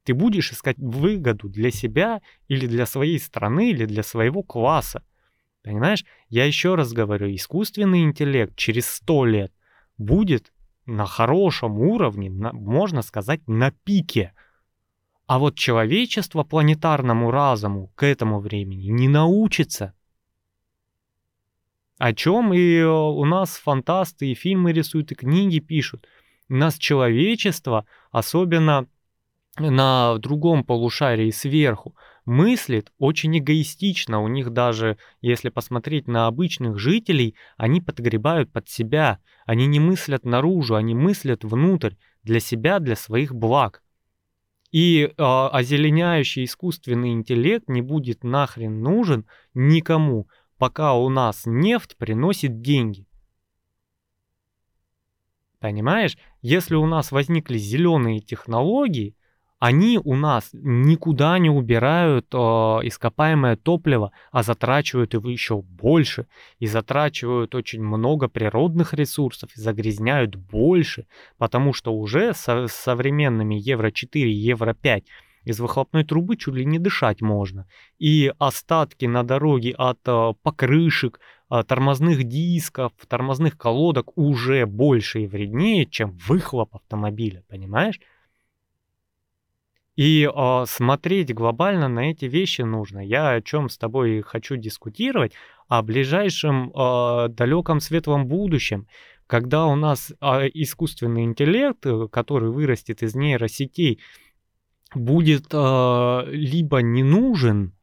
Ты 0.04 0.14
будешь 0.14 0.52
искать 0.52 0.76
выгоду 0.78 1.48
для 1.48 1.70
себя 1.70 2.20
или 2.48 2.66
для 2.66 2.84
своей 2.86 3.18
страны, 3.18 3.70
или 3.70 3.86
для 3.86 4.02
своего 4.02 4.42
класса. 4.42 5.04
Понимаешь? 5.62 6.04
Я 6.28 6.46
еще 6.46 6.74
раз 6.74 6.92
говорю, 6.92 7.32
искусственный 7.34 8.02
интеллект 8.02 8.56
через 8.56 8.86
сто 8.86 9.24
лет 9.24 9.52
будет 9.98 10.52
на 10.90 11.06
хорошем 11.06 11.78
уровне, 11.78 12.30
на, 12.30 12.52
можно 12.52 13.02
сказать, 13.02 13.46
на 13.46 13.70
пике. 13.70 14.34
А 15.26 15.38
вот 15.38 15.54
человечество 15.54 16.42
планетарному 16.42 17.30
разуму 17.30 17.92
к 17.94 18.04
этому 18.04 18.40
времени 18.40 18.88
не 18.88 19.08
научится. 19.08 19.94
О 21.98 22.12
чем 22.12 22.52
и 22.52 22.78
э, 22.78 22.86
у 22.86 23.24
нас 23.24 23.56
фантасты 23.56 24.30
и 24.30 24.34
фильмы 24.34 24.72
рисуют, 24.72 25.12
и 25.12 25.14
книги 25.14 25.60
пишут. 25.60 26.08
У 26.48 26.54
нас 26.54 26.76
человечество, 26.76 27.86
особенно 28.10 28.88
на 29.58 30.18
другом 30.18 30.64
полушарии 30.64 31.30
сверху, 31.30 31.94
мыслит 32.24 32.92
очень 32.98 33.38
эгоистично. 33.38 34.20
У 34.20 34.28
них 34.28 34.50
даже, 34.50 34.98
если 35.20 35.48
посмотреть 35.48 36.08
на 36.08 36.26
обычных 36.26 36.78
жителей, 36.78 37.34
они 37.56 37.80
подгребают 37.80 38.52
под 38.52 38.68
себя. 38.68 39.18
Они 39.46 39.66
не 39.66 39.80
мыслят 39.80 40.24
наружу, 40.24 40.74
они 40.76 40.94
мыслят 40.94 41.44
внутрь, 41.44 41.94
для 42.22 42.40
себя, 42.40 42.80
для 42.80 42.96
своих 42.96 43.34
благ. 43.34 43.82
И 44.70 45.02
э, 45.02 45.12
озеленяющий 45.16 46.44
искусственный 46.44 47.12
интеллект 47.12 47.68
не 47.68 47.82
будет 47.82 48.22
нахрен 48.22 48.82
нужен 48.82 49.26
никому 49.54 50.28
пока 50.60 50.92
у 50.92 51.08
нас 51.08 51.46
нефть 51.46 51.96
приносит 51.96 52.60
деньги. 52.60 53.06
Понимаешь, 55.58 56.18
если 56.42 56.74
у 56.74 56.86
нас 56.86 57.12
возникли 57.12 57.56
зеленые 57.56 58.20
технологии, 58.20 59.16
они 59.60 60.00
у 60.02 60.16
нас 60.16 60.48
никуда 60.54 61.38
не 61.38 61.50
убирают 61.50 62.26
э, 62.32 62.36
ископаемое 62.38 63.56
топливо, 63.56 64.10
а 64.32 64.42
затрачивают 64.42 65.12
его 65.12 65.28
еще 65.28 65.60
больше 65.60 66.26
и 66.58 66.66
затрачивают 66.66 67.54
очень 67.54 67.82
много 67.82 68.28
природных 68.28 68.94
ресурсов 68.94 69.50
и 69.54 69.60
загрязняют 69.60 70.34
больше, 70.34 71.06
потому 71.36 71.74
что 71.74 71.92
уже 71.92 72.32
со 72.32 72.68
современными 72.68 73.54
Евро-4, 73.54 74.28
Евро-5 74.28 75.04
из 75.44 75.60
выхлопной 75.60 76.04
трубы 76.04 76.38
чуть 76.38 76.54
ли 76.54 76.64
не 76.64 76.78
дышать 76.78 77.20
можно. 77.20 77.66
И 77.98 78.32
остатки 78.38 79.04
на 79.04 79.24
дороге 79.24 79.74
от 79.76 79.98
э, 80.06 80.32
покрышек, 80.42 81.20
э, 81.50 81.62
тормозных 81.68 82.24
дисков, 82.24 82.92
тормозных 83.06 83.58
колодок 83.58 84.16
уже 84.16 84.64
больше 84.64 85.20
и 85.20 85.26
вреднее, 85.26 85.84
чем 85.84 86.16
выхлоп 86.26 86.76
автомобиля, 86.76 87.44
понимаешь? 87.46 88.00
И 90.00 90.26
э, 90.26 90.64
смотреть 90.66 91.34
глобально 91.34 91.86
на 91.88 92.10
эти 92.10 92.24
вещи 92.24 92.62
нужно. 92.62 93.00
Я 93.00 93.32
о 93.32 93.42
чем 93.42 93.68
с 93.68 93.76
тобой 93.76 94.22
хочу 94.22 94.56
дискутировать, 94.56 95.34
о 95.68 95.82
ближайшем 95.82 96.70
э, 96.70 97.28
далеком 97.28 97.80
светлом 97.80 98.26
будущем, 98.26 98.86
когда 99.26 99.66
у 99.66 99.76
нас 99.76 100.10
э, 100.10 100.48
искусственный 100.54 101.24
интеллект, 101.24 101.84
э, 101.84 102.08
который 102.10 102.50
вырастет 102.50 103.02
из 103.02 103.14
нейросетей, 103.14 104.00
будет 104.94 105.48
э, 105.52 106.22
либо 106.30 106.78
не 106.80 107.02
нужен 107.02 107.74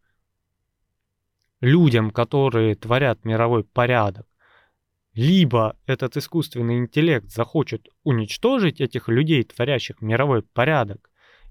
людям, 1.61 2.09
которые 2.09 2.73
творят 2.73 3.25
мировой 3.25 3.63
порядок, 3.63 4.25
либо 5.13 5.77
этот 5.85 6.17
искусственный 6.17 6.79
интеллект 6.79 7.29
захочет 7.29 7.89
уничтожить 8.03 8.81
этих 8.81 9.07
людей, 9.07 9.43
творящих 9.43 10.01
мировой 10.01 10.41
порядок, 10.41 11.06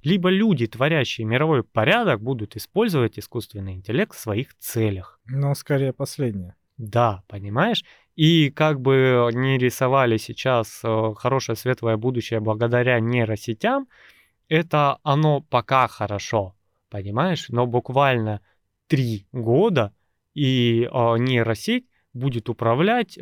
либо 0.07 0.31
люди, 0.31 0.69
творящие 0.69 1.27
мировой 1.27 1.65
порядок, 1.65 2.23
будут 2.23 2.57
использовать 2.57 3.19
искусственный 3.19 3.75
интеллект 3.75 4.15
в 4.15 4.21
своих 4.21 4.55
целях. 4.55 5.19
Но 5.27 5.53
скорее 5.57 5.93
последнее. 5.93 6.55
Да, 6.77 7.25
понимаешь? 7.27 7.85
И 8.15 8.51
как 8.51 8.81
бы 8.81 9.29
не 9.33 9.59
рисовали 9.59 10.17
сейчас 10.17 10.81
э, 10.85 11.15
хорошее 11.17 11.57
светлое 11.57 11.97
будущее 11.97 12.39
благодаря 12.39 13.01
нейросетям, 13.01 13.89
это 14.49 14.99
оно 15.03 15.41
пока 15.41 15.89
хорошо, 15.89 16.55
понимаешь? 16.89 17.49
Но 17.49 17.67
буквально 17.67 18.43
три 18.87 19.27
года 19.33 19.93
и 20.35 20.89
э, 20.89 21.19
нейросеть 21.19 21.87
будет 22.13 22.49
управлять 22.49 23.19
э, 23.19 23.21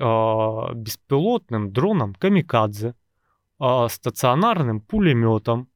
беспилотным 0.75 1.73
дроном 1.73 2.15
камикадзе, 2.15 2.95
э, 3.59 3.87
стационарным 3.89 4.83
пулеметом, 4.83 5.71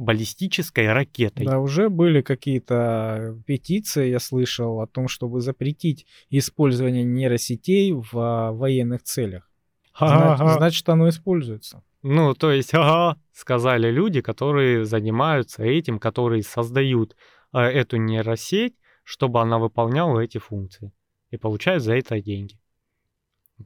баллистической 0.00 0.90
ракетой. 0.92 1.44
Да, 1.44 1.58
уже 1.58 1.90
были 1.90 2.22
какие-то 2.22 3.38
петиции, 3.46 4.08
я 4.08 4.18
слышал, 4.18 4.80
о 4.80 4.86
том, 4.86 5.08
чтобы 5.08 5.40
запретить 5.42 6.06
использование 6.30 7.04
нейросетей 7.04 7.92
в 7.92 8.12
военных 8.52 9.02
целях. 9.02 9.50
Значит, 9.98 10.54
значит, 10.56 10.88
оно 10.88 11.08
используется. 11.10 11.82
Ну, 12.02 12.32
то 12.32 12.50
есть, 12.50 12.72
ага, 12.72 13.20
сказали 13.32 13.90
люди, 13.90 14.22
которые 14.22 14.86
занимаются 14.86 15.62
этим, 15.64 15.98
которые 15.98 16.42
создают 16.42 17.14
э, 17.52 17.58
эту 17.58 17.98
нейросеть, 17.98 18.76
чтобы 19.04 19.42
она 19.42 19.58
выполняла 19.58 20.20
эти 20.20 20.38
функции 20.38 20.92
и 21.30 21.36
получают 21.36 21.82
за 21.82 21.94
это 21.96 22.22
деньги. 22.22 22.58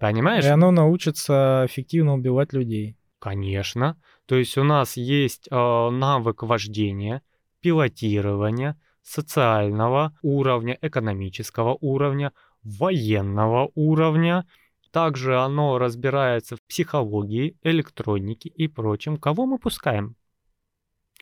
Понимаешь? 0.00 0.44
И 0.44 0.48
оно 0.48 0.72
научится 0.72 1.64
эффективно 1.68 2.14
убивать 2.14 2.52
людей. 2.52 2.96
Конечно. 3.20 3.96
То 4.26 4.36
есть 4.36 4.56
у 4.56 4.64
нас 4.64 4.96
есть 4.96 5.48
э, 5.50 5.54
навык 5.54 6.42
вождения, 6.42 7.22
пилотирования, 7.60 8.80
социального 9.02 10.16
уровня, 10.22 10.78
экономического 10.80 11.76
уровня, 11.80 12.32
военного 12.62 13.70
уровня, 13.74 14.46
также 14.90 15.38
оно 15.38 15.78
разбирается 15.78 16.56
в 16.56 16.62
психологии, 16.62 17.56
электронике 17.62 18.48
и 18.48 18.68
прочем. 18.68 19.16
Кого 19.16 19.44
мы 19.44 19.58
пускаем? 19.58 20.16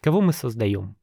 Кого 0.00 0.20
мы 0.20 0.32
создаем? 0.32 0.96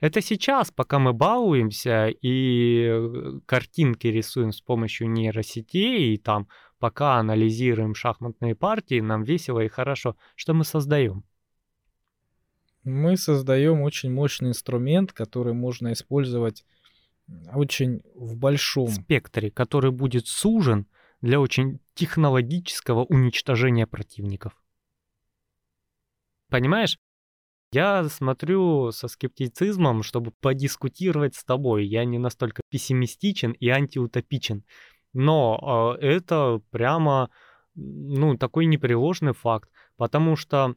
Это 0.00 0.20
сейчас, 0.20 0.70
пока 0.70 0.98
мы 0.98 1.12
балуемся 1.12 2.08
и 2.08 2.86
э, 2.86 3.40
картинки 3.46 4.06
рисуем 4.06 4.52
с 4.52 4.60
помощью 4.60 5.10
нейросетей, 5.10 6.14
и 6.14 6.18
там 6.18 6.48
пока 6.78 7.14
анализируем 7.16 7.94
шахматные 7.94 8.54
партии, 8.54 9.00
нам 9.00 9.24
весело 9.24 9.60
и 9.60 9.68
хорошо. 9.68 10.16
Что 10.34 10.54
мы 10.54 10.64
создаем? 10.64 11.24
Мы 12.82 13.16
создаем 13.16 13.80
очень 13.80 14.12
мощный 14.12 14.50
инструмент, 14.50 15.12
который 15.12 15.54
можно 15.54 15.92
использовать 15.92 16.64
очень 17.54 18.02
в 18.14 18.36
большом 18.36 18.88
спектре, 18.88 19.50
который 19.50 19.90
будет 19.90 20.26
сужен 20.26 20.86
для 21.22 21.40
очень 21.40 21.80
технологического 21.94 23.04
уничтожения 23.04 23.86
противников. 23.86 24.60
Понимаешь? 26.50 26.98
Я 27.74 28.04
смотрю 28.08 28.92
со 28.92 29.08
скептицизмом, 29.08 30.04
чтобы 30.04 30.30
подискутировать 30.30 31.34
с 31.34 31.42
тобой. 31.42 31.84
Я 31.84 32.04
не 32.04 32.18
настолько 32.18 32.62
пессимистичен 32.70 33.50
и 33.50 33.68
антиутопичен. 33.68 34.62
Но 35.12 35.96
э, 36.00 36.06
это 36.06 36.60
прямо, 36.70 37.30
ну, 37.74 38.36
такой 38.36 38.66
непреложный 38.66 39.32
факт, 39.32 39.70
потому 39.96 40.36
что 40.36 40.76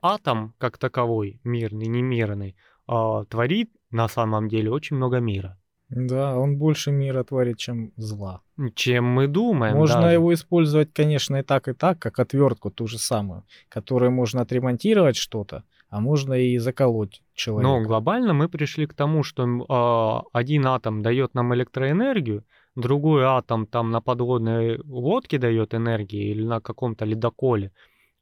атом, 0.00 0.54
как 0.56 0.78
таковой, 0.78 1.40
мирный, 1.44 1.88
немирный, 1.88 2.56
э, 2.88 3.24
творит 3.28 3.70
на 3.90 4.08
самом 4.08 4.48
деле 4.48 4.70
очень 4.70 4.96
много 4.96 5.20
мира. 5.20 5.58
Да, 5.90 6.38
он 6.38 6.56
больше 6.56 6.90
мира 6.90 7.22
творит, 7.22 7.58
чем 7.58 7.92
зла. 7.96 8.40
Чем 8.74 9.04
мы 9.04 9.28
думаем. 9.28 9.76
Можно 9.76 10.00
даже. 10.00 10.14
его 10.14 10.32
использовать, 10.32 10.94
конечно, 10.94 11.36
и 11.36 11.42
так, 11.42 11.68
и 11.68 11.74
так, 11.74 11.98
как 11.98 12.18
отвертку 12.18 12.70
ту 12.70 12.86
же 12.86 12.98
самую, 12.98 13.44
которой 13.68 14.08
можно 14.08 14.40
отремонтировать 14.40 15.16
что-то, 15.16 15.64
а 15.94 16.00
можно 16.00 16.34
и 16.34 16.58
заколоть 16.58 17.22
человека. 17.34 17.68
Но 17.68 17.80
глобально 17.80 18.34
мы 18.34 18.48
пришли 18.48 18.84
к 18.86 18.94
тому, 18.94 19.22
что 19.22 19.44
э, 19.44 20.28
один 20.32 20.66
атом 20.66 21.02
дает 21.02 21.34
нам 21.34 21.54
электроэнергию, 21.54 22.42
другой 22.74 23.22
атом 23.22 23.64
там 23.66 23.92
на 23.92 24.00
подводной 24.00 24.80
лодке 24.84 25.38
дает 25.38 25.72
энергию 25.72 26.30
или 26.32 26.44
на 26.44 26.60
каком-то 26.60 27.04
ледоколе, 27.04 27.70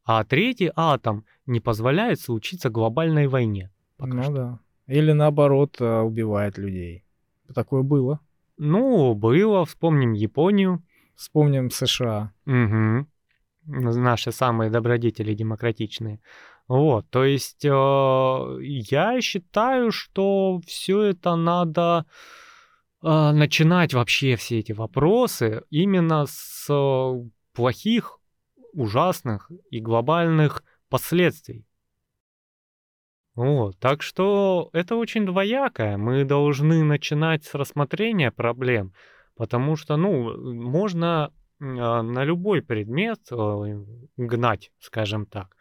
а 0.05 0.23
третий 0.25 0.71
атом 0.77 1.25
не 1.47 1.61
позволяет 1.61 2.21
случиться 2.21 2.69
глобальной 2.69 3.27
войне. 3.27 3.71
ну 3.99 4.23
что. 4.23 4.33
да. 4.33 4.59
Или 4.87 5.13
наоборот 5.13 5.77
а, 5.81 6.03
убивает 6.03 6.59
людей. 6.59 7.05
Такое 7.55 7.83
было. 7.83 8.21
Ну, 8.59 9.15
было. 9.15 9.65
Вспомним 9.65 10.13
Японию. 10.13 10.83
Вспомним 11.15 11.71
США. 11.71 12.33
Угу. 12.45 13.07
Наши 13.65 14.31
самые 14.31 14.71
добродетели 14.71 15.33
демократичные. 15.35 16.21
Вот, 16.73 17.11
то 17.11 17.23
есть 17.23 17.67
э, 17.67 17.69
я 17.69 19.21
считаю, 19.21 19.93
что 19.93 20.59
все 20.67 21.03
это 21.03 21.37
надо 21.37 22.07
э, 23.03 23.09
начинать 23.33 23.93
вообще 23.93 24.37
все 24.37 24.61
эти 24.61 24.73
вопросы 24.73 25.65
именно 25.69 26.25
с 26.27 26.67
э, 26.71 27.29
плохих, 27.53 28.21
ужасных 28.73 29.51
и 29.71 29.81
глобальных 29.81 30.65
последствий. 30.89 31.67
Вот, 33.35 33.79
так 33.79 34.01
что 34.01 34.71
это 34.73 34.97
очень 34.97 35.27
двоякое. 35.27 35.99
Мы 35.99 36.25
должны 36.25 36.83
начинать 36.85 37.45
с 37.45 37.53
рассмотрения 37.53 38.31
проблем, 38.31 38.95
потому 39.37 39.77
что, 39.77 39.99
ну, 39.99 40.55
можно 40.55 41.35
а, 41.61 42.03
на 42.03 42.25
любой 42.25 42.63
предмет 42.63 43.21
э, 43.31 43.85
гнать, 44.17 44.73
скажем 44.81 45.27
так. 45.27 45.55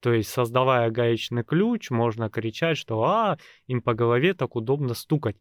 То 0.00 0.12
есть, 0.12 0.30
создавая 0.30 0.90
гаечный 0.90 1.42
ключ, 1.42 1.90
можно 1.90 2.30
кричать, 2.30 2.78
что 2.78 3.02
«а, 3.02 3.38
им 3.66 3.82
по 3.82 3.94
голове 3.94 4.34
так 4.34 4.54
удобно 4.56 4.94
стукать». 4.94 5.36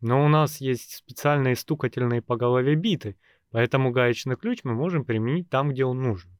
Но 0.00 0.24
у 0.24 0.28
нас 0.28 0.60
есть 0.60 0.94
специальные 0.94 1.56
стукательные 1.56 2.22
по 2.22 2.36
голове 2.36 2.76
биты, 2.76 3.16
поэтому 3.50 3.90
гаечный 3.90 4.36
ключ 4.36 4.60
мы 4.62 4.74
можем 4.74 5.04
применить 5.04 5.50
там, 5.50 5.70
где 5.70 5.84
он 5.84 6.00
нужен. 6.00 6.30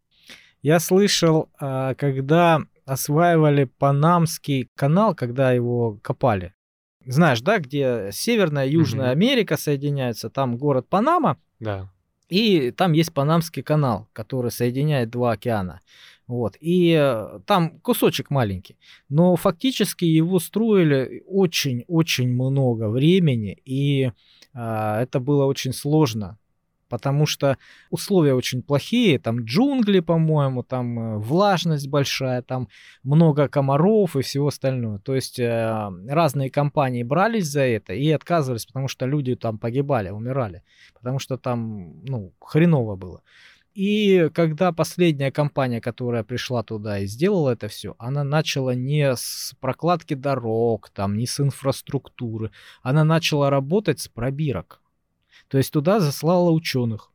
Я 0.62 0.78
слышал, 0.78 1.50
а, 1.58 1.94
когда 1.94 2.60
осваивали 2.84 3.64
Панамский 3.64 4.70
канал, 4.74 5.14
когда 5.14 5.52
его 5.52 5.98
копали. 6.02 6.54
Знаешь, 7.04 7.40
да, 7.40 7.58
где 7.58 8.10
Северная 8.12 8.66
и 8.66 8.72
Южная 8.72 9.08
mm-hmm. 9.08 9.12
Америка 9.12 9.56
соединяются, 9.56 10.30
там 10.30 10.56
город 10.56 10.88
Панама. 10.88 11.38
Да. 11.60 11.90
И 12.28 12.70
там 12.70 12.92
есть 12.92 13.14
Панамский 13.14 13.62
канал, 13.62 14.08
который 14.12 14.50
соединяет 14.50 15.10
два 15.10 15.32
океана. 15.32 15.80
Вот. 16.28 16.56
И 16.60 16.94
э, 16.96 17.40
там 17.46 17.80
кусочек 17.80 18.30
маленький. 18.30 18.76
Но 19.08 19.34
фактически 19.36 20.04
его 20.04 20.38
строили 20.38 21.24
очень-очень 21.26 22.28
много 22.28 22.88
времени. 22.90 23.58
И 23.64 24.12
э, 24.54 25.00
это 25.00 25.20
было 25.20 25.46
очень 25.46 25.72
сложно 25.72 26.38
потому 26.88 27.26
что 27.26 27.56
условия 27.90 28.34
очень 28.34 28.62
плохие, 28.62 29.18
там 29.18 29.44
джунгли, 29.44 30.00
по-моему, 30.00 30.62
там 30.62 30.98
э, 30.98 31.18
влажность 31.18 31.88
большая, 31.88 32.42
там 32.42 32.68
много 33.02 33.48
комаров 33.48 34.16
и 34.16 34.22
всего 34.22 34.48
остального. 34.48 34.98
То 34.98 35.14
есть 35.14 35.38
э, 35.38 35.90
разные 36.08 36.50
компании 36.50 37.02
брались 37.02 37.46
за 37.46 37.62
это 37.62 37.92
и 37.92 38.10
отказывались, 38.10 38.66
потому 38.66 38.88
что 38.88 39.06
люди 39.06 39.36
там 39.36 39.58
погибали, 39.58 40.10
умирали, 40.10 40.62
потому 40.94 41.18
что 41.18 41.36
там, 41.36 42.02
ну, 42.04 42.32
хреново 42.40 42.96
было. 42.96 43.22
И 43.78 44.28
когда 44.34 44.72
последняя 44.72 45.30
компания, 45.30 45.80
которая 45.80 46.24
пришла 46.24 46.64
туда 46.64 46.98
и 46.98 47.06
сделала 47.06 47.50
это 47.50 47.68
все, 47.68 47.94
она 47.98 48.24
начала 48.24 48.74
не 48.74 49.14
с 49.14 49.54
прокладки 49.60 50.14
дорог, 50.14 50.90
там, 50.90 51.16
не 51.16 51.28
с 51.28 51.38
инфраструктуры, 51.38 52.50
она 52.82 53.04
начала 53.04 53.50
работать 53.50 54.00
с 54.00 54.08
пробирок. 54.08 54.82
То 55.46 55.58
есть 55.58 55.72
туда 55.72 56.00
заслала 56.00 56.50
ученых, 56.50 57.12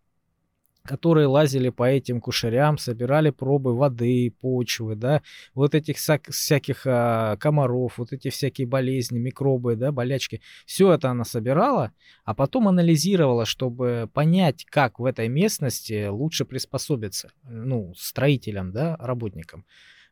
которые 0.85 1.27
лазили 1.27 1.69
по 1.69 1.83
этим 1.83 2.19
кушерям, 2.19 2.77
собирали 2.77 3.29
пробы 3.29 3.75
воды, 3.75 4.33
почвы, 4.41 4.95
да, 4.95 5.21
вот 5.53 5.75
этих 5.75 5.97
всяких 5.97 6.81
а, 6.85 7.37
комаров, 7.37 7.97
вот 7.97 8.11
эти 8.11 8.29
всякие 8.29 8.67
болезни, 8.67 9.17
микробы, 9.17 9.75
да, 9.75 9.91
болячки. 9.91 10.41
Все 10.65 10.91
это 10.91 11.09
она 11.09 11.23
собирала, 11.23 11.93
а 12.25 12.33
потом 12.33 12.67
анализировала, 12.67 13.45
чтобы 13.45 14.09
понять, 14.13 14.65
как 14.65 14.99
в 14.99 15.05
этой 15.05 15.29
местности 15.29 16.07
лучше 16.07 16.43
приспособиться, 16.43 17.31
ну, 17.43 17.93
строителям, 17.95 18.71
да, 18.71 18.97
работникам. 18.97 19.65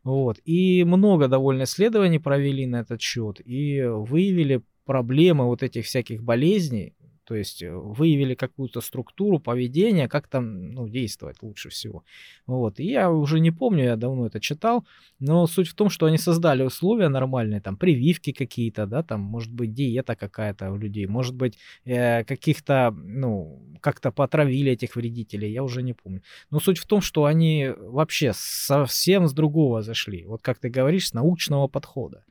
Вот. 0.03 0.39
И 0.45 0.83
много 0.83 1.27
довольно 1.27 1.63
исследований 1.63 2.19
провели 2.19 2.65
на 2.65 2.77
этот 2.77 3.01
счет 3.01 3.39
и 3.45 3.81
выявили 3.83 4.61
проблемы 4.85 5.45
вот 5.45 5.63
этих 5.63 5.85
всяких 5.85 6.23
болезней, 6.23 6.95
то 7.31 7.37
есть 7.37 7.63
э, 7.63 7.71
выявили 7.71 8.35
какую-то 8.35 8.81
структуру 8.81 9.39
поведения, 9.39 10.09
как 10.09 10.27
там 10.27 10.73
ну, 10.73 10.89
действовать 10.89 11.41
лучше 11.41 11.69
всего. 11.69 12.03
Вот. 12.45 12.81
И 12.81 12.83
я 12.83 13.09
уже 13.09 13.39
не 13.39 13.51
помню, 13.51 13.85
я 13.85 13.95
давно 13.95 14.25
это 14.25 14.41
читал, 14.41 14.85
но 15.19 15.47
суть 15.47 15.69
в 15.69 15.73
том, 15.73 15.89
что 15.89 16.07
они 16.07 16.17
создали 16.17 16.63
условия 16.63 17.07
нормальные, 17.07 17.61
там 17.61 17.77
прививки 17.77 18.33
какие-то, 18.33 18.85
да, 18.85 19.01
там 19.01 19.21
может 19.21 19.53
быть 19.53 19.73
диета 19.73 20.17
какая-то 20.17 20.71
у 20.71 20.75
людей, 20.75 21.07
может 21.07 21.33
быть 21.33 21.57
э, 21.85 22.25
каких-то, 22.25 22.91
ну, 22.91 23.61
как-то 23.79 24.11
потравили 24.11 24.73
этих 24.73 24.97
вредителей, 24.97 25.53
я 25.53 25.63
уже 25.63 25.83
не 25.83 25.93
помню. 25.93 26.21
Но 26.49 26.59
суть 26.59 26.79
в 26.79 26.85
том, 26.85 26.99
что 26.99 27.23
они 27.23 27.69
вообще 27.77 28.33
совсем 28.35 29.29
с 29.29 29.33
другого 29.33 29.81
зашли, 29.81 30.25
вот 30.25 30.41
как 30.41 30.59
ты 30.59 30.69
говоришь, 30.69 31.07
с 31.07 31.13
научного 31.13 31.69
подхода. 31.69 32.25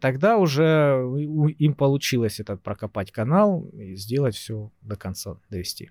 Тогда 0.00 0.36
уже 0.36 1.02
им 1.58 1.74
получилось 1.74 2.38
этот 2.38 2.62
прокопать 2.62 3.12
канал 3.12 3.66
и 3.72 3.96
сделать 3.96 4.34
все 4.34 4.70
до 4.82 4.96
конца, 4.96 5.38
довести. 5.50 5.90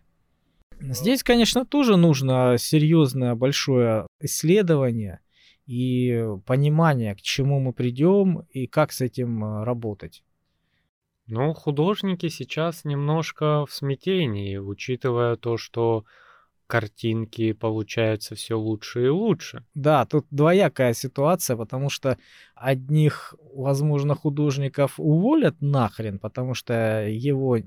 Здесь, 0.79 1.23
конечно, 1.23 1.65
тоже 1.65 1.95
нужно 1.95 2.57
серьезное 2.59 3.33
большое 3.35 4.07
исследование 4.19 5.21
и 5.65 6.23
понимание, 6.45 7.15
к 7.15 7.21
чему 7.21 7.59
мы 7.59 7.73
придем 7.73 8.41
и 8.51 8.67
как 8.67 8.91
с 8.91 9.01
этим 9.01 9.43
э, 9.43 9.63
работать. 9.63 10.23
Ну, 11.27 11.53
художники 11.53 12.29
сейчас 12.29 12.85
немножко 12.85 13.65
в 13.65 13.73
смятении, 13.73 14.57
учитывая 14.57 15.37
то, 15.37 15.57
что 15.57 16.05
картинки 16.67 17.53
получаются 17.53 18.35
все 18.35 18.55
лучше 18.55 19.05
и 19.05 19.09
лучше. 19.09 19.63
Да, 19.73 20.05
тут 20.05 20.25
двоякая 20.31 20.93
ситуация, 20.93 21.55
потому 21.55 21.89
что 21.89 22.17
одних, 22.55 23.35
возможно, 23.53 24.15
художников 24.15 24.99
уволят 24.99 25.61
нахрен, 25.61 26.19
потому 26.19 26.53
что 26.53 27.07
его 27.07 27.57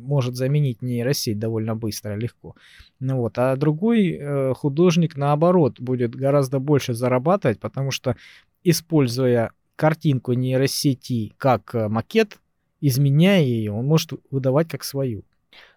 может 0.00 0.34
заменить 0.34 0.82
нейросеть 0.82 1.38
довольно 1.38 1.76
быстро, 1.76 2.16
легко. 2.16 2.56
Ну 2.98 3.18
вот, 3.18 3.38
а 3.38 3.54
другой 3.56 4.12
э, 4.12 4.54
художник, 4.54 5.16
наоборот, 5.16 5.80
будет 5.80 6.14
гораздо 6.14 6.58
больше 6.58 6.94
зарабатывать, 6.94 7.60
потому 7.60 7.90
что, 7.90 8.16
используя 8.64 9.52
картинку 9.76 10.32
нейросети 10.32 11.32
как 11.38 11.74
э, 11.74 11.88
макет, 11.88 12.38
изменяя 12.80 13.42
ее, 13.42 13.72
он 13.72 13.86
может 13.86 14.12
выдавать 14.30 14.68
как 14.68 14.84
свою. 14.84 15.24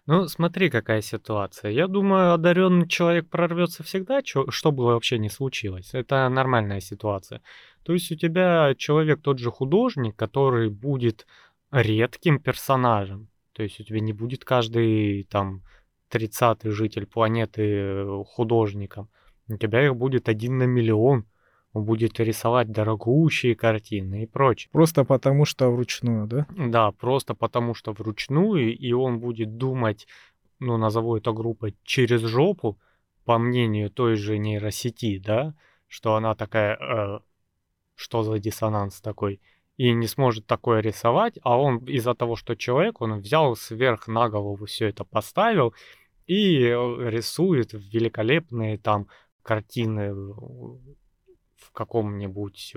Ну, 0.06 0.28
смотри, 0.28 0.68
какая 0.68 1.00
ситуация. 1.00 1.70
Я 1.70 1.86
думаю, 1.86 2.34
одаренный 2.34 2.86
человек 2.86 3.30
прорвется 3.30 3.82
всегда, 3.82 4.20
что, 4.22 4.50
что 4.50 4.70
бы 4.70 4.84
вообще 4.84 5.18
не 5.18 5.30
случилось. 5.30 5.94
Это 5.94 6.28
нормальная 6.28 6.80
ситуация. 6.80 7.40
То 7.84 7.94
есть 7.94 8.12
у 8.12 8.14
тебя 8.14 8.74
человек 8.76 9.22
тот 9.22 9.38
же 9.38 9.50
художник, 9.50 10.14
который 10.14 10.68
будет 10.68 11.26
редким 11.70 12.38
персонажем. 12.38 13.28
То 13.52 13.62
есть 13.62 13.80
у 13.80 13.84
тебя 13.84 14.00
не 14.00 14.12
будет 14.12 14.44
каждый 14.44 15.24
там 15.24 15.62
30-й 16.10 16.70
житель 16.70 17.06
планеты 17.06 17.62
э, 17.62 18.24
художником. 18.26 19.08
У 19.48 19.56
тебя 19.56 19.86
их 19.86 19.96
будет 19.96 20.28
один 20.28 20.58
на 20.58 20.64
миллион. 20.64 21.26
Он 21.74 21.84
будет 21.84 22.20
рисовать 22.20 22.70
дорогущие 22.70 23.56
картины 23.56 24.22
и 24.22 24.26
прочее. 24.26 24.70
Просто 24.72 25.04
потому 25.04 25.44
что 25.44 25.70
вручную, 25.70 26.26
да? 26.26 26.46
Да, 26.56 26.92
просто 26.92 27.34
потому 27.34 27.74
что 27.74 27.92
вручную, 27.92 28.74
и 28.74 28.92
он 28.92 29.18
будет 29.18 29.56
думать, 29.56 30.06
ну, 30.60 30.76
назову 30.78 31.16
это 31.16 31.32
группой, 31.32 31.76
через 31.82 32.22
жопу, 32.22 32.78
по 33.24 33.38
мнению 33.38 33.90
той 33.90 34.14
же 34.14 34.38
нейросети, 34.38 35.18
да, 35.18 35.54
что 35.88 36.14
она 36.14 36.36
такая, 36.36 36.76
э, 36.76 37.18
что 37.96 38.22
за 38.22 38.38
диссонанс 38.38 39.00
такой, 39.00 39.40
и 39.76 39.92
не 39.92 40.06
сможет 40.06 40.46
такое 40.46 40.80
рисовать, 40.80 41.40
а 41.42 41.58
он 41.58 41.78
из-за 41.78 42.14
того, 42.14 42.36
что 42.36 42.54
человек, 42.54 43.00
он 43.00 43.18
взял 43.18 43.56
сверх 43.56 44.06
на 44.06 44.28
голову 44.28 44.66
все 44.66 44.88
это 44.90 45.04
поставил 45.04 45.74
и 46.28 46.60
э, 46.60 47.10
рисует 47.10 47.72
великолепные 47.72 48.78
там 48.78 49.08
картины 49.42 50.14
в 51.64 51.72
каком-нибудь 51.72 52.74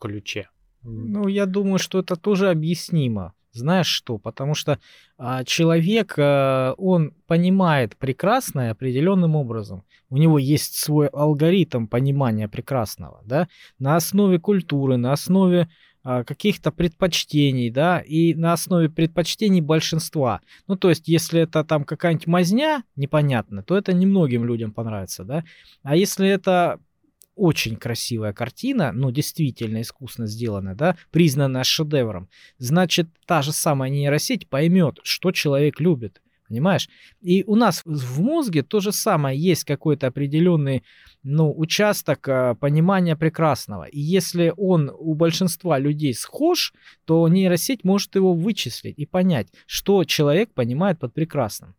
ключе. 0.00 0.48
Ну, 0.82 1.28
я 1.28 1.46
думаю, 1.46 1.78
что 1.78 2.00
это 2.00 2.16
тоже 2.16 2.50
объяснимо. 2.50 3.34
Знаешь 3.52 3.86
что? 3.86 4.18
Потому 4.18 4.54
что 4.54 4.78
а, 5.18 5.44
человек, 5.44 6.14
а, 6.18 6.72
он 6.78 7.12
понимает 7.26 7.96
прекрасное 7.96 8.72
определенным 8.72 9.36
образом. 9.36 9.84
У 10.08 10.16
него 10.16 10.38
есть 10.38 10.74
свой 10.74 11.08
алгоритм 11.08 11.86
понимания 11.86 12.48
прекрасного, 12.48 13.20
да, 13.24 13.48
на 13.78 13.96
основе 13.96 14.38
культуры, 14.38 14.96
на 14.96 15.12
основе 15.12 15.68
а, 16.02 16.24
каких-то 16.24 16.72
предпочтений, 16.72 17.70
да, 17.70 18.00
и 18.00 18.34
на 18.34 18.54
основе 18.54 18.88
предпочтений 18.88 19.60
большинства. 19.60 20.40
Ну, 20.66 20.76
то 20.76 20.88
есть, 20.88 21.06
если 21.06 21.42
это 21.42 21.62
там 21.62 21.84
какая-нибудь 21.84 22.26
мазня 22.26 22.84
непонятно, 22.96 23.62
то 23.62 23.76
это 23.76 23.92
немногим 23.92 24.46
людям 24.46 24.72
понравится, 24.72 25.24
да. 25.24 25.44
А 25.82 25.94
если 25.94 26.26
это 26.26 26.80
очень 27.34 27.76
красивая 27.76 28.32
картина, 28.32 28.92
ну, 28.92 29.10
действительно 29.10 29.80
искусно 29.80 30.26
сделанная, 30.26 30.74
да, 30.74 30.96
признанная 31.10 31.64
шедевром, 31.64 32.28
значит, 32.58 33.08
та 33.26 33.42
же 33.42 33.52
самая 33.52 33.90
нейросеть 33.90 34.48
поймет, 34.48 34.98
что 35.02 35.32
человек 35.32 35.80
любит. 35.80 36.20
Понимаешь? 36.48 36.90
И 37.22 37.44
у 37.46 37.56
нас 37.56 37.80
в 37.86 38.20
мозге 38.20 38.62
то 38.62 38.80
же 38.80 38.92
самое, 38.92 39.40
есть 39.40 39.64
какой-то 39.64 40.08
определенный 40.08 40.82
ну, 41.22 41.50
участок 41.56 42.28
э, 42.28 42.54
понимания 42.60 43.16
прекрасного. 43.16 43.84
И 43.84 43.98
если 43.98 44.52
он 44.58 44.90
у 44.94 45.14
большинства 45.14 45.78
людей 45.78 46.12
схож, 46.12 46.74
то 47.06 47.26
нейросеть 47.26 47.84
может 47.84 48.14
его 48.16 48.34
вычислить 48.34 48.98
и 48.98 49.06
понять, 49.06 49.48
что 49.66 50.04
человек 50.04 50.52
понимает 50.52 50.98
под 50.98 51.14
прекрасным. 51.14 51.74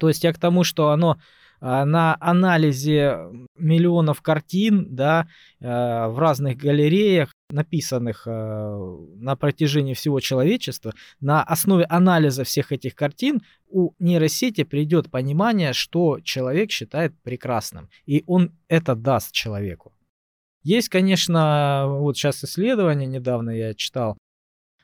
То 0.00 0.08
есть 0.08 0.24
я 0.24 0.32
к 0.32 0.40
тому, 0.40 0.64
что 0.64 0.88
оно 0.88 1.18
на 1.64 2.16
анализе 2.20 3.18
миллионов 3.56 4.20
картин, 4.20 4.94
да, 4.94 5.26
э, 5.60 5.66
в 6.08 6.18
разных 6.18 6.58
галереях, 6.58 7.32
написанных 7.48 8.26
э, 8.26 8.96
на 9.16 9.34
протяжении 9.34 9.94
всего 9.94 10.20
человечества, 10.20 10.92
на 11.20 11.42
основе 11.42 11.84
анализа 11.84 12.44
всех 12.44 12.70
этих 12.70 12.94
картин 12.94 13.40
у 13.68 13.92
нейросети 13.98 14.64
придет 14.64 15.10
понимание, 15.10 15.72
что 15.72 16.20
человек 16.20 16.70
считает 16.70 17.14
прекрасным, 17.22 17.88
и 18.04 18.22
он 18.26 18.52
это 18.68 18.94
даст 18.94 19.32
человеку. 19.32 19.94
Есть, 20.62 20.90
конечно, 20.90 21.86
вот 21.88 22.18
сейчас 22.18 22.44
исследование 22.44 23.06
недавно 23.06 23.48
я 23.48 23.72
читал, 23.72 24.18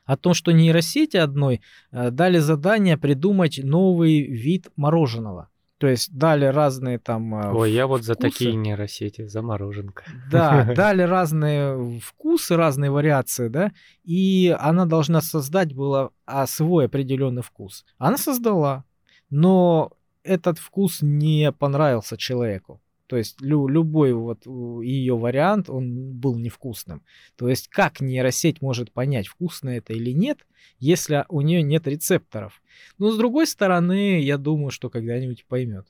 о 0.05 0.17
том, 0.17 0.33
что 0.33 0.51
нейросети 0.51 1.17
одной 1.17 1.61
э, 1.91 2.09
дали 2.09 2.39
задание 2.39 2.97
придумать 2.97 3.59
новый 3.63 4.23
вид 4.23 4.69
мороженого. 4.75 5.50
То 5.81 5.87
есть 5.87 6.15
дали 6.15 6.45
разные 6.45 6.99
там 6.99 7.33
а, 7.33 7.53
Ой, 7.53 7.71
я 7.71 7.87
вот 7.87 8.03
за 8.03 8.13
такие 8.13 8.53
нейросети, 8.53 9.25
за 9.25 9.41
мороженка. 9.41 10.03
Да, 10.29 10.71
дали 10.75 11.01
разные 11.01 11.99
вкусы, 11.99 12.55
разные 12.55 12.91
вариации, 12.91 13.47
да, 13.47 13.71
и 14.03 14.55
она 14.59 14.85
должна 14.85 15.21
создать 15.21 15.73
была 15.73 16.11
а, 16.27 16.45
свой 16.45 16.85
определенный 16.85 17.41
вкус. 17.41 17.83
Она 17.97 18.17
создала, 18.17 18.83
но 19.31 19.91
этот 20.21 20.59
вкус 20.59 20.99
не 21.01 21.51
понравился 21.51 22.15
человеку. 22.15 22.79
То 23.11 23.17
есть 23.17 23.41
лю- 23.41 23.67
любой 23.67 24.13
вот 24.13 24.45
ее 24.45 25.17
вариант, 25.17 25.69
он 25.69 26.13
был 26.13 26.37
невкусным. 26.37 27.03
То 27.35 27.49
есть 27.49 27.67
как 27.67 27.99
нейросеть 27.99 28.61
может 28.61 28.93
понять, 28.93 29.27
вкусно 29.27 29.67
это 29.67 29.91
или 29.91 30.11
нет, 30.11 30.47
если 30.79 31.25
у 31.27 31.41
нее 31.41 31.61
нет 31.61 31.87
рецепторов? 31.87 32.61
Но 32.99 33.11
с 33.11 33.17
другой 33.17 33.47
стороны, 33.47 34.21
я 34.21 34.37
думаю, 34.37 34.71
что 34.71 34.89
когда-нибудь 34.89 35.45
поймет. 35.45 35.85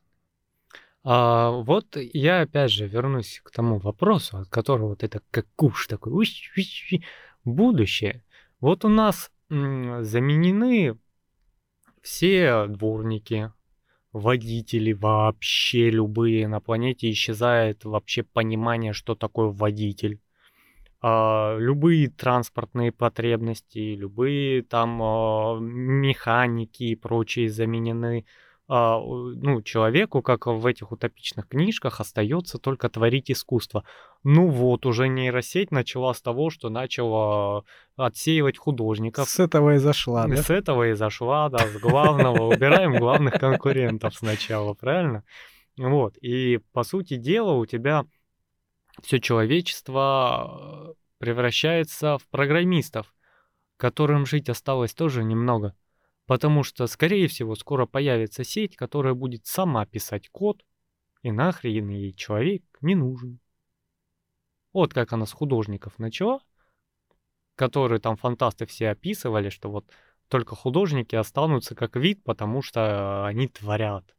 А, 1.03 1.51
вот 1.51 1.95
я 1.95 2.41
опять 2.41 2.71
же 2.71 2.87
вернусь 2.87 3.39
к 3.43 3.51
тому 3.51 3.77
вопросу, 3.77 4.37
от 4.37 4.49
которого 4.49 4.87
вот 4.87 5.03
это 5.03 5.21
как 5.29 5.45
куш 5.55 5.85
такой, 5.85 6.13
уш, 6.13 6.51
уш, 6.57 6.91
уш, 6.91 7.01
будущее. 7.45 8.23
Вот 8.59 8.83
у 8.83 8.87
нас 8.87 9.29
м, 9.51 10.03
заменены 10.03 10.97
все 12.01 12.65
дворники, 12.65 13.51
водители 14.13 14.93
вообще 14.93 15.89
любые 15.89 16.47
на 16.47 16.59
планете 16.59 17.09
исчезает 17.11 17.85
вообще 17.85 18.23
понимание, 18.23 18.93
что 18.93 19.15
такое 19.15 19.47
водитель. 19.47 20.19
А, 21.01 21.57
любые 21.57 22.09
транспортные 22.09 22.91
потребности, 22.91 23.95
любые 23.95 24.61
там 24.61 25.01
а, 25.01 25.57
механики 25.59 26.83
и 26.83 26.95
прочие 26.95 27.49
заменены 27.49 28.25
ну, 28.73 29.61
человеку, 29.63 30.21
как 30.21 30.45
в 30.45 30.65
этих 30.65 30.93
утопичных 30.93 31.49
книжках, 31.49 31.99
остается 31.99 32.57
только 32.57 32.87
творить 32.87 33.29
искусство. 33.29 33.83
Ну 34.23 34.47
вот, 34.47 34.85
уже 34.85 35.09
нейросеть 35.09 35.71
начала 35.71 36.13
с 36.13 36.21
того, 36.21 36.49
что 36.49 36.69
начала 36.69 37.65
отсеивать 37.97 38.57
художников. 38.57 39.27
С 39.27 39.41
этого 39.41 39.75
и 39.75 39.77
зашла, 39.77 40.25
да? 40.25 40.37
С 40.37 40.49
этого 40.49 40.89
и 40.89 40.93
зашла, 40.93 41.49
да, 41.49 41.67
с 41.67 41.77
главного. 41.79 42.43
Убираем 42.43 42.97
главных 42.97 43.33
конкурентов 43.33 44.15
сначала, 44.15 44.73
правильно? 44.73 45.25
Вот, 45.77 46.15
и 46.17 46.61
по 46.71 46.83
сути 46.83 47.17
дела 47.17 47.51
у 47.51 47.65
тебя 47.65 48.05
все 49.01 49.19
человечество 49.19 50.95
превращается 51.17 52.17
в 52.17 52.27
программистов, 52.27 53.13
которым 53.75 54.25
жить 54.25 54.47
осталось 54.47 54.93
тоже 54.93 55.25
немного. 55.25 55.75
Потому 56.31 56.63
что, 56.63 56.87
скорее 56.87 57.27
всего, 57.27 57.55
скоро 57.55 57.85
появится 57.85 58.45
сеть, 58.45 58.77
которая 58.77 59.13
будет 59.13 59.45
сама 59.47 59.85
писать 59.85 60.29
код, 60.29 60.65
и 61.23 61.29
нахрен 61.29 61.89
ей 61.89 62.13
человек 62.13 62.63
не 62.79 62.95
нужен. 62.95 63.41
Вот 64.71 64.93
как 64.93 65.11
она 65.11 65.25
с 65.25 65.33
художников 65.33 65.99
начала, 65.99 66.39
которые 67.55 67.99
там 67.99 68.15
фантасты 68.15 68.65
все 68.65 68.91
описывали, 68.91 69.49
что 69.49 69.69
вот 69.69 69.91
только 70.29 70.55
художники 70.55 71.15
останутся 71.15 71.75
как 71.75 71.97
вид, 71.97 72.23
потому 72.23 72.61
что 72.61 73.25
они 73.25 73.49
творят. 73.49 74.15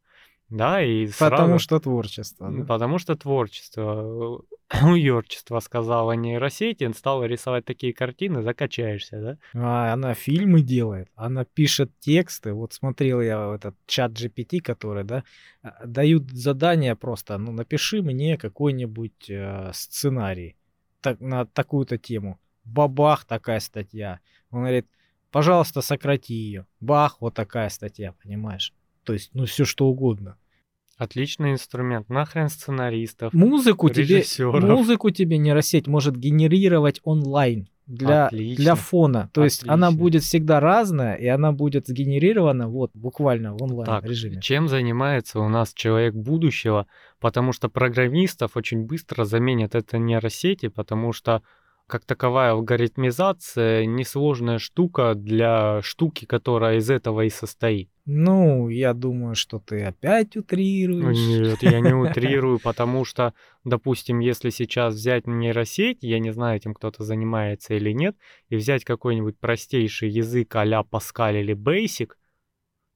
Да, 0.53 0.83
и 0.83 1.07
Потому 1.07 1.47
сразу... 1.47 1.59
что 1.59 1.79
творчество. 1.79 2.51
Да? 2.51 2.63
Потому 2.65 2.99
что 2.99 3.15
творчество. 3.15 4.39
Уерчество 4.83 5.59
сказала 5.59 6.11
нейросети, 6.11 6.91
стала 6.93 7.23
рисовать 7.23 7.65
такие 7.65 7.91
картины, 7.91 8.43
закачаешься, 8.43 9.19
да? 9.19 9.37
А, 9.55 9.93
она 9.93 10.13
фильмы 10.13 10.61
делает, 10.61 11.09
она 11.15 11.43
пишет 11.43 11.91
тексты. 11.99 12.53
Вот 12.53 12.73
смотрел 12.73 13.19
я 13.21 13.55
этот 13.55 13.75
чат 13.87 14.11
GPT, 14.11 14.61
который, 14.61 15.03
да, 15.03 15.23
а, 15.63 15.87
дают 15.87 16.29
задание 16.29 16.95
просто, 16.95 17.39
ну, 17.39 17.51
напиши 17.51 18.03
мне 18.03 18.37
какой-нибудь 18.37 19.29
э, 19.31 19.71
сценарий 19.73 20.55
так, 21.01 21.19
на 21.19 21.45
такую-то 21.45 21.97
тему. 21.97 22.39
Бабах, 22.63 23.25
такая 23.25 23.59
статья. 23.59 24.19
Он 24.51 24.59
говорит, 24.59 24.87
пожалуйста, 25.31 25.81
сократи 25.81 26.35
ее. 26.35 26.67
Бах, 26.79 27.21
вот 27.21 27.33
такая 27.33 27.69
статья, 27.69 28.13
понимаешь? 28.23 28.71
То 29.03 29.13
есть, 29.13 29.31
ну, 29.33 29.45
все 29.45 29.65
что 29.65 29.87
угодно. 29.87 30.37
Отличный 31.03 31.51
инструмент. 31.51 32.09
Нахрен 32.09 32.49
сценаристов, 32.49 33.33
музыку 33.33 33.89
тебе, 33.89 34.23
музыку 34.39 35.09
тебе 35.09 35.37
нейросеть 35.37 35.87
может 35.87 36.15
генерировать 36.15 37.01
онлайн 37.03 37.67
для, 37.85 38.29
для 38.31 38.75
фона. 38.75 39.29
То 39.33 39.41
Отлично. 39.41 39.43
есть 39.43 39.63
она 39.67 39.91
будет 39.91 40.23
всегда 40.23 40.59
разная, 40.59 41.15
и 41.15 41.27
она 41.27 41.51
будет 41.51 41.87
сгенерирована 41.87 42.69
вот 42.69 42.91
буквально 42.93 43.53
в 43.53 43.61
онлайн 43.61 43.85
так, 43.85 44.05
режиме. 44.05 44.41
Чем 44.41 44.67
занимается 44.69 45.39
у 45.39 45.49
нас 45.49 45.73
человек 45.73 46.13
будущего? 46.13 46.87
Потому 47.19 47.51
что 47.51 47.69
программистов 47.69 48.55
очень 48.55 48.85
быстро 48.85 49.25
заменят 49.25 49.75
это 49.75 49.97
нейросети, 49.97 50.69
потому 50.69 51.11
что 51.11 51.41
как 51.87 52.05
таковая 52.05 52.51
алгоритмизация 52.51 53.85
несложная 53.85 54.57
штука 54.57 55.13
для 55.15 55.81
штуки, 55.81 56.25
которая 56.25 56.77
из 56.77 56.89
этого 56.89 57.21
и 57.25 57.29
состоит. 57.29 57.89
Ну, 58.05 58.67
я 58.67 58.93
думаю, 58.93 59.35
что 59.35 59.59
ты 59.59 59.83
опять 59.83 60.35
утрируешь. 60.35 61.17
Нет, 61.17 61.63
я 61.63 61.79
не 61.79 61.93
утрирую, 62.09 62.59
потому 62.59 63.05
что, 63.05 63.33
допустим, 63.63 64.19
если 64.19 64.49
сейчас 64.49 64.95
взять 64.95 65.27
нейросеть, 65.27 65.99
я 66.01 66.19
не 66.19 66.31
знаю, 66.31 66.57
этим 66.57 66.73
кто-то 66.73 67.03
занимается 67.03 67.73
или 67.75 67.91
нет, 67.91 68.17
и 68.49 68.55
взять 68.55 68.83
какой-нибудь 68.83 69.37
простейший 69.39 70.09
язык 70.09 70.55
а-ля 70.55 70.81
Pascal 70.81 71.39
или 71.39 71.55
Basic, 71.55 72.11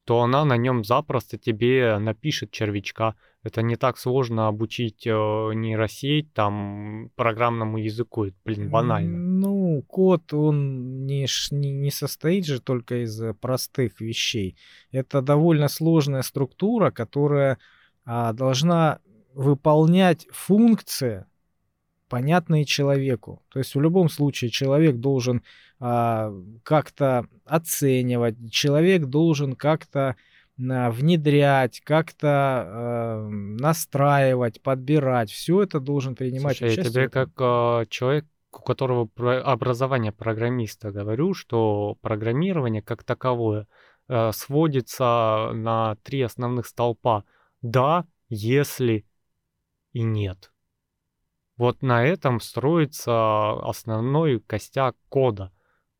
то 0.06 0.22
она 0.22 0.46
на 0.46 0.56
нем 0.56 0.86
запросто 0.86 1.38
тебе 1.38 1.98
напишет 2.00 2.52
червячка, 2.52 3.16
Это 3.48 3.62
не 3.62 3.78
так 3.78 3.98
сложно 3.98 4.48
обучить 4.50 5.08
э, 5.08 5.10
нейросеть 5.10 6.34
там 6.34 7.12
программному 7.16 7.78
языку. 7.78 8.26
Это, 8.26 8.36
блин, 8.44 8.70
банально. 8.70 9.18
Ну, 9.18 9.84
код, 9.88 10.34
он 10.34 11.06
не, 11.06 11.28
не, 11.52 11.72
не 11.72 11.92
состоит 11.92 12.46
же 12.46 12.60
только 12.60 13.04
из 13.04 13.22
простых 13.40 14.02
вещей. 14.02 14.58
Это 14.92 15.22
довольно 15.22 15.70
сложная 15.70 16.24
структура, 16.24 16.92
которая 16.92 17.58
а, 18.06 18.34
должна 18.34 19.00
выполнять 19.34 20.28
функции, 20.30 21.26
понятные 22.10 22.66
человеку. 22.66 23.44
То 23.50 23.60
есть 23.60 23.76
в 23.76 23.82
любом 23.82 24.10
случае 24.10 24.50
человек 24.50 24.98
должен 24.98 25.42
а, 25.80 26.34
как-то 26.64 27.28
оценивать, 27.46 28.36
человек 28.52 29.06
должен 29.06 29.56
как-то 29.56 30.18
внедрять, 30.58 31.82
как-то 31.82 32.28
а, 32.28 33.28
настраивать, 33.30 34.62
подбирать. 34.62 35.32
Все 35.32 35.64
это 35.64 35.80
должен 35.80 36.16
принимать 36.16 36.58
Слушай, 36.58 36.74
участие. 36.74 36.86
Я 36.86 36.92
тебе 36.92 37.10
как 37.10 37.30
а, 37.40 37.86
человек, 37.86 38.26
у 38.52 38.60
которого 38.60 39.10
образование 39.44 40.12
программиста 40.12 40.92
говорю, 40.92 41.34
что 41.34 41.98
программирование 42.02 42.82
как 42.82 43.04
таковое 43.04 43.68
а, 44.08 44.32
сводится 44.32 45.52
на 45.54 45.96
три 46.04 46.22
основных 46.22 46.66
столпа. 46.66 47.24
Да, 47.62 48.06
если 48.30 49.06
и 49.94 50.02
нет. 50.02 50.52
Вот 51.58 51.82
на 51.82 52.06
этом 52.06 52.40
строится 52.40 53.54
основной 53.68 54.40
костяк 54.40 54.96
кода, 55.10 55.52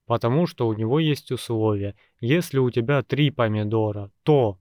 потому 0.08 0.48
что 0.48 0.68
у 0.68 0.74
него 0.74 1.00
есть 1.00 1.32
условия. 1.32 1.94
Если 2.20 2.58
у 2.58 2.72
тебя 2.72 3.04
три 3.04 3.30
помидора, 3.30 4.10
то 4.24 4.58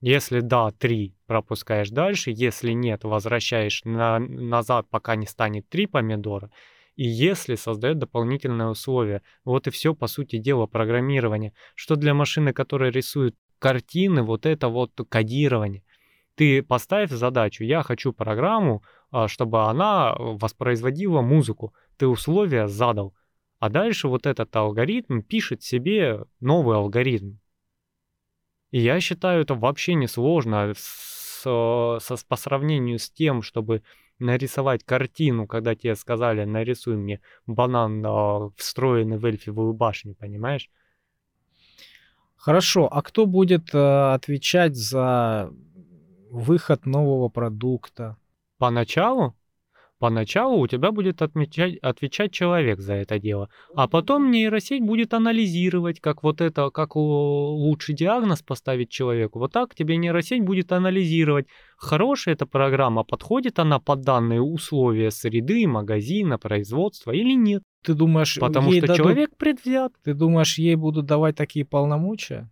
если 0.00 0.40
да, 0.40 0.70
три, 0.70 1.14
пропускаешь 1.26 1.90
дальше, 1.90 2.32
если 2.34 2.72
нет, 2.72 3.04
возвращаешь 3.04 3.82
на, 3.84 4.18
назад, 4.18 4.86
пока 4.88 5.16
не 5.16 5.26
станет 5.26 5.68
три 5.68 5.86
помидора. 5.86 6.50
И 6.96 7.04
если 7.04 7.56
создает 7.56 7.98
дополнительные 7.98 8.68
условия. 8.68 9.22
Вот 9.44 9.66
и 9.66 9.70
все, 9.70 9.94
по 9.94 10.06
сути 10.06 10.38
дела, 10.38 10.66
программирование. 10.66 11.54
Что 11.74 11.96
для 11.96 12.14
машины, 12.14 12.52
которая 12.52 12.90
рисует 12.90 13.34
картины, 13.58 14.22
вот 14.22 14.46
это 14.46 14.68
вот 14.68 14.92
кодирование. 15.08 15.84
Ты 16.34 16.62
поставь 16.62 17.10
задачу, 17.10 17.64
я 17.64 17.82
хочу 17.82 18.12
программу, 18.12 18.82
а, 19.10 19.28
чтобы 19.28 19.64
она 19.64 20.14
воспроизводила 20.18 21.20
музыку. 21.20 21.74
Ты 21.96 22.06
условия 22.06 22.68
задал. 22.68 23.14
А 23.62 23.68
дальше 23.68 24.08
вот 24.08 24.26
этот 24.26 24.56
алгоритм 24.56 25.20
пишет 25.20 25.62
себе 25.62 26.24
новый 26.40 26.76
алгоритм. 26.76 27.36
И 28.72 28.80
я 28.80 28.98
считаю, 28.98 29.42
это 29.42 29.54
вообще 29.54 29.94
не 29.94 30.08
сложно 30.08 30.72
с, 30.76 31.44
с, 31.44 32.24
по 32.24 32.34
сравнению 32.34 32.98
с 32.98 33.08
тем, 33.08 33.40
чтобы 33.40 33.84
нарисовать 34.18 34.82
картину, 34.82 35.46
когда 35.46 35.76
тебе 35.76 35.94
сказали, 35.94 36.42
нарисуй 36.42 36.96
мне 36.96 37.20
банан, 37.46 38.04
э, 38.04 38.50
встроенный 38.56 39.18
в 39.18 39.24
эльфивую 39.26 39.74
башню, 39.74 40.16
понимаешь? 40.16 40.68
Хорошо, 42.34 42.88
а 42.90 43.00
кто 43.00 43.26
будет 43.26 43.72
э, 43.72 44.12
отвечать 44.12 44.74
за 44.74 45.52
выход 46.30 46.84
нового 46.84 47.28
продукта? 47.28 48.16
Поначалу? 48.58 49.36
Поначалу 50.02 50.58
у 50.58 50.66
тебя 50.66 50.90
будет 50.90 51.22
отмечать, 51.22 51.76
отвечать 51.76 52.32
человек 52.32 52.80
за 52.80 52.94
это 52.94 53.20
дело, 53.20 53.48
а 53.72 53.86
потом 53.86 54.32
нейросеть 54.32 54.82
будет 54.82 55.14
анализировать, 55.14 56.00
как 56.00 56.24
вот 56.24 56.40
это, 56.40 56.70
как 56.70 56.96
лучший 56.96 57.94
диагноз 57.94 58.42
поставить 58.42 58.90
человеку. 58.90 59.38
Вот 59.38 59.52
так 59.52 59.76
тебе 59.76 59.96
нейросеть 59.96 60.42
будет 60.42 60.72
анализировать, 60.72 61.46
хорошая 61.76 62.34
эта 62.34 62.46
программа, 62.46 63.04
подходит 63.04 63.60
она 63.60 63.78
под 63.78 64.00
данные 64.00 64.40
условия 64.40 65.12
среды, 65.12 65.68
магазина, 65.68 66.36
производства 66.36 67.12
или 67.12 67.36
нет. 67.36 67.62
Ты 67.84 67.94
думаешь, 67.94 68.36
потому 68.40 68.72
что 68.72 68.80
дадут... 68.80 68.96
человек 68.96 69.36
предвзят. 69.36 69.92
Ты 70.02 70.14
думаешь, 70.14 70.58
ей 70.58 70.74
будут 70.74 71.06
давать 71.06 71.36
такие 71.36 71.64
полномочия? 71.64 72.50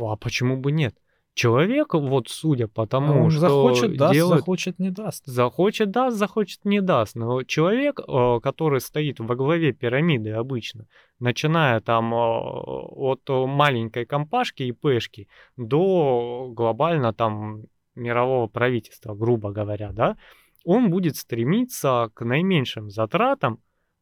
А 0.00 0.16
почему 0.16 0.56
бы 0.56 0.72
нет? 0.72 0.94
Человек, 1.34 1.94
вот 1.94 2.28
судя 2.28 2.68
по 2.68 2.86
тому, 2.86 3.24
Он 3.24 3.30
что 3.30 3.40
захочет, 3.40 3.96
даст, 3.96 4.12
делает, 4.12 4.40
захочет, 4.40 4.78
не 4.78 4.90
даст. 4.90 5.24
Захочет, 5.24 5.90
даст, 5.90 6.16
захочет, 6.18 6.64
не 6.66 6.82
даст. 6.82 7.16
Но 7.16 7.42
человек, 7.44 8.00
э, 8.00 8.40
который 8.42 8.80
стоит 8.82 9.18
во 9.18 9.34
главе 9.34 9.72
пирамиды 9.72 10.30
обычно, 10.30 10.86
начиная 11.20 11.80
там 11.80 12.12
э, 12.12 12.16
от 12.16 13.22
маленькой 13.28 14.04
компашки 14.04 14.64
и 14.64 14.72
пешки 14.72 15.26
до 15.56 16.50
глобально 16.54 17.14
там 17.14 17.62
мирового 17.94 18.46
правительства, 18.46 19.14
грубо 19.14 19.52
говоря, 19.52 19.92
да, 19.92 20.18
он 20.64 20.90
будет 20.90 21.16
стремиться 21.16 22.10
к 22.12 22.24
наименьшим 22.26 22.90
затратам 22.90 23.58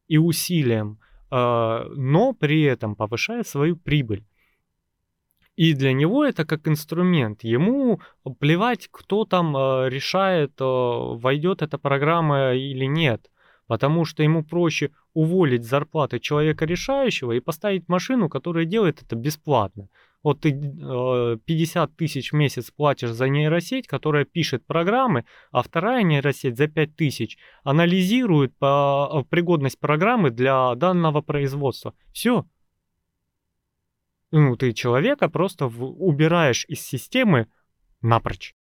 и 0.09 0.17
усилиям, 0.17 0.99
э, 1.31 1.35
но 1.95 2.33
при 2.33 2.63
этом 2.63 2.95
повышая 2.95 3.43
свою 3.43 3.77
прибыль. 3.77 4.25
И 5.61 5.75
для 5.75 5.93
него 5.93 6.25
это 6.25 6.43
как 6.43 6.67
инструмент. 6.67 7.43
Ему 7.43 8.01
плевать, 8.39 8.87
кто 8.89 9.25
там 9.25 9.55
э, 9.55 9.89
решает, 9.89 10.59
э, 10.59 10.63
войдет 10.63 11.61
эта 11.61 11.77
программа 11.77 12.53
или 12.53 12.85
нет. 12.85 13.29
Потому 13.67 14.03
что 14.05 14.23
ему 14.23 14.43
проще 14.43 14.89
уволить 15.13 15.63
зарплаты 15.63 16.19
человека 16.19 16.65
решающего 16.65 17.33
и 17.33 17.39
поставить 17.39 17.87
машину, 17.89 18.27
которая 18.27 18.65
делает 18.65 19.03
это 19.03 19.15
бесплатно. 19.15 19.87
Вот 20.23 20.41
ты 20.41 20.51
50 20.51 21.89
э, 21.89 21.93
тысяч 21.95 22.31
в 22.31 22.35
месяц 22.35 22.71
платишь 22.71 23.11
за 23.11 23.29
нейросеть, 23.29 23.85
которая 23.85 24.25
пишет 24.25 24.65
программы, 24.65 25.25
а 25.51 25.61
вторая 25.61 26.01
нейросеть 26.01 26.57
за 26.57 26.69
5 26.69 26.95
тысяч 26.95 27.37
анализирует 27.63 28.57
пригодность 28.57 29.79
программы 29.79 30.31
для 30.31 30.73
данного 30.73 31.21
производства. 31.21 31.93
Все, 32.13 32.45
ну, 34.31 34.55
ты 34.55 34.73
человека 34.73 35.29
просто 35.29 35.67
в, 35.67 35.83
убираешь 35.83 36.65
из 36.67 36.81
системы 36.81 37.47
напрочь. 38.01 38.53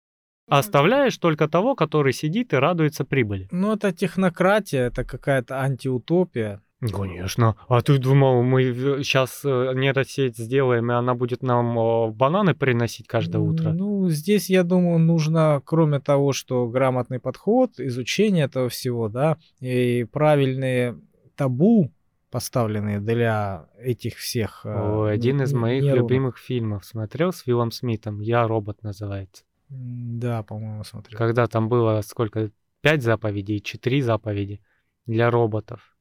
Оставляешь 0.49 1.17
только 1.19 1.47
того, 1.47 1.75
который 1.75 2.13
сидит 2.13 2.55
и 2.55 2.57
радуется 2.57 3.05
прибыли. 3.05 3.49
Ну, 3.51 3.75
это 3.75 3.93
технократия, 3.93 4.87
это 4.87 5.05
какая-то 5.05 5.61
антиутопия. 5.61 6.63
Конечно. 6.81 7.57
А 7.69 7.83
ты 7.83 7.99
думал, 7.99 8.43
мы 8.45 8.63
сейчас 9.03 9.41
э, 9.45 9.73
нейросеть 9.75 10.39
сделаем, 10.39 10.91
и 10.91 10.95
она 10.95 11.15
будет 11.15 11.43
нам 11.43 12.13
бананы 12.13 12.55
приносить 12.55 13.09
каждое 13.09 13.41
утро? 13.41 13.73
Ну, 13.73 14.09
здесь, 14.09 14.49
я 14.49 14.63
думаю, 14.63 15.01
нужно, 15.01 15.61
кроме 15.65 15.99
того, 15.99 16.33
что 16.33 16.69
грамотный 16.69 17.19
подход, 17.19 17.73
изучение 17.79 18.45
этого 18.45 18.69
всего, 18.69 19.09
да, 19.09 19.39
и 19.61 20.07
правильные 20.11 20.97
табу, 21.35 21.91
поставленные 22.31 23.01
для 23.01 23.69
этих 23.79 24.17
всех... 24.17 24.63
Э, 24.65 24.69
О, 24.69 25.05
один 25.05 25.43
из 25.43 25.53
моих 25.53 25.83
не 25.83 25.93
любимых 25.95 26.39
фильмов 26.39 26.85
смотрел 26.85 27.33
с 27.33 27.47
Виллом 27.47 27.71
Смитом. 27.71 28.21
Я 28.21 28.47
робот 28.47 28.83
называется. 28.83 29.45
Да, 29.69 30.43
по-моему, 30.43 30.85
смотрел. 30.85 31.19
Когда 31.19 31.47
там 31.47 31.69
было 31.69 32.01
сколько? 32.03 32.51
Пять 32.81 33.03
заповедей, 33.03 33.61
четыре 33.61 34.03
заповеди 34.03 34.61
для 35.07 35.31
роботов. 35.31 35.97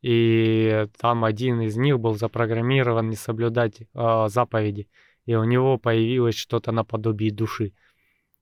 И 0.00 0.86
там 0.98 1.24
один 1.24 1.60
из 1.60 1.76
них 1.76 1.98
был 1.98 2.14
запрограммирован 2.14 3.10
не 3.10 3.16
соблюдать 3.16 3.80
э, 3.80 4.26
заповеди. 4.28 4.88
И 5.26 5.34
у 5.34 5.44
него 5.44 5.76
появилось 5.76 6.36
что-то 6.36 6.72
наподобие 6.72 7.32
души. 7.32 7.72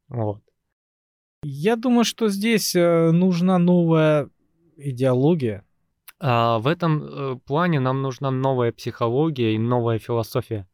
Вот. 0.09 0.43
Я 1.43 1.77
думаю, 1.77 2.05
что 2.05 2.29
здесь 2.29 2.75
э, 2.75 3.11
нужна 3.11 3.59
новая 3.59 4.29
идеология, 4.77 5.65
а, 6.19 6.59
в 6.59 6.67
этом 6.67 7.03
э, 7.03 7.37
плане 7.47 7.81
нам 7.81 8.03
нужна 8.03 8.31
новая 8.31 8.73
психология 8.73 9.55
и 9.55 9.59
новая 9.59 9.99
философия. 9.99 10.67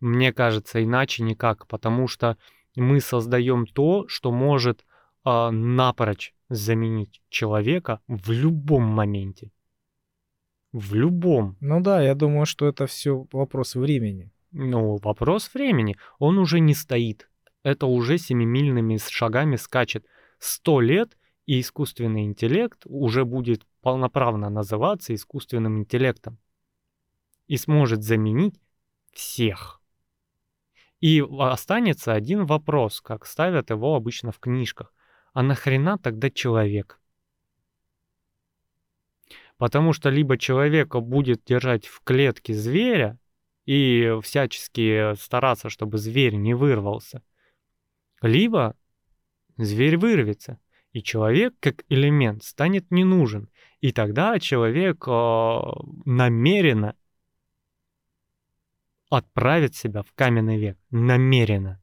Мне 0.00 0.32
кажется, 0.32 0.82
иначе 0.82 1.22
никак, 1.22 1.66
потому 1.66 2.08
что 2.08 2.36
мы 2.74 3.00
создаем 3.00 3.66
то, 3.66 4.08
что 4.08 4.32
может 4.32 4.84
а, 5.24 5.50
напрочь 5.50 6.34
заменить 6.48 7.20
человека 7.28 8.00
в 8.08 8.30
любом 8.30 8.82
моменте. 8.82 9.52
В 10.72 10.94
любом. 10.94 11.56
Ну 11.60 11.80
да, 11.80 12.02
я 12.02 12.14
думаю, 12.14 12.46
что 12.46 12.66
это 12.66 12.86
все 12.86 13.26
вопрос 13.32 13.74
времени. 13.74 14.30
Ну, 14.52 14.96
вопрос 14.96 15.50
времени. 15.54 15.96
Он 16.18 16.38
уже 16.38 16.60
не 16.60 16.74
стоит. 16.74 17.28
Это 17.62 17.86
уже 17.86 18.18
семимильными 18.18 18.98
шагами 18.98 19.56
скачет. 19.56 20.06
Сто 20.38 20.80
лет, 20.80 21.16
и 21.46 21.60
искусственный 21.60 22.24
интеллект 22.24 22.82
уже 22.84 23.24
будет 23.24 23.66
полноправно 23.80 24.48
называться 24.48 25.14
искусственным 25.14 25.78
интеллектом 25.78 26.38
и 27.46 27.56
сможет 27.56 28.02
заменить 28.02 28.60
всех. 29.12 29.80
И 31.00 31.20
останется 31.38 32.12
один 32.12 32.46
вопрос, 32.46 33.00
как 33.00 33.26
ставят 33.26 33.70
его 33.70 33.96
обычно 33.96 34.30
в 34.30 34.38
книжках. 34.38 34.94
А 35.32 35.42
нахрена 35.42 35.98
тогда 35.98 36.30
человек? 36.30 37.00
Потому 39.56 39.92
что 39.92 40.10
либо 40.10 40.38
человека 40.38 41.00
будет 41.00 41.44
держать 41.44 41.86
в 41.86 42.02
клетке 42.02 42.54
зверя 42.54 43.18
и 43.64 44.16
всячески 44.22 45.14
стараться, 45.16 45.70
чтобы 45.70 45.98
зверь 45.98 46.34
не 46.34 46.54
вырвался, 46.54 47.22
либо 48.20 48.76
зверь 49.56 49.96
вырвется, 49.96 50.58
и 50.92 51.02
человек 51.02 51.54
как 51.60 51.84
элемент 51.88 52.44
станет 52.44 52.90
не 52.90 53.04
нужен. 53.04 53.48
И 53.80 53.92
тогда 53.92 54.38
человек 54.38 55.04
э, 55.08 55.60
намеренно 56.04 56.94
отправит 59.10 59.74
себя 59.74 60.02
в 60.02 60.12
каменный 60.14 60.58
век. 60.58 60.78
Намеренно. 60.90 61.80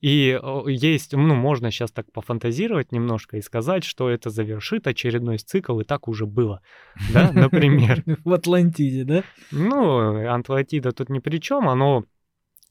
И 0.00 0.38
есть, 0.66 1.12
ну, 1.12 1.34
можно 1.34 1.70
сейчас 1.70 1.92
так 1.92 2.10
пофантазировать 2.10 2.90
немножко 2.90 3.36
и 3.36 3.42
сказать, 3.42 3.84
что 3.84 4.08
это 4.08 4.30
завершит 4.30 4.86
очередной 4.86 5.36
цикл, 5.36 5.78
и 5.80 5.84
так 5.84 6.08
уже 6.08 6.24
было, 6.24 6.62
да, 7.12 7.32
например. 7.34 8.02
В 8.24 8.32
Атлантиде, 8.32 9.04
да? 9.04 9.24
Ну, 9.50 10.26
Атлантида 10.26 10.92
тут 10.92 11.10
ни 11.10 11.18
при 11.18 11.38
чем, 11.38 11.68
оно, 11.68 12.04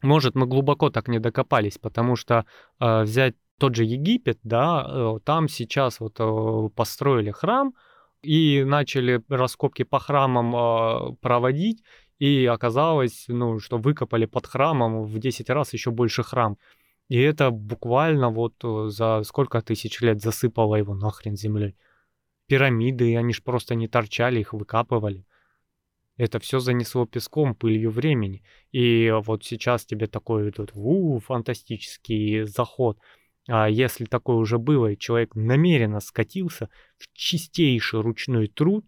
может, 0.02 0.34
мы 0.34 0.48
глубоко 0.48 0.90
так 0.90 1.08
не 1.08 1.20
докопались, 1.20 1.78
потому 1.78 2.16
что 2.16 2.46
э, 2.80 3.04
взять 3.04 3.36
тот 3.60 3.76
же 3.76 3.84
Египет, 3.84 4.40
да, 4.44 4.86
э, 4.88 5.20
там 5.24 5.48
сейчас 5.48 6.00
вот 6.00 6.16
э, 6.20 6.70
построили 6.76 7.32
храм 7.32 7.74
и 8.22 8.64
начали 8.64 9.22
раскопки 9.30 9.84
по 9.84 10.00
храмам 10.00 10.56
э, 10.56 11.16
проводить, 11.22 11.84
и 12.20 12.46
оказалось, 12.46 13.26
ну, 13.28 13.60
что 13.60 13.78
выкопали 13.78 14.26
под 14.26 14.48
храмом 14.48 15.04
в 15.04 15.20
10 15.20 15.50
раз 15.50 15.74
еще 15.74 15.92
больше 15.92 16.24
храм. 16.24 16.58
И 17.10 17.18
это 17.18 17.50
буквально 17.52 18.30
вот 18.30 18.54
э, 18.64 18.90
за 18.90 19.24
сколько 19.24 19.62
тысяч 19.62 20.02
лет 20.02 20.22
засыпало 20.22 20.76
его 20.76 20.94
нахрен 20.96 21.36
землей. 21.36 21.76
Пирамиды, 22.48 23.18
они 23.18 23.34
ж 23.34 23.44
просто 23.44 23.76
не 23.76 23.88
торчали, 23.88 24.40
их 24.40 24.54
выкапывали. 24.54 25.26
Это 26.18 26.40
все 26.40 26.60
занесло 26.60 27.06
песком, 27.06 27.56
пылью 27.56 27.92
времени. 27.92 28.44
И 28.74 29.10
вот 29.24 29.46
сейчас 29.46 29.86
тебе 29.86 30.08
такой 30.08 30.52
тут 30.52 30.72
у, 30.76 31.20
фантастический 31.20 32.44
заход. 32.44 33.00
А 33.52 33.68
если 33.68 34.06
такое 34.06 34.36
уже 34.36 34.60
было, 34.60 34.92
и 34.92 34.98
человек 34.98 35.36
намеренно 35.36 36.00
скатился 36.00 36.70
в 36.98 37.12
чистейший 37.14 38.02
ручной 38.02 38.48
труд, 38.48 38.86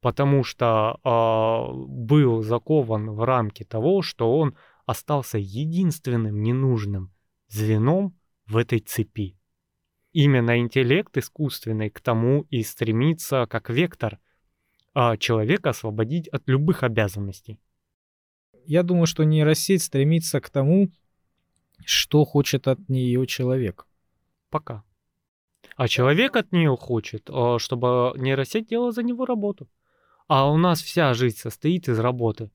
потому 0.00 0.44
что 0.44 1.00
э, 1.02 1.72
был 1.88 2.42
закован 2.42 3.10
в 3.10 3.24
рамки 3.24 3.64
того, 3.64 4.02
что 4.02 4.38
он 4.38 4.56
остался 4.86 5.38
единственным 5.38 6.42
ненужным 6.42 7.12
звеном 7.48 8.16
в 8.46 8.56
этой 8.56 8.78
цепи. 8.78 9.36
Именно 10.12 10.60
интеллект 10.60 11.16
искусственный 11.16 11.90
к 11.90 12.00
тому 12.00 12.42
и 12.42 12.62
стремится 12.62 13.46
как 13.50 13.68
вектор 13.68 14.20
а 14.98 15.18
человека 15.18 15.70
освободить 15.70 16.26
от 16.28 16.48
любых 16.48 16.82
обязанностей. 16.82 17.60
Я 18.64 18.82
думаю, 18.82 19.06
что 19.06 19.24
нейросеть 19.24 19.82
стремится 19.82 20.40
к 20.40 20.48
тому, 20.48 20.90
что 21.84 22.24
хочет 22.24 22.68
от 22.68 22.88
нее 22.88 23.26
человек. 23.26 23.86
Пока. 24.50 24.84
А 25.76 25.88
человек 25.88 26.36
от 26.36 26.52
нее 26.52 26.76
хочет, 26.76 27.28
а, 27.30 27.58
чтобы 27.58 28.12
нейросеть 28.16 28.68
делала 28.68 28.92
за 28.92 29.02
него 29.02 29.26
работу. 29.26 29.68
А 30.28 30.50
у 30.50 30.56
нас 30.56 30.80
вся 30.80 31.14
жизнь 31.14 31.36
состоит 31.36 31.88
из 31.88 31.98
работы 31.98 32.50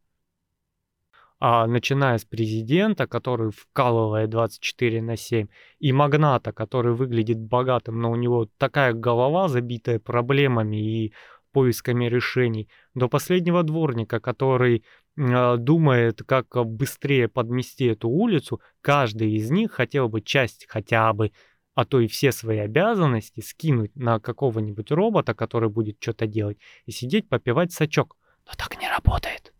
а, 1.43 1.65
начиная 1.65 2.19
с 2.19 2.23
президента, 2.23 3.07
который 3.07 3.49
вкалывает 3.49 4.29
24 4.29 5.01
на 5.01 5.17
7, 5.17 5.47
и 5.79 5.91
магната, 5.91 6.51
который 6.51 6.93
выглядит 6.93 7.39
богатым, 7.39 7.99
но 7.99 8.11
у 8.11 8.15
него 8.15 8.47
такая 8.59 8.93
голова, 8.93 9.47
забитая 9.47 9.97
проблемами 9.97 10.77
и 10.77 11.13
поисками 11.51 12.05
решений, 12.05 12.69
до 12.93 13.09
последнего 13.09 13.63
дворника, 13.63 14.19
который 14.19 14.77
э, 14.77 14.83
думает, 15.15 16.23
как 16.25 16.47
быстрее 16.65 17.27
подмести 17.27 17.85
эту 17.85 18.09
улицу, 18.09 18.61
каждый 18.81 19.33
из 19.33 19.51
них 19.51 19.71
хотел 19.71 20.09
бы 20.09 20.21
часть 20.21 20.65
хотя 20.67 21.11
бы, 21.13 21.31
а 21.73 21.85
то 21.85 21.99
и 21.99 22.07
все 22.07 22.31
свои 22.31 22.59
обязанности 22.59 23.41
скинуть 23.41 23.95
на 23.95 24.19
какого-нибудь 24.19 24.91
робота, 24.91 25.33
который 25.33 25.69
будет 25.69 25.97
что-то 25.99 26.27
делать, 26.27 26.57
и 26.85 26.91
сидеть 26.91 27.29
попивать 27.29 27.71
сачок. 27.71 28.17
Но 28.45 28.53
так 28.57 28.79
не 28.79 28.89
работает 28.89 29.53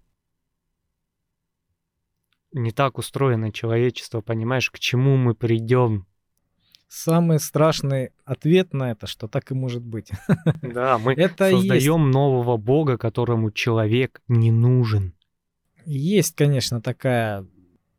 не 2.54 2.72
так 2.72 2.98
устроено 2.98 3.52
человечество, 3.52 4.22
понимаешь, 4.22 4.70
к 4.70 4.80
чему 4.80 5.18
мы 5.18 5.34
придем. 5.34 6.06
Самый 6.88 7.40
страшный 7.40 8.12
ответ 8.26 8.74
на 8.74 8.92
это, 8.92 9.08
что 9.08 9.28
так 9.28 9.52
и 9.52 9.54
может 9.54 9.82
быть. 9.82 10.12
Да, 10.62 10.98
мы 10.98 11.14
это 11.18 11.50
создаем 11.50 12.04
есть... 12.04 12.14
нового 12.14 12.58
бога, 12.58 12.98
которому 12.98 13.52
человек 13.52 14.22
не 14.28 14.52
нужен. 14.52 15.14
Есть, 15.86 16.36
конечно, 16.36 16.82
такая 16.82 17.46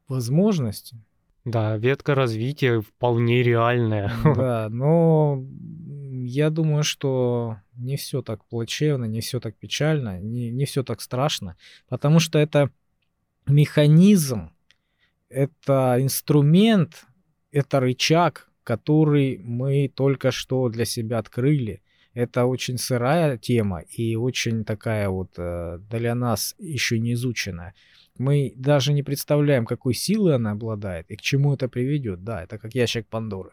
возможность. 0.09 0.93
Да, 1.45 1.77
ветка 1.77 2.15
развития 2.15 2.81
вполне 2.81 3.43
реальная. 3.43 4.13
Да, 4.37 4.69
но 4.71 5.45
я 6.25 6.51
думаю, 6.51 6.85
что 6.85 7.57
не 7.77 7.97
все 7.97 8.23
так 8.23 8.45
плачевно, 8.45 9.07
не 9.07 9.21
все 9.21 9.41
так 9.41 9.57
печально, 9.57 10.21
не, 10.21 10.51
не 10.51 10.65
все 10.65 10.85
так 10.85 11.01
страшно, 11.01 11.57
потому 11.89 12.21
что 12.21 12.39
это 12.39 12.71
механизм, 13.47 14.53
это 15.29 15.97
инструмент, 15.99 17.07
это 17.51 17.81
рычаг, 17.81 18.51
который 18.63 19.39
мы 19.39 19.91
только 19.93 20.31
что 20.31 20.69
для 20.69 20.85
себя 20.85 21.19
открыли. 21.19 21.83
Это 22.15 22.45
очень 22.45 22.79
сырая 22.79 23.39
тема 23.39 23.81
и 23.81 24.17
очень 24.17 24.65
такая 24.65 25.09
вот 25.09 25.31
э, 25.39 25.79
для 25.91 26.15
нас 26.15 26.55
еще 26.59 26.99
не 26.99 27.15
изученная. 27.15 27.75
Мы 28.19 28.53
даже 28.57 28.93
не 28.93 29.03
представляем, 29.03 29.65
какой 29.65 29.95
силой 29.95 30.35
она 30.35 30.51
обладает 30.51 31.11
и 31.11 31.17
к 31.17 31.23
чему 31.23 31.55
это 31.55 31.69
приведет. 31.69 32.23
Да, 32.23 32.43
это 32.43 32.59
как 32.59 32.75
ящик 32.75 33.07
Пандоры. 33.07 33.53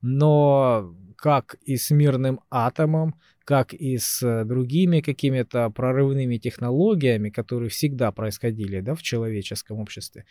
Но 0.00 0.94
как 1.16 1.56
и 1.64 1.76
с 1.76 1.90
мирным 1.90 2.40
атомом, 2.50 3.16
как 3.44 3.72
и 3.72 3.96
с 3.96 4.22
э, 4.22 4.44
другими 4.44 5.00
какими-то 5.00 5.70
прорывными 5.70 6.36
технологиями, 6.36 7.30
которые 7.30 7.70
всегда 7.70 8.12
происходили 8.12 8.80
да, 8.80 8.94
в 8.94 9.02
человеческом 9.02 9.80
обществе, 9.80 10.26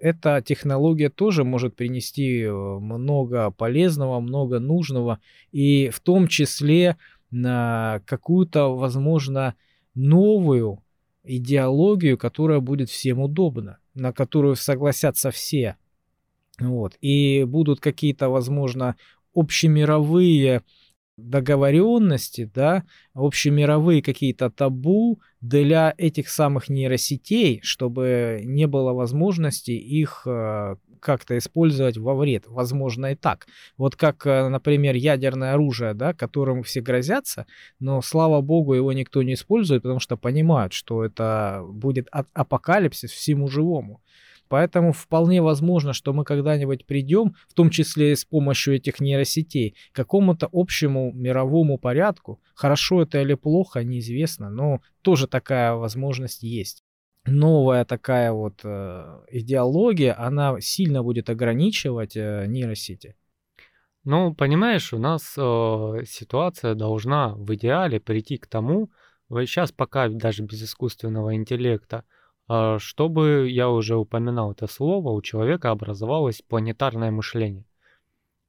эта 0.00 0.40
технология 0.40 1.10
тоже 1.10 1.44
может 1.44 1.76
принести 1.76 2.40
э, 2.42 2.50
много 2.50 3.50
полезного, 3.50 4.20
много 4.20 4.58
нужного, 4.58 5.20
и 5.52 5.90
в 5.90 6.00
том 6.00 6.26
числе 6.28 6.96
на 7.32 8.00
какую-то, 8.06 8.76
возможно, 8.76 9.56
новую 9.94 10.82
идеологию, 11.24 12.16
которая 12.16 12.60
будет 12.60 12.90
всем 12.90 13.20
удобна, 13.20 13.78
на 13.94 14.12
которую 14.12 14.54
согласятся 14.54 15.30
все. 15.30 15.76
Вот. 16.60 16.96
И 17.00 17.44
будут 17.44 17.80
какие-то, 17.80 18.28
возможно, 18.28 18.96
общемировые 19.34 20.62
договоренности, 21.16 22.50
да, 22.52 22.84
общемировые 23.14 24.02
какие-то 24.02 24.50
табу 24.50 25.20
для 25.40 25.94
этих 25.98 26.28
самых 26.28 26.68
нейросетей, 26.68 27.60
чтобы 27.62 28.40
не 28.44 28.66
было 28.66 28.92
возможности 28.92 29.72
их 29.72 30.22
э, 30.26 30.76
как-то 31.00 31.36
использовать 31.36 31.98
во 31.98 32.14
вред. 32.14 32.44
Возможно 32.46 33.12
и 33.12 33.14
так. 33.14 33.46
Вот 33.76 33.96
как, 33.96 34.26
э, 34.26 34.48
например, 34.48 34.94
ядерное 34.94 35.52
оружие, 35.52 35.94
да, 35.94 36.14
которым 36.14 36.62
все 36.62 36.80
грозятся, 36.80 37.46
но, 37.80 38.00
слава 38.00 38.40
богу, 38.40 38.74
его 38.74 38.92
никто 38.92 39.22
не 39.22 39.34
использует, 39.34 39.82
потому 39.82 40.00
что 40.00 40.16
понимают, 40.16 40.72
что 40.72 41.04
это 41.04 41.62
будет 41.68 42.08
апокалипсис 42.10 43.10
всему 43.10 43.48
живому. 43.48 44.00
Поэтому 44.52 44.92
вполне 44.92 45.40
возможно, 45.40 45.94
что 45.94 46.12
мы 46.12 46.24
когда-нибудь 46.24 46.84
придем, 46.84 47.36
в 47.48 47.54
том 47.54 47.70
числе 47.70 48.12
и 48.12 48.14
с 48.14 48.26
помощью 48.26 48.74
этих 48.74 49.00
нейросетей, 49.00 49.76
к 49.92 49.96
какому-то 49.96 50.46
общему 50.52 51.10
мировому 51.14 51.78
порядку. 51.78 52.38
Хорошо 52.54 53.00
это 53.00 53.22
или 53.22 53.32
плохо, 53.32 53.82
неизвестно, 53.82 54.50
но 54.50 54.82
тоже 55.00 55.26
такая 55.26 55.72
возможность 55.72 56.42
есть. 56.42 56.84
Новая 57.24 57.86
такая 57.86 58.30
вот 58.32 58.60
э, 58.62 59.20
идеология, 59.30 60.14
она 60.18 60.60
сильно 60.60 61.02
будет 61.02 61.30
ограничивать 61.30 62.14
э, 62.14 62.44
нейросети. 62.46 63.16
Ну, 64.04 64.34
понимаешь, 64.34 64.92
у 64.92 64.98
нас 64.98 65.32
э, 65.38 66.04
ситуация 66.06 66.74
должна 66.74 67.34
в 67.36 67.54
идеале 67.54 68.00
прийти 68.00 68.36
к 68.36 68.46
тому, 68.46 68.90
сейчас 69.30 69.72
пока 69.72 70.10
даже 70.10 70.42
без 70.42 70.62
искусственного 70.62 71.36
интеллекта, 71.36 72.04
чтобы, 72.78 73.48
я 73.50 73.70
уже 73.70 73.96
упоминал 73.96 74.52
это 74.52 74.66
слово, 74.66 75.10
у 75.10 75.22
человека 75.22 75.70
образовалось 75.70 76.42
планетарное 76.42 77.10
мышление. 77.10 77.64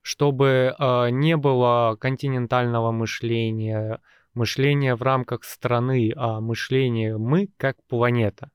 Чтобы 0.01 0.75
а, 0.77 1.07
не 1.07 1.37
было 1.37 1.95
континентального 1.99 2.91
мышления, 2.91 4.01
мышления 4.33 4.95
в 4.95 5.01
рамках 5.01 5.43
страны, 5.43 6.11
а 6.15 6.41
мышление 6.41 7.17
мы 7.17 7.49
как 7.57 7.77
планета. 7.87 8.51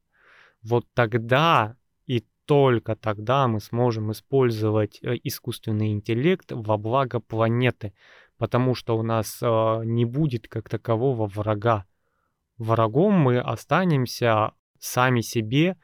Вот 0.62 0.86
тогда 0.92 1.76
и 2.06 2.26
только 2.44 2.96
тогда 2.96 3.48
мы 3.48 3.60
сможем 3.60 4.12
использовать 4.12 4.98
э, 5.02 5.14
искусственный 5.22 5.92
интеллект 5.92 6.50
во 6.50 6.76
благо 6.76 7.20
планеты, 7.20 7.94
потому 8.36 8.74
что 8.74 8.98
у 8.98 9.02
нас 9.02 9.38
а, 9.42 9.82
не 9.82 10.04
будет 10.04 10.48
как 10.48 10.68
такового 10.68 11.26
врага. 11.26 11.86
Врагом 12.58 13.14
мы 13.14 13.38
останемся 13.38 14.52
сами 14.80 15.20
себе 15.20 15.76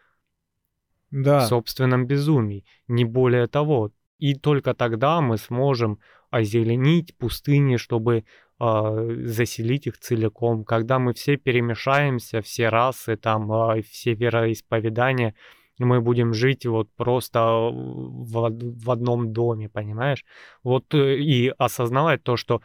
да. 1.11 1.40
в 1.40 1.49
собственном 1.49 2.07
безумии. 2.07 2.64
Не 2.88 3.05
более 3.05 3.47
того. 3.47 3.90
И 4.18 4.34
только 4.34 4.74
тогда 4.74 5.20
мы 5.20 5.38
сможем 5.38 5.99
озеленить 6.30 7.16
пустыни, 7.16 7.76
чтобы 7.76 8.24
э, 8.61 9.16
заселить 9.24 9.86
их 9.86 9.99
целиком. 9.99 10.64
Когда 10.64 10.99
мы 10.99 11.12
все 11.12 11.36
перемешаемся, 11.36 12.40
все 12.40 12.68
расы, 12.68 13.16
там, 13.16 13.53
э, 13.53 13.82
все 13.82 14.14
вероисповедания, 14.14 15.34
мы 15.78 16.01
будем 16.01 16.34
жить 16.34 16.66
вот 16.66 16.88
просто 16.97 17.40
в, 17.40 18.51
в 18.84 18.90
одном 18.90 19.32
доме, 19.32 19.68
понимаешь? 19.68 20.24
Вот 20.62 20.95
э, 20.95 21.18
и 21.18 21.53
осознавать 21.59 22.22
то, 22.22 22.36
что 22.36 22.62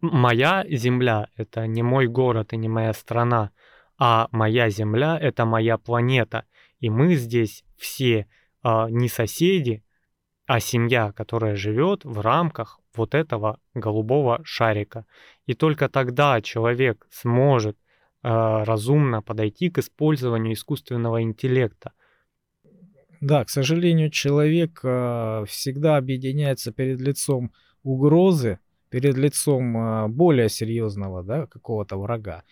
моя 0.00 0.64
земля— 0.68 1.28
это 1.36 1.66
не 1.66 1.82
мой 1.82 2.06
город 2.06 2.52
и 2.52 2.56
не 2.56 2.68
моя 2.68 2.92
страна, 2.92 3.50
а 3.98 4.28
моя 4.32 4.70
земля— 4.70 5.18
это 5.20 5.44
моя 5.44 5.78
планета. 5.78 6.44
И 6.80 6.90
мы 6.90 7.14
здесь 7.14 7.64
все 7.76 8.26
э, 8.64 8.86
не 8.90 9.08
соседи, 9.08 9.84
а 10.46 10.60
семья, 10.60 11.12
которая 11.12 11.56
живет 11.56 12.04
в 12.04 12.20
рамках 12.20 12.80
вот 12.94 13.14
этого 13.14 13.58
голубого 13.74 14.40
шарика. 14.44 15.06
И 15.46 15.54
только 15.54 15.88
тогда 15.88 16.40
человек 16.40 17.06
сможет 17.10 17.76
э, 17.76 18.28
разумно 18.64 19.22
подойти 19.22 19.70
к 19.70 19.78
использованию 19.78 20.54
искусственного 20.54 21.22
интеллекта. 21.22 21.92
Да, 23.20 23.44
к 23.44 23.50
сожалению, 23.50 24.10
человек 24.10 24.80
э, 24.82 25.44
всегда 25.46 25.96
объединяется 25.96 26.72
перед 26.72 27.00
лицом 27.00 27.52
угрозы, 27.84 28.58
перед 28.90 29.16
лицом 29.16 30.12
более 30.12 30.48
серьезного, 30.48 31.22
да, 31.22 31.46
какого-то 31.46 31.96
врага. 31.96 32.42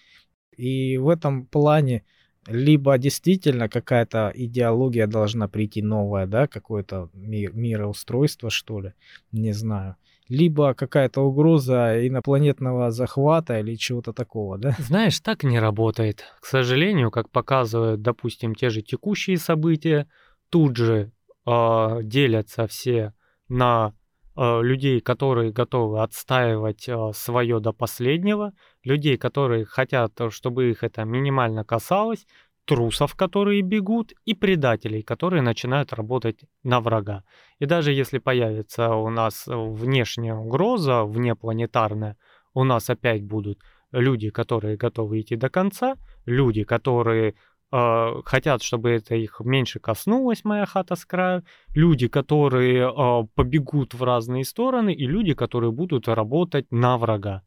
И 0.57 0.99
в 0.99 1.09
этом 1.09 1.47
плане 1.47 2.05
либо 2.47 2.97
действительно 2.99 3.69
какая-то 3.69 4.33
идеология 4.35 5.07
должна 5.07 5.49
прийти 5.49 5.83
новая, 5.83 6.27
да, 6.27 6.47
какое-то 6.47 7.11
ми- 7.15 7.51
мироустройство, 7.53 8.51
что 8.51 8.81
ли, 8.81 8.93
не 9.33 9.53
знаю. 9.53 9.97
Либо 10.29 10.75
какая-то 10.75 11.23
угроза 11.23 12.07
инопланетного 12.07 12.91
захвата 12.91 13.59
или 13.59 13.75
чего-то 13.75 14.13
такого, 14.13 14.59
да? 14.59 14.77
Знаешь, 14.79 15.19
так 15.21 15.43
не 15.43 15.59
работает. 15.59 16.25
К 16.41 16.47
сожалению, 16.47 17.11
как 17.11 17.31
показывают, 17.31 18.01
допустим, 18.01 18.55
те 18.55 18.71
же 18.71 18.81
текущие 18.81 19.39
события, 19.39 20.07
тут 20.49 20.77
же 20.77 21.13
э, 21.47 22.01
делятся 22.03 22.67
все 22.67 23.13
на 23.49 23.93
людей, 24.37 25.01
которые 25.01 25.53
готовы 25.53 26.03
отстаивать 26.03 26.89
э, 26.89 27.13
свое 27.15 27.61
до 27.61 27.73
последнего, 27.73 28.53
людей, 28.85 29.17
которые 29.17 29.65
хотят, 29.65 30.13
чтобы 30.31 30.71
их 30.71 30.85
это 30.85 31.05
минимально 31.05 31.65
касалось, 31.65 32.27
трусов, 32.65 33.17
которые 33.17 33.63
бегут, 33.63 34.13
и 34.25 34.35
предателей, 34.35 35.03
которые 35.03 35.43
начинают 35.43 35.93
работать 35.93 36.45
на 36.63 36.81
врага. 36.81 37.25
И 37.59 37.67
даже 37.67 37.93
если 37.93 38.19
появится 38.19 38.95
у 38.95 39.11
нас 39.11 39.45
внешняя 39.47 40.35
угроза, 40.35 41.05
внепланетарная, 41.05 42.17
у 42.55 42.65
нас 42.65 42.89
опять 42.89 43.25
будут 43.25 43.59
люди, 43.93 44.31
которые 44.31 44.77
готовы 44.77 45.21
идти 45.21 45.37
до 45.37 45.49
конца, 45.49 45.97
люди, 46.27 46.63
которые 46.63 47.35
э, 47.73 48.23
хотят, 48.25 48.63
чтобы 48.63 48.91
это 48.91 49.15
их 49.15 49.41
меньше 49.41 49.81
коснулось, 49.81 50.45
моя 50.45 50.67
хата 50.67 50.97
с 50.97 51.05
краю, 51.05 51.45
люди, 51.75 52.09
которые 52.09 52.89
э, 52.89 53.27
побегут 53.35 53.95
в 53.95 54.03
разные 54.03 54.45
стороны, 54.45 54.93
и 54.93 55.07
люди, 55.07 55.35
которые 55.35 55.73
будут 55.73 56.09
работать 56.09 56.67
на 56.71 56.99
врага. 56.99 57.43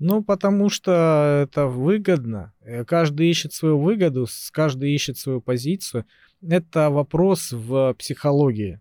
Ну, 0.00 0.24
потому 0.24 0.70
что 0.70 1.42
это 1.42 1.66
выгодно. 1.66 2.54
Э, 2.62 2.84
каждый 2.84 3.28
ищет 3.28 3.52
свою 3.52 3.78
выгоду, 3.78 4.26
каждый 4.50 4.94
ищет 4.94 5.18
свою 5.18 5.42
позицию. 5.42 6.06
Это 6.40 6.88
вопрос 6.88 7.52
в 7.52 7.94
психологии. 7.98 8.80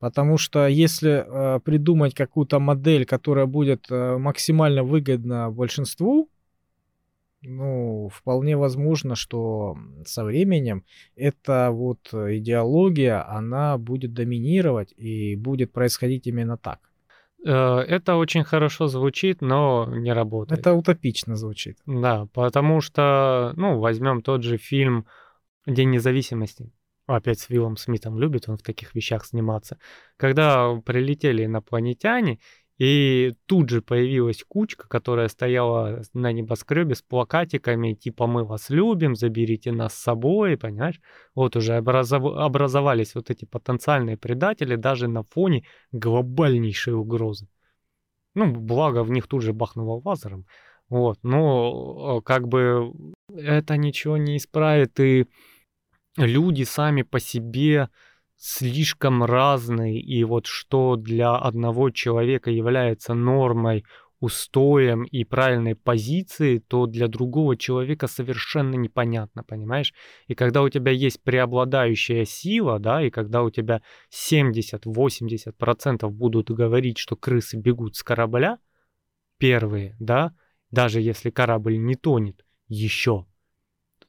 Потому 0.00 0.36
что 0.36 0.66
если 0.66 1.24
э, 1.24 1.60
придумать 1.60 2.14
какую-то 2.14 2.58
модель, 2.58 3.06
которая 3.06 3.46
будет 3.46 3.86
э, 3.90 4.18
максимально 4.18 4.82
выгодна 4.82 5.50
большинству, 5.50 6.28
ну, 7.44 8.08
вполне 8.12 8.56
возможно, 8.56 9.14
что 9.14 9.76
со 10.04 10.24
временем 10.24 10.84
эта 11.16 11.70
вот 11.70 12.12
идеология, 12.12 13.28
она 13.28 13.78
будет 13.78 14.12
доминировать 14.14 14.92
и 14.96 15.36
будет 15.36 15.72
происходить 15.72 16.26
именно 16.26 16.56
так. 16.56 16.80
Э, 17.44 17.78
это 17.80 18.16
очень 18.16 18.44
хорошо 18.44 18.88
звучит, 18.88 19.42
но 19.42 19.86
не 19.94 20.12
работает. 20.12 20.60
Это 20.60 20.74
утопично 20.74 21.36
звучит. 21.36 21.78
Да, 21.86 22.26
потому 22.32 22.80
что, 22.80 23.52
ну, 23.56 23.78
возьмем 23.78 24.22
тот 24.22 24.42
же 24.42 24.56
фильм 24.56 25.06
«День 25.66 25.90
независимости». 25.90 26.70
Опять 27.06 27.38
с 27.38 27.50
Виллом 27.50 27.76
Смитом 27.76 28.18
любит 28.18 28.48
он 28.48 28.56
в 28.56 28.62
таких 28.62 28.94
вещах 28.94 29.26
сниматься. 29.26 29.78
Когда 30.16 30.74
прилетели 30.86 31.44
инопланетяне, 31.44 32.38
и 32.76 33.34
тут 33.46 33.70
же 33.70 33.82
появилась 33.82 34.44
кучка, 34.46 34.88
которая 34.88 35.28
стояла 35.28 36.02
на 36.12 36.32
небоскребе 36.32 36.96
с 36.96 37.02
плакатиками, 37.02 37.94
типа 37.94 38.26
«Мы 38.26 38.44
вас 38.44 38.68
любим, 38.68 39.14
заберите 39.14 39.70
нас 39.70 39.94
с 39.94 40.02
собой», 40.02 40.56
понимаешь? 40.56 41.00
Вот 41.34 41.54
уже 41.54 41.76
образов... 41.78 42.24
образовались 42.24 43.14
вот 43.14 43.30
эти 43.30 43.44
потенциальные 43.44 44.16
предатели 44.16 44.74
даже 44.74 45.06
на 45.06 45.22
фоне 45.22 45.64
глобальнейшей 45.92 46.94
угрозы. 46.94 47.48
Ну, 48.34 48.52
благо 48.52 49.04
в 49.04 49.10
них 49.10 49.28
тут 49.28 49.42
же 49.42 49.52
бахнуло 49.52 50.02
лазером. 50.04 50.46
Вот, 50.88 51.18
но 51.22 52.20
как 52.22 52.48
бы 52.48 52.92
это 53.32 53.76
ничего 53.76 54.16
не 54.16 54.36
исправит, 54.36 54.98
и 54.98 55.26
люди 56.16 56.64
сами 56.64 57.02
по 57.02 57.20
себе 57.20 57.88
слишком 58.36 59.24
разный, 59.24 59.98
и 59.98 60.24
вот 60.24 60.46
что 60.46 60.96
для 60.96 61.34
одного 61.36 61.90
человека 61.90 62.50
является 62.50 63.14
нормой, 63.14 63.84
устоем 64.24 65.04
и 65.04 65.24
правильной 65.24 65.74
позицией, 65.74 66.58
то 66.58 66.86
для 66.86 67.08
другого 67.08 67.56
человека 67.56 68.06
совершенно 68.06 68.74
непонятно, 68.74 69.44
понимаешь? 69.44 69.92
И 70.26 70.34
когда 70.34 70.62
у 70.62 70.68
тебя 70.68 70.92
есть 70.92 71.22
преобладающая 71.22 72.24
сила, 72.24 72.78
да, 72.78 73.02
и 73.02 73.10
когда 73.10 73.42
у 73.42 73.50
тебя 73.50 73.82
70-80% 74.10 76.08
будут 76.08 76.50
говорить, 76.50 76.98
что 76.98 77.16
крысы 77.16 77.58
бегут 77.58 77.96
с 77.96 78.02
корабля, 78.02 78.58
первые, 79.38 79.96
да, 80.00 80.32
даже 80.70 81.00
если 81.00 81.30
корабль 81.30 81.78
не 81.78 81.94
тонет 81.94 82.44
еще, 82.66 83.26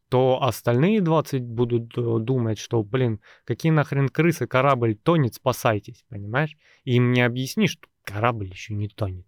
то 0.09 0.41
остальные 0.43 1.01
20 1.01 1.43
будут 1.43 1.97
э, 1.97 2.19
думать, 2.19 2.59
что, 2.59 2.83
блин, 2.83 3.19
какие 3.43 3.71
нахрен 3.71 4.09
крысы, 4.09 4.47
корабль 4.47 4.95
тонет, 4.95 5.35
спасайтесь, 5.35 6.05
понимаешь? 6.09 6.55
Им 6.83 7.11
не 7.11 7.21
объяснишь, 7.21 7.71
что 7.71 7.87
корабль 8.03 8.49
еще 8.49 8.73
не 8.73 8.87
тонет. 8.87 9.25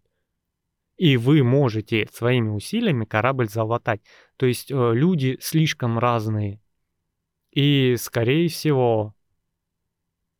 И 0.97 1.17
вы 1.17 1.43
можете 1.43 2.07
своими 2.11 2.49
усилиями 2.49 3.05
корабль 3.05 3.49
залатать. 3.49 4.01
То 4.37 4.45
есть 4.45 4.71
э, 4.71 4.93
люди 4.93 5.37
слишком 5.41 5.99
разные. 5.99 6.61
И, 7.51 7.95
скорее 7.97 8.49
всего, 8.49 9.15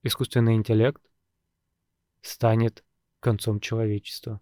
искусственный 0.04 0.56
интеллект 0.56 1.02
станет 2.22 2.84
концом 3.20 3.60
человечества. 3.60 4.40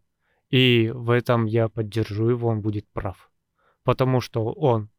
И 0.50 0.92
в 0.94 1.10
этом 1.10 1.46
я 1.46 1.70
поддержу 1.70 2.30
его, 2.30 2.50
он 2.50 2.62
будет 2.62 2.88
прав. 2.90 3.32
Потому 3.84 4.22
что 4.22 4.52
он 4.52 4.90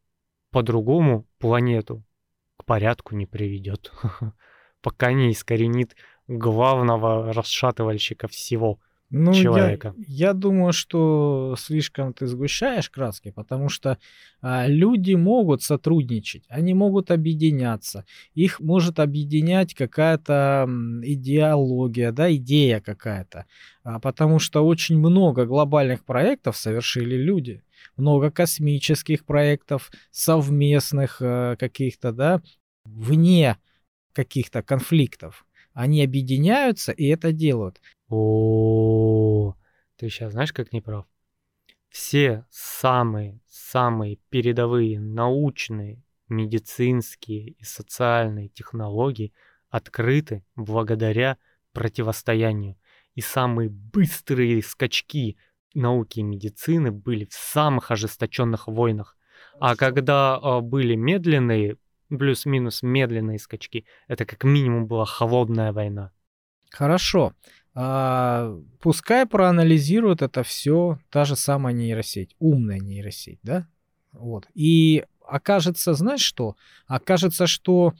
по-другому 0.50 1.26
планету 1.38 2.02
к 2.56 2.64
порядку 2.64 3.14
не 3.14 3.26
приведет. 3.26 3.92
Пока 4.80 5.12
не 5.12 5.32
искоренит 5.32 5.96
главного 6.28 7.32
расшатывальщика 7.32 8.28
всего 8.28 8.78
ну, 9.10 9.32
человека. 9.32 9.94
Я, 9.96 10.28
я 10.28 10.32
думаю, 10.32 10.72
что 10.72 11.54
слишком 11.58 12.12
ты 12.12 12.26
сгущаешь 12.26 12.90
краски, 12.90 13.30
потому 13.30 13.68
что 13.68 13.98
а, 14.40 14.66
люди 14.66 15.14
могут 15.14 15.62
сотрудничать, 15.62 16.44
они 16.48 16.74
могут 16.74 17.10
объединяться. 17.10 18.04
Их 18.34 18.60
может 18.60 18.98
объединять 18.98 19.74
какая-то 19.74 20.68
идеология, 21.02 22.10
да, 22.10 22.34
идея 22.34 22.80
какая-то. 22.80 23.46
А, 23.84 24.00
потому 24.00 24.38
что 24.40 24.66
очень 24.66 24.98
много 24.98 25.46
глобальных 25.46 26.04
проектов 26.04 26.56
совершили 26.56 27.16
люди 27.16 27.62
много 27.96 28.30
космических 28.30 29.24
проектов, 29.24 29.90
совместных 30.10 31.20
э, 31.20 31.56
каких-то, 31.58 32.12
да, 32.12 32.42
вне 32.84 33.56
каких-то 34.12 34.62
конфликтов. 34.62 35.46
Они 35.72 36.02
объединяются 36.02 36.92
и 36.92 37.06
это 37.06 37.32
делают. 37.32 37.80
О, 38.08 39.54
ты 39.96 40.08
сейчас 40.08 40.32
знаешь, 40.32 40.52
как 40.52 40.72
не 40.72 40.80
прав? 40.80 41.06
Все 41.90 42.46
самые, 42.50 43.40
самые 43.46 44.18
передовые 44.28 45.00
научные, 45.00 46.02
медицинские 46.28 47.50
и 47.50 47.64
социальные 47.64 48.48
технологии 48.48 49.32
открыты 49.68 50.44
благодаря 50.54 51.38
противостоянию. 51.72 52.76
И 53.14 53.20
самые 53.20 53.70
быстрые 53.70 54.62
скачки 54.62 55.36
науки 55.74 56.20
и 56.20 56.22
медицины 56.22 56.90
были 56.90 57.24
в 57.24 57.34
самых 57.34 57.90
ожесточенных 57.90 58.66
войнах. 58.68 59.16
А 59.58 59.76
когда 59.76 60.38
э, 60.42 60.60
были 60.60 60.94
медленные, 60.94 61.76
плюс-минус 62.08 62.82
медленные 62.82 63.38
скачки, 63.38 63.84
это 64.08 64.24
как 64.24 64.44
минимум 64.44 64.86
была 64.86 65.04
холодная 65.04 65.72
война. 65.72 66.12
Хорошо. 66.70 67.32
А, 67.74 68.58
пускай 68.80 69.26
проанализирует 69.26 70.22
это 70.22 70.42
все 70.42 70.98
та 71.10 71.24
же 71.24 71.36
самая 71.36 71.74
нейросеть, 71.74 72.34
умная 72.38 72.78
нейросеть, 72.78 73.40
да? 73.42 73.68
Вот. 74.12 74.46
И 74.54 75.04
окажется, 75.26 75.92
знаешь 75.94 76.22
что? 76.22 76.56
Окажется, 76.86 77.46
что 77.46 77.92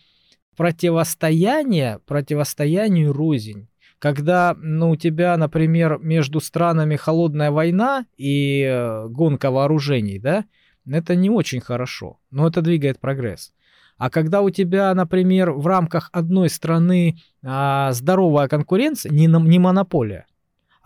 противостояние, 0.56 2.00
противостоянию 2.06 3.12
рознь. 3.12 3.68
Когда 3.98 4.54
ну, 4.58 4.90
у 4.90 4.96
тебя, 4.96 5.36
например, 5.36 5.98
между 6.00 6.40
странами 6.40 6.96
холодная 6.96 7.50
война 7.50 8.06
и 8.16 8.62
э, 8.62 9.08
гонка 9.08 9.50
вооружений, 9.50 10.18
да, 10.18 10.44
это 10.88 11.16
не 11.16 11.30
очень 11.30 11.60
хорошо, 11.60 12.18
но 12.30 12.46
это 12.46 12.60
двигает 12.62 13.00
прогресс. 13.00 13.52
А 13.98 14.10
когда 14.10 14.42
у 14.42 14.50
тебя, 14.50 14.94
например, 14.94 15.52
в 15.52 15.66
рамках 15.66 16.10
одной 16.12 16.50
страны 16.50 17.16
а, 17.42 17.92
здоровая 17.92 18.46
конкуренция, 18.46 19.10
не, 19.10 19.26
не 19.26 19.58
монополия, 19.58 20.26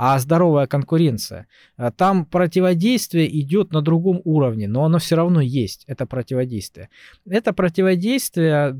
а 0.02 0.18
здоровая 0.18 0.66
конкуренция. 0.66 1.46
А 1.76 1.90
там 1.90 2.24
противодействие 2.24 3.28
идет 3.38 3.70
на 3.70 3.82
другом 3.82 4.22
уровне, 4.24 4.66
но 4.66 4.86
оно 4.86 4.98
все 4.98 5.14
равно 5.14 5.42
есть, 5.42 5.84
это 5.88 6.06
противодействие. 6.06 6.88
Это 7.28 7.52
противодействие 7.52 8.74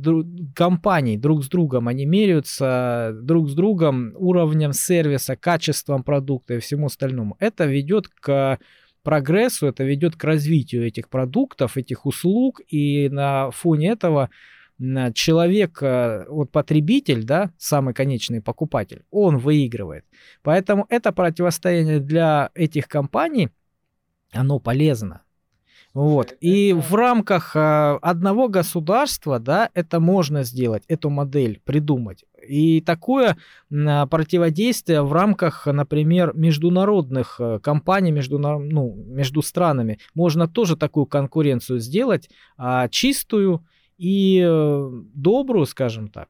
компаний 0.54 1.18
друг 1.18 1.44
с 1.44 1.48
другом, 1.48 1.88
они 1.88 2.06
меряются 2.06 3.14
друг 3.22 3.50
с 3.50 3.52
другом 3.52 4.14
уровнем 4.14 4.72
сервиса, 4.72 5.36
качеством 5.36 6.04
продукта 6.04 6.54
и 6.54 6.58
всему 6.58 6.86
остальному. 6.86 7.36
Это 7.38 7.66
ведет 7.66 8.08
к 8.08 8.58
прогрессу, 9.02 9.66
это 9.66 9.84
ведет 9.84 10.16
к 10.16 10.24
развитию 10.24 10.86
этих 10.86 11.10
продуктов, 11.10 11.76
этих 11.76 12.06
услуг, 12.06 12.62
и 12.66 13.10
на 13.10 13.50
фоне 13.50 13.90
этого 13.90 14.30
человек, 15.14 15.82
э, 15.82 16.24
вот 16.28 16.50
потребитель, 16.50 17.24
да, 17.24 17.52
самый 17.58 17.92
конечный 17.94 18.40
покупатель, 18.40 19.04
он 19.10 19.36
выигрывает. 19.38 20.04
Поэтому 20.42 20.86
это 20.88 21.12
противостояние 21.12 22.00
для 22.00 22.50
этих 22.54 22.88
компаний, 22.88 23.50
оно 24.32 24.58
полезно. 24.58 25.22
Вот. 25.92 26.34
И 26.40 26.72
в 26.72 26.94
рамках 26.94 27.56
э, 27.56 27.98
одного 28.00 28.48
государства, 28.48 29.40
да, 29.40 29.70
это 29.74 29.98
можно 29.98 30.44
сделать, 30.44 30.84
эту 30.86 31.10
модель 31.10 31.60
придумать. 31.64 32.24
И 32.48 32.80
такое 32.80 33.36
противодействие 33.68 35.02
в 35.02 35.12
рамках, 35.12 35.66
например, 35.66 36.32
международных 36.34 37.36
э, 37.38 37.58
компаний, 37.60 38.12
между, 38.12 38.38
ну, 38.38 38.94
между 38.94 39.42
странами, 39.42 39.98
можно 40.14 40.48
тоже 40.48 40.76
такую 40.76 41.06
конкуренцию 41.06 41.80
сделать, 41.80 42.30
а, 42.56 42.88
чистую, 42.88 43.64
и 44.00 44.42
э, 44.42 44.90
добрую, 45.14 45.66
скажем 45.66 46.08
так. 46.08 46.28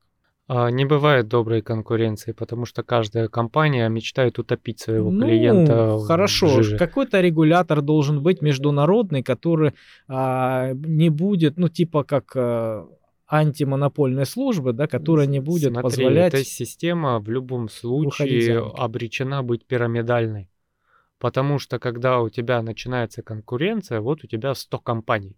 А, 0.48 0.70
не 0.70 0.84
бывает 0.84 1.28
доброй 1.28 1.62
конкуренции, 1.62 2.32
потому 2.32 2.66
что 2.66 2.82
каждая 2.82 3.28
компания 3.28 3.88
мечтает 3.88 4.40
утопить 4.40 4.80
своего 4.80 5.12
ну, 5.12 5.24
клиента. 5.24 6.00
Хорошо, 6.00 6.62
какой-то 6.76 7.20
регулятор 7.20 7.80
должен 7.80 8.20
быть 8.20 8.42
международный, 8.42 9.22
который 9.22 9.74
а, 10.08 10.72
не 10.72 11.10
будет, 11.10 11.56
ну 11.58 11.68
типа 11.68 12.02
как 12.02 12.32
а, 12.34 12.88
антимонопольной 13.28 14.26
службы, 14.26 14.72
да, 14.72 14.88
которая 14.88 15.26
не 15.28 15.38
будет 15.38 15.70
Смотри, 15.70 15.82
позволять. 15.82 16.34
Эта 16.34 16.44
система 16.44 17.20
в 17.20 17.30
любом 17.30 17.68
случае 17.68 18.58
обречена 18.76 19.44
быть 19.44 19.64
пирамидальной. 19.64 20.50
Потому 21.20 21.60
что 21.60 21.78
когда 21.78 22.18
у 22.18 22.28
тебя 22.28 22.60
начинается 22.62 23.22
конкуренция, 23.22 24.00
вот 24.00 24.24
у 24.24 24.26
тебя 24.26 24.56
100 24.56 24.78
компаний. 24.80 25.36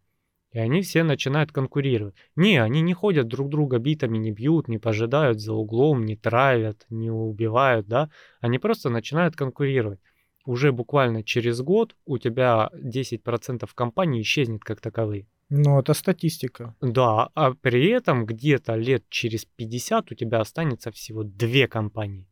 И 0.53 0.59
они 0.59 0.83
все 0.83 1.03
начинают 1.03 1.51
конкурировать. 1.51 2.15
Не, 2.37 2.63
они 2.63 2.83
не 2.83 2.93
ходят 2.93 3.27
друг 3.27 3.49
друга 3.49 3.79
битами, 3.79 4.19
не 4.19 4.33
бьют, 4.33 4.69
не 4.69 4.79
пожидают 4.79 5.41
за 5.41 5.55
углом, 5.55 6.05
не 6.05 6.17
травят, 6.17 6.85
не 6.91 7.11
убивают, 7.11 7.87
да. 7.89 8.11
Они 8.41 8.59
просто 8.59 8.91
начинают 8.91 9.35
конкурировать. 9.35 10.01
Уже 10.45 10.73
буквально 10.73 11.23
через 11.23 11.61
год 11.61 11.97
у 12.05 12.19
тебя 12.19 12.71
10% 12.75 13.73
компаний 13.75 14.21
исчезнет 14.21 14.63
как 14.63 14.81
таковые. 14.81 15.27
Ну, 15.49 15.79
это 15.79 15.95
статистика. 15.95 16.75
Да, 16.81 17.31
а 17.35 17.55
при 17.55 17.89
этом 17.89 18.27
где-то 18.27 18.75
лет 18.75 19.05
через 19.09 19.45
50 19.45 20.13
у 20.13 20.15
тебя 20.15 20.41
останется 20.41 20.91
всего 20.91 21.25
две 21.25 21.69
компании, 21.69 22.27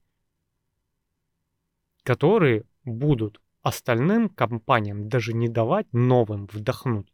которые 2.03 2.65
будут 2.85 3.41
остальным 3.63 4.29
компаниям 4.29 5.09
даже 5.09 5.33
не 5.33 5.49
давать 5.49 5.87
новым 5.93 6.47
вдохнуть. 6.47 7.13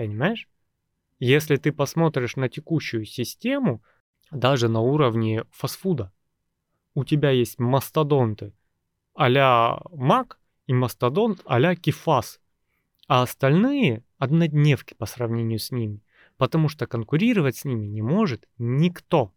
Понимаешь? 0.00 0.48
Если 1.18 1.56
ты 1.56 1.72
посмотришь 1.72 2.36
на 2.36 2.48
текущую 2.48 3.04
систему, 3.04 3.82
даже 4.30 4.68
на 4.68 4.80
уровне 4.80 5.44
фастфуда, 5.50 6.10
у 6.94 7.04
тебя 7.04 7.28
есть 7.32 7.58
мастодонты 7.58 8.54
а-ля 9.12 9.78
Мак 9.90 10.40
и 10.66 10.72
мастодонт 10.72 11.42
а-ля 11.44 11.76
Кифас, 11.76 12.40
а 13.08 13.20
остальные 13.20 14.02
однодневки 14.16 14.94
по 14.94 15.04
сравнению 15.04 15.58
с 15.58 15.70
ними, 15.70 16.02
потому 16.38 16.70
что 16.70 16.86
конкурировать 16.86 17.56
с 17.58 17.66
ними 17.66 17.84
не 17.84 18.00
может 18.00 18.48
никто. 18.56 19.34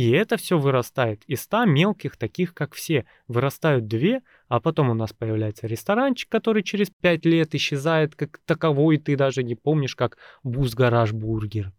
И 0.00 0.12
это 0.12 0.38
все 0.38 0.58
вырастает 0.58 1.22
из 1.26 1.42
100 1.42 1.66
мелких, 1.66 2.16
таких 2.16 2.54
как 2.54 2.72
все. 2.72 3.04
Вырастают 3.28 3.86
две, 3.86 4.22
а 4.48 4.58
потом 4.58 4.88
у 4.88 4.94
нас 4.94 5.12
появляется 5.12 5.66
ресторанчик, 5.66 6.30
который 6.30 6.62
через 6.62 6.88
5 6.88 7.26
лет 7.26 7.54
исчезает 7.54 8.14
как 8.14 8.38
таковой, 8.46 8.96
ты 8.96 9.14
даже 9.14 9.42
не 9.42 9.56
помнишь, 9.56 9.94
как 9.94 10.16
Буз-гараж 10.42 11.12
бургер. 11.12 11.74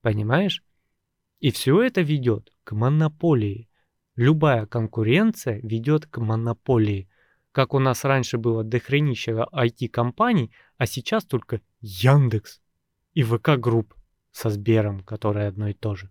Понимаешь? 0.00 0.64
И 1.38 1.50
все 1.50 1.82
это 1.82 2.00
ведет 2.00 2.50
к 2.64 2.72
монополии. 2.72 3.68
Любая 4.16 4.64
конкуренция 4.64 5.60
ведет 5.62 6.06
к 6.06 6.22
монополии. 6.22 7.10
Как 7.52 7.74
у 7.74 7.78
нас 7.78 8.04
раньше 8.04 8.38
было 8.38 8.64
дохренища 8.64 9.46
IT-компаний, 9.52 10.50
а 10.78 10.86
сейчас 10.86 11.26
только 11.26 11.60
Яндекс 11.82 12.62
и 13.12 13.22
ВК-групп 13.22 13.92
со 14.30 14.48
Сбером, 14.48 15.00
которые 15.00 15.48
одно 15.48 15.68
и 15.68 15.74
то 15.74 15.94
же. 15.94 16.10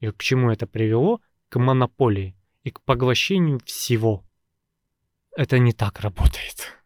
И 0.00 0.10
к 0.10 0.18
чему 0.22 0.50
это 0.50 0.66
привело? 0.66 1.20
К 1.48 1.58
монополии 1.58 2.36
и 2.62 2.70
к 2.70 2.80
поглощению 2.82 3.60
всего. 3.64 4.24
Это 5.36 5.58
не 5.58 5.72
так 5.72 6.00
работает. 6.00 6.80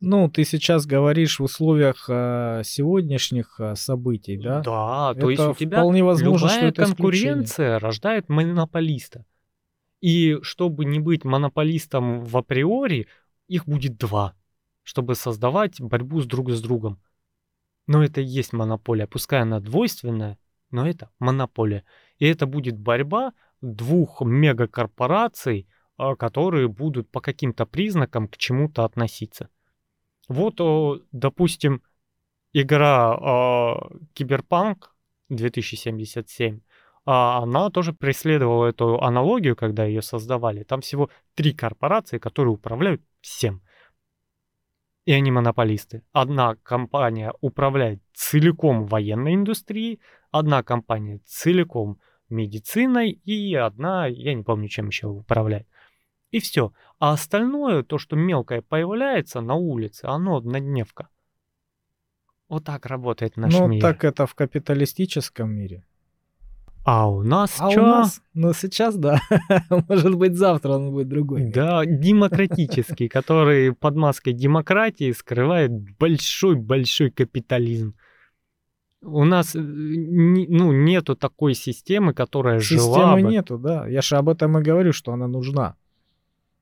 Ну, 0.00 0.28
ты 0.28 0.44
сейчас 0.44 0.84
говоришь 0.84 1.40
в 1.40 1.44
условиях 1.44 2.06
э, 2.08 2.62
сегодняшних 2.64 3.58
э, 3.58 3.74
событий, 3.76 4.36
да? 4.36 4.60
Да, 4.60 5.12
это 5.12 5.20
то 5.22 5.30
есть 5.30 5.42
у 5.42 5.54
тебя 5.54 5.78
вполне 5.78 6.04
возможно, 6.04 6.46
любая 6.46 6.58
что 6.58 6.66
это 6.66 6.84
конкуренция 6.84 7.44
исключение. 7.44 7.78
рождает 7.78 8.28
монополиста. 8.28 9.24
И 10.02 10.36
чтобы 10.42 10.84
не 10.84 11.00
быть 11.00 11.24
монополистом 11.24 12.20
в 12.20 12.36
априори, 12.36 13.08
их 13.48 13.64
будет 13.66 13.96
два, 13.96 14.34
чтобы 14.82 15.14
создавать 15.14 15.80
борьбу 15.80 16.20
с 16.20 16.26
друг 16.26 16.50
с 16.50 16.60
другом. 16.60 17.00
Но 17.86 18.04
это 18.04 18.20
и 18.20 18.24
есть 18.24 18.52
монополия, 18.52 19.06
пускай 19.06 19.40
она 19.40 19.60
двойственная, 19.60 20.38
но 20.70 20.86
это 20.86 21.10
монополия. 21.18 21.84
И 22.18 22.26
это 22.26 22.46
будет 22.46 22.78
борьба 22.78 23.32
двух 23.60 24.22
мегакорпораций, 24.22 25.68
а, 25.96 26.16
которые 26.16 26.68
будут 26.68 27.10
по 27.10 27.20
каким-то 27.20 27.66
признакам 27.66 28.28
к 28.28 28.36
чему-то 28.36 28.84
относиться. 28.84 29.48
Вот, 30.28 30.60
допустим, 31.12 31.82
игра 32.52 33.16
Киберпанк 34.14 34.96
2077, 35.28 36.60
а, 37.06 37.38
она 37.38 37.70
тоже 37.70 37.92
преследовала 37.92 38.66
эту 38.66 39.00
аналогию, 39.00 39.54
когда 39.54 39.84
ее 39.84 40.02
создавали. 40.02 40.64
Там 40.64 40.80
всего 40.80 41.08
три 41.34 41.54
корпорации, 41.54 42.18
которые 42.18 42.54
управляют 42.54 43.00
всем. 43.20 43.62
И 45.04 45.12
они 45.12 45.30
монополисты. 45.30 46.02
Одна 46.12 46.56
компания 46.56 47.32
управляет 47.40 48.02
целиком 48.12 48.86
военной 48.86 49.34
индустрией, 49.34 50.00
одна 50.30 50.62
компания 50.62 51.20
целиком 51.24 51.98
медициной 52.28 53.10
и 53.10 53.54
одна, 53.54 54.06
я 54.06 54.34
не 54.34 54.42
помню, 54.42 54.68
чем 54.68 54.88
еще 54.88 55.06
управляет. 55.08 55.66
И 56.30 56.40
все. 56.40 56.72
А 56.98 57.12
остальное, 57.12 57.82
то, 57.82 57.98
что 57.98 58.16
мелкое 58.16 58.62
появляется 58.62 59.40
на 59.40 59.54
улице, 59.54 60.06
оно 60.06 60.36
однодневка. 60.36 61.08
Вот 62.48 62.64
так 62.64 62.86
работает 62.86 63.36
наш 63.36 63.52
ну, 63.52 63.66
мир. 63.66 63.82
Ну, 63.82 63.88
так 63.88 64.04
это 64.04 64.26
в 64.26 64.34
капиталистическом 64.34 65.50
мире. 65.50 65.84
А 66.84 67.10
у 67.10 67.24
нас 67.24 67.56
а 67.58 67.68
что? 67.68 67.82
у 67.82 67.84
нас, 67.84 68.22
ну 68.32 68.52
сейчас 68.52 68.96
да, 68.96 69.20
может 69.88 70.14
быть 70.14 70.36
завтра 70.36 70.74
он 70.74 70.92
будет 70.92 71.08
другой. 71.08 71.50
Да, 71.50 71.84
демократический, 71.84 73.08
который 73.12 73.74
под 73.74 73.96
маской 73.96 74.32
демократии 74.32 75.10
скрывает 75.10 75.72
большой-большой 75.98 77.10
капитализм. 77.10 77.96
У 79.06 79.24
нас 79.24 79.54
э, 79.54 79.58
ну, 79.60 80.72
нету 80.72 81.16
такой 81.16 81.54
системы, 81.54 82.12
которая 82.12 82.60
системы 82.60 82.80
жила 82.80 82.94
Системы 82.96 83.22
бы. 83.22 83.28
нету, 83.30 83.58
да. 83.58 83.86
Я 83.86 84.02
же 84.02 84.16
об 84.16 84.28
этом 84.28 84.58
и 84.58 84.62
говорю, 84.62 84.92
что 84.92 85.12
она 85.12 85.28
нужна. 85.28 85.76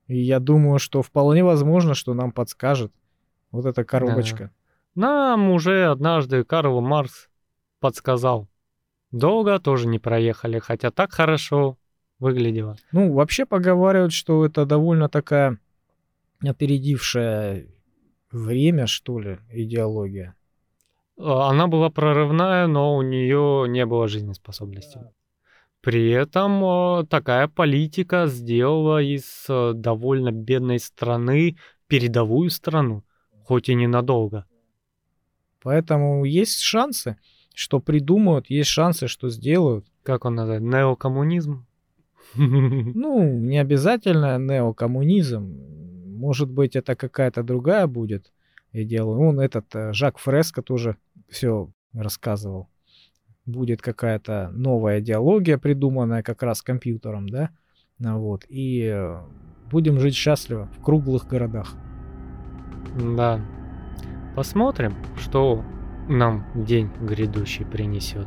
И 0.07 0.21
я 0.21 0.39
думаю, 0.41 0.79
что 0.79 1.03
вполне 1.03 1.43
возможно, 1.43 1.95
что 1.95 2.12
нам 2.12 2.33
подскажет 2.33 2.93
вот 3.51 3.65
эта 3.65 3.85
коробочка. 3.85 4.51
Да. 4.95 5.09
Нам 5.09 5.51
уже 5.51 5.87
однажды 5.87 6.45
Карл 6.45 6.81
Маркс 6.81 7.29
подсказал. 7.81 8.49
Долго 9.11 9.59
тоже 9.59 9.87
не 9.87 9.99
проехали, 9.99 10.59
хотя 10.59 10.91
так 10.91 11.12
хорошо 11.12 11.79
выглядело. 12.19 12.77
Ну, 12.93 13.12
вообще 13.12 13.47
поговаривают, 13.47 14.12
что 14.12 14.45
это 14.45 14.66
довольно 14.66 15.09
такая 15.09 15.59
опередившая 16.43 17.66
время, 18.31 18.87
что 18.87 19.19
ли, 19.19 19.39
идеология. 19.51 20.35
А, 21.19 21.51
Она 21.51 21.66
была 21.66 21.91
прорывная, 21.91 22.66
но 22.66 22.97
у 22.97 23.03
нее 23.03 23.66
не 23.69 23.86
было 23.86 24.09
жизнеспособности. 24.09 25.01
При 25.81 26.11
этом 26.11 26.65
э, 26.65 27.07
такая 27.07 27.47
политика 27.47 28.27
сделала 28.27 29.03
из 29.03 29.45
э, 29.49 29.73
довольно 29.74 30.32
бедной 30.32 30.78
страны 30.78 31.57
передовую 31.89 32.49
страну, 32.49 33.05
хоть 33.43 33.69
и 33.69 33.74
ненадолго. 33.74 34.47
Поэтому 35.62 36.24
есть 36.24 36.61
шансы, 36.61 37.19
что 37.55 37.81
придумают, 37.81 38.49
есть 38.49 38.70
шансы, 38.70 39.09
что 39.09 39.28
сделают. 39.28 39.86
Как 40.03 40.24
он 40.24 40.36
называет? 40.36 40.62
Неокоммунизм? 40.62 41.66
Ну, 42.35 43.39
не 43.39 43.59
обязательно 43.59 44.39
неокоммунизм. 44.39 45.43
Может 46.16 46.51
быть, 46.51 46.77
это 46.77 46.97
какая-то 46.97 47.43
другая 47.43 47.86
будет 47.86 48.32
идеология. 48.73 49.28
Он 49.28 49.39
этот 49.41 49.66
э, 49.74 49.93
Жак 49.93 50.19
Фреско 50.19 50.62
тоже 50.62 50.97
все 51.29 51.71
рассказывал. 51.93 52.69
Будет 53.47 53.83
какая-то 53.83 54.51
новая 54.53 55.01
идеология, 55.01 55.59
придуманная 55.59 56.23
как 56.23 56.43
раз 56.43 56.63
компьютером, 56.63 57.29
да? 57.29 57.51
Ну 57.99 58.19
Вот. 58.21 58.45
И 58.49 58.91
э, 58.93 59.21
будем 59.71 60.01
жить 60.01 60.15
счастливо 60.15 60.69
в 60.79 60.83
круглых 60.83 61.27
городах. 61.27 61.75
Да. 63.17 63.41
Посмотрим, 64.35 64.95
что 65.17 65.65
нам 66.09 66.47
день 66.55 66.91
грядущий 67.01 67.65
принесет. 67.65 68.27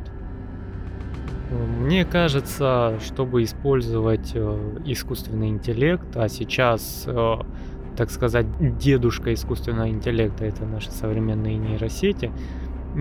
Мне 1.50 2.04
кажется, 2.04 2.98
чтобы 3.00 3.42
использовать 3.42 4.32
э, 4.34 4.78
искусственный 4.84 5.48
интеллект, 5.48 6.14
а 6.14 6.28
сейчас, 6.28 7.04
э, 7.06 7.34
так 7.96 8.10
сказать, 8.10 8.46
дедушка 8.78 9.32
искусственного 9.32 9.88
интеллекта 9.88 10.44
это 10.44 10.66
наши 10.66 10.90
современные 10.90 11.56
нейросети, 11.56 12.30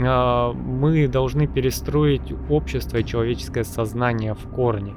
мы 0.04 1.08
должны 1.08 1.48
перестроить 1.48 2.34
общество 2.50 2.98
и 2.98 3.06
человеческое 3.06 3.64
сознание 3.64 4.34
в 4.34 4.48
корне. 4.54 4.96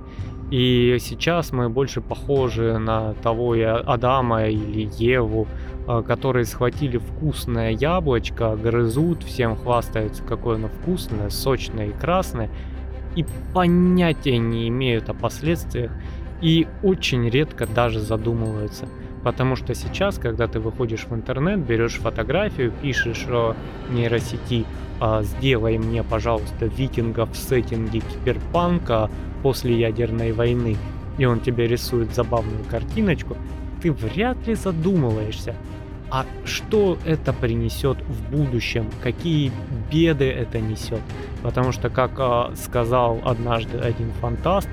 И 0.50 0.96
сейчас 1.00 1.52
мы 1.52 1.68
больше 1.68 2.00
похожи 2.00 2.76
на 2.78 3.14
того 3.14 3.54
и 3.54 3.62
Адама 3.62 4.46
или 4.46 4.90
Еву, 4.98 5.46
э, 5.86 6.02
которые 6.04 6.44
схватили 6.44 6.98
вкусное 6.98 7.70
яблочко, 7.70 8.56
грызут, 8.56 9.22
всем 9.22 9.56
хвастаются, 9.56 10.24
какое 10.24 10.56
оно 10.56 10.68
вкусное, 10.68 11.30
сочное 11.30 11.88
и 11.88 11.92
красное, 11.92 12.50
и 13.14 13.24
понятия 13.54 14.38
не 14.38 14.68
имеют 14.68 15.08
о 15.08 15.14
последствиях 15.14 15.92
и 16.42 16.66
очень 16.82 17.28
редко 17.28 17.66
даже 17.66 18.00
задумываются. 18.00 18.88
Потому 19.22 19.56
что 19.56 19.74
сейчас, 19.74 20.18
когда 20.18 20.46
ты 20.46 20.60
выходишь 20.60 21.04
в 21.04 21.14
интернет, 21.14 21.60
берешь 21.60 21.96
фотографию, 21.96 22.72
пишешь 22.82 23.26
о 23.28 23.54
нейросети, 23.90 24.64
а, 24.98 25.22
сделай 25.22 25.78
мне, 25.78 26.02
пожалуйста, 26.02 26.66
викингов 26.66 27.32
в 27.32 27.36
сеттинге 27.36 28.00
киберпанка 28.00 29.10
после 29.42 29.78
ядерной 29.78 30.32
войны, 30.32 30.76
и 31.18 31.24
он 31.24 31.40
тебе 31.40 31.66
рисует 31.66 32.14
забавную 32.14 32.64
картиночку, 32.64 33.36
ты 33.82 33.92
вряд 33.92 34.46
ли 34.46 34.54
задумываешься, 34.54 35.54
а 36.10 36.26
что 36.44 36.98
это 37.06 37.32
принесет 37.32 37.98
в 38.02 38.30
будущем, 38.30 38.90
какие 39.02 39.52
беды 39.90 40.30
это 40.30 40.60
несет. 40.60 41.00
Потому 41.42 41.72
что, 41.72 41.88
как 41.88 42.12
э, 42.18 42.54
сказал 42.56 43.20
однажды 43.24 43.78
один 43.78 44.10
фантаст, 44.20 44.68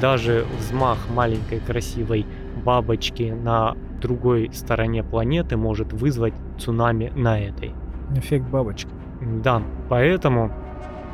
даже 0.00 0.44
взмах 0.58 0.98
маленькой 1.10 1.60
красивой 1.60 2.26
бабочки 2.64 3.34
на 3.42 3.76
другой 4.00 4.50
стороне 4.52 5.02
планеты 5.04 5.56
может 5.56 5.92
вызвать 5.92 6.34
цунами 6.58 7.12
на 7.14 7.38
этой. 7.40 7.74
Эффект 8.16 8.46
бабочки. 8.46 8.90
Да, 9.20 9.62
поэтому 9.88 10.52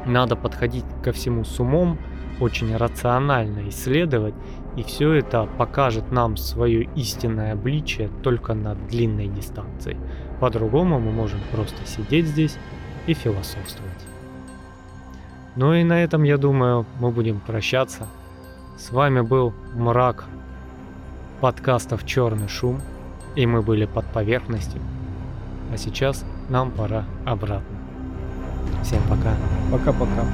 надо 0.06 0.36
подходить 0.36 0.84
ко 1.02 1.12
всему 1.12 1.44
с 1.44 1.58
умом, 1.60 1.98
очень 2.40 2.76
рационально 2.76 3.68
исследовать, 3.68 4.34
и 4.76 4.82
все 4.82 5.12
это 5.12 5.48
покажет 5.58 6.12
нам 6.12 6.36
свое 6.36 6.88
истинное 6.94 7.52
обличие 7.52 8.08
только 8.22 8.54
на 8.54 8.74
длинной 8.74 9.28
дистанции. 9.28 9.96
По-другому 10.40 11.00
мы 11.00 11.12
можем 11.12 11.40
просто 11.50 11.86
сидеть 11.86 12.26
здесь 12.26 12.56
и 13.06 13.14
философствовать. 13.14 14.06
Ну 15.56 15.72
и 15.72 15.82
на 15.84 16.02
этом, 16.02 16.22
я 16.24 16.36
думаю, 16.36 16.84
мы 17.00 17.10
будем 17.10 17.40
прощаться. 17.40 18.06
С 18.76 18.92
вами 18.92 19.22
был 19.22 19.54
Мрак 19.74 20.26
подкастов 21.40 22.04
«Черный 22.06 22.48
шум», 22.48 22.80
и 23.34 23.46
мы 23.46 23.62
были 23.62 23.84
под 23.84 24.06
поверхностью. 24.06 24.80
А 25.72 25.76
сейчас 25.76 26.24
нам 26.48 26.70
пора 26.70 27.04
обратно. 27.24 27.76
Всем 28.82 29.02
пока. 29.08 29.34
Пока-пока. 29.70 30.24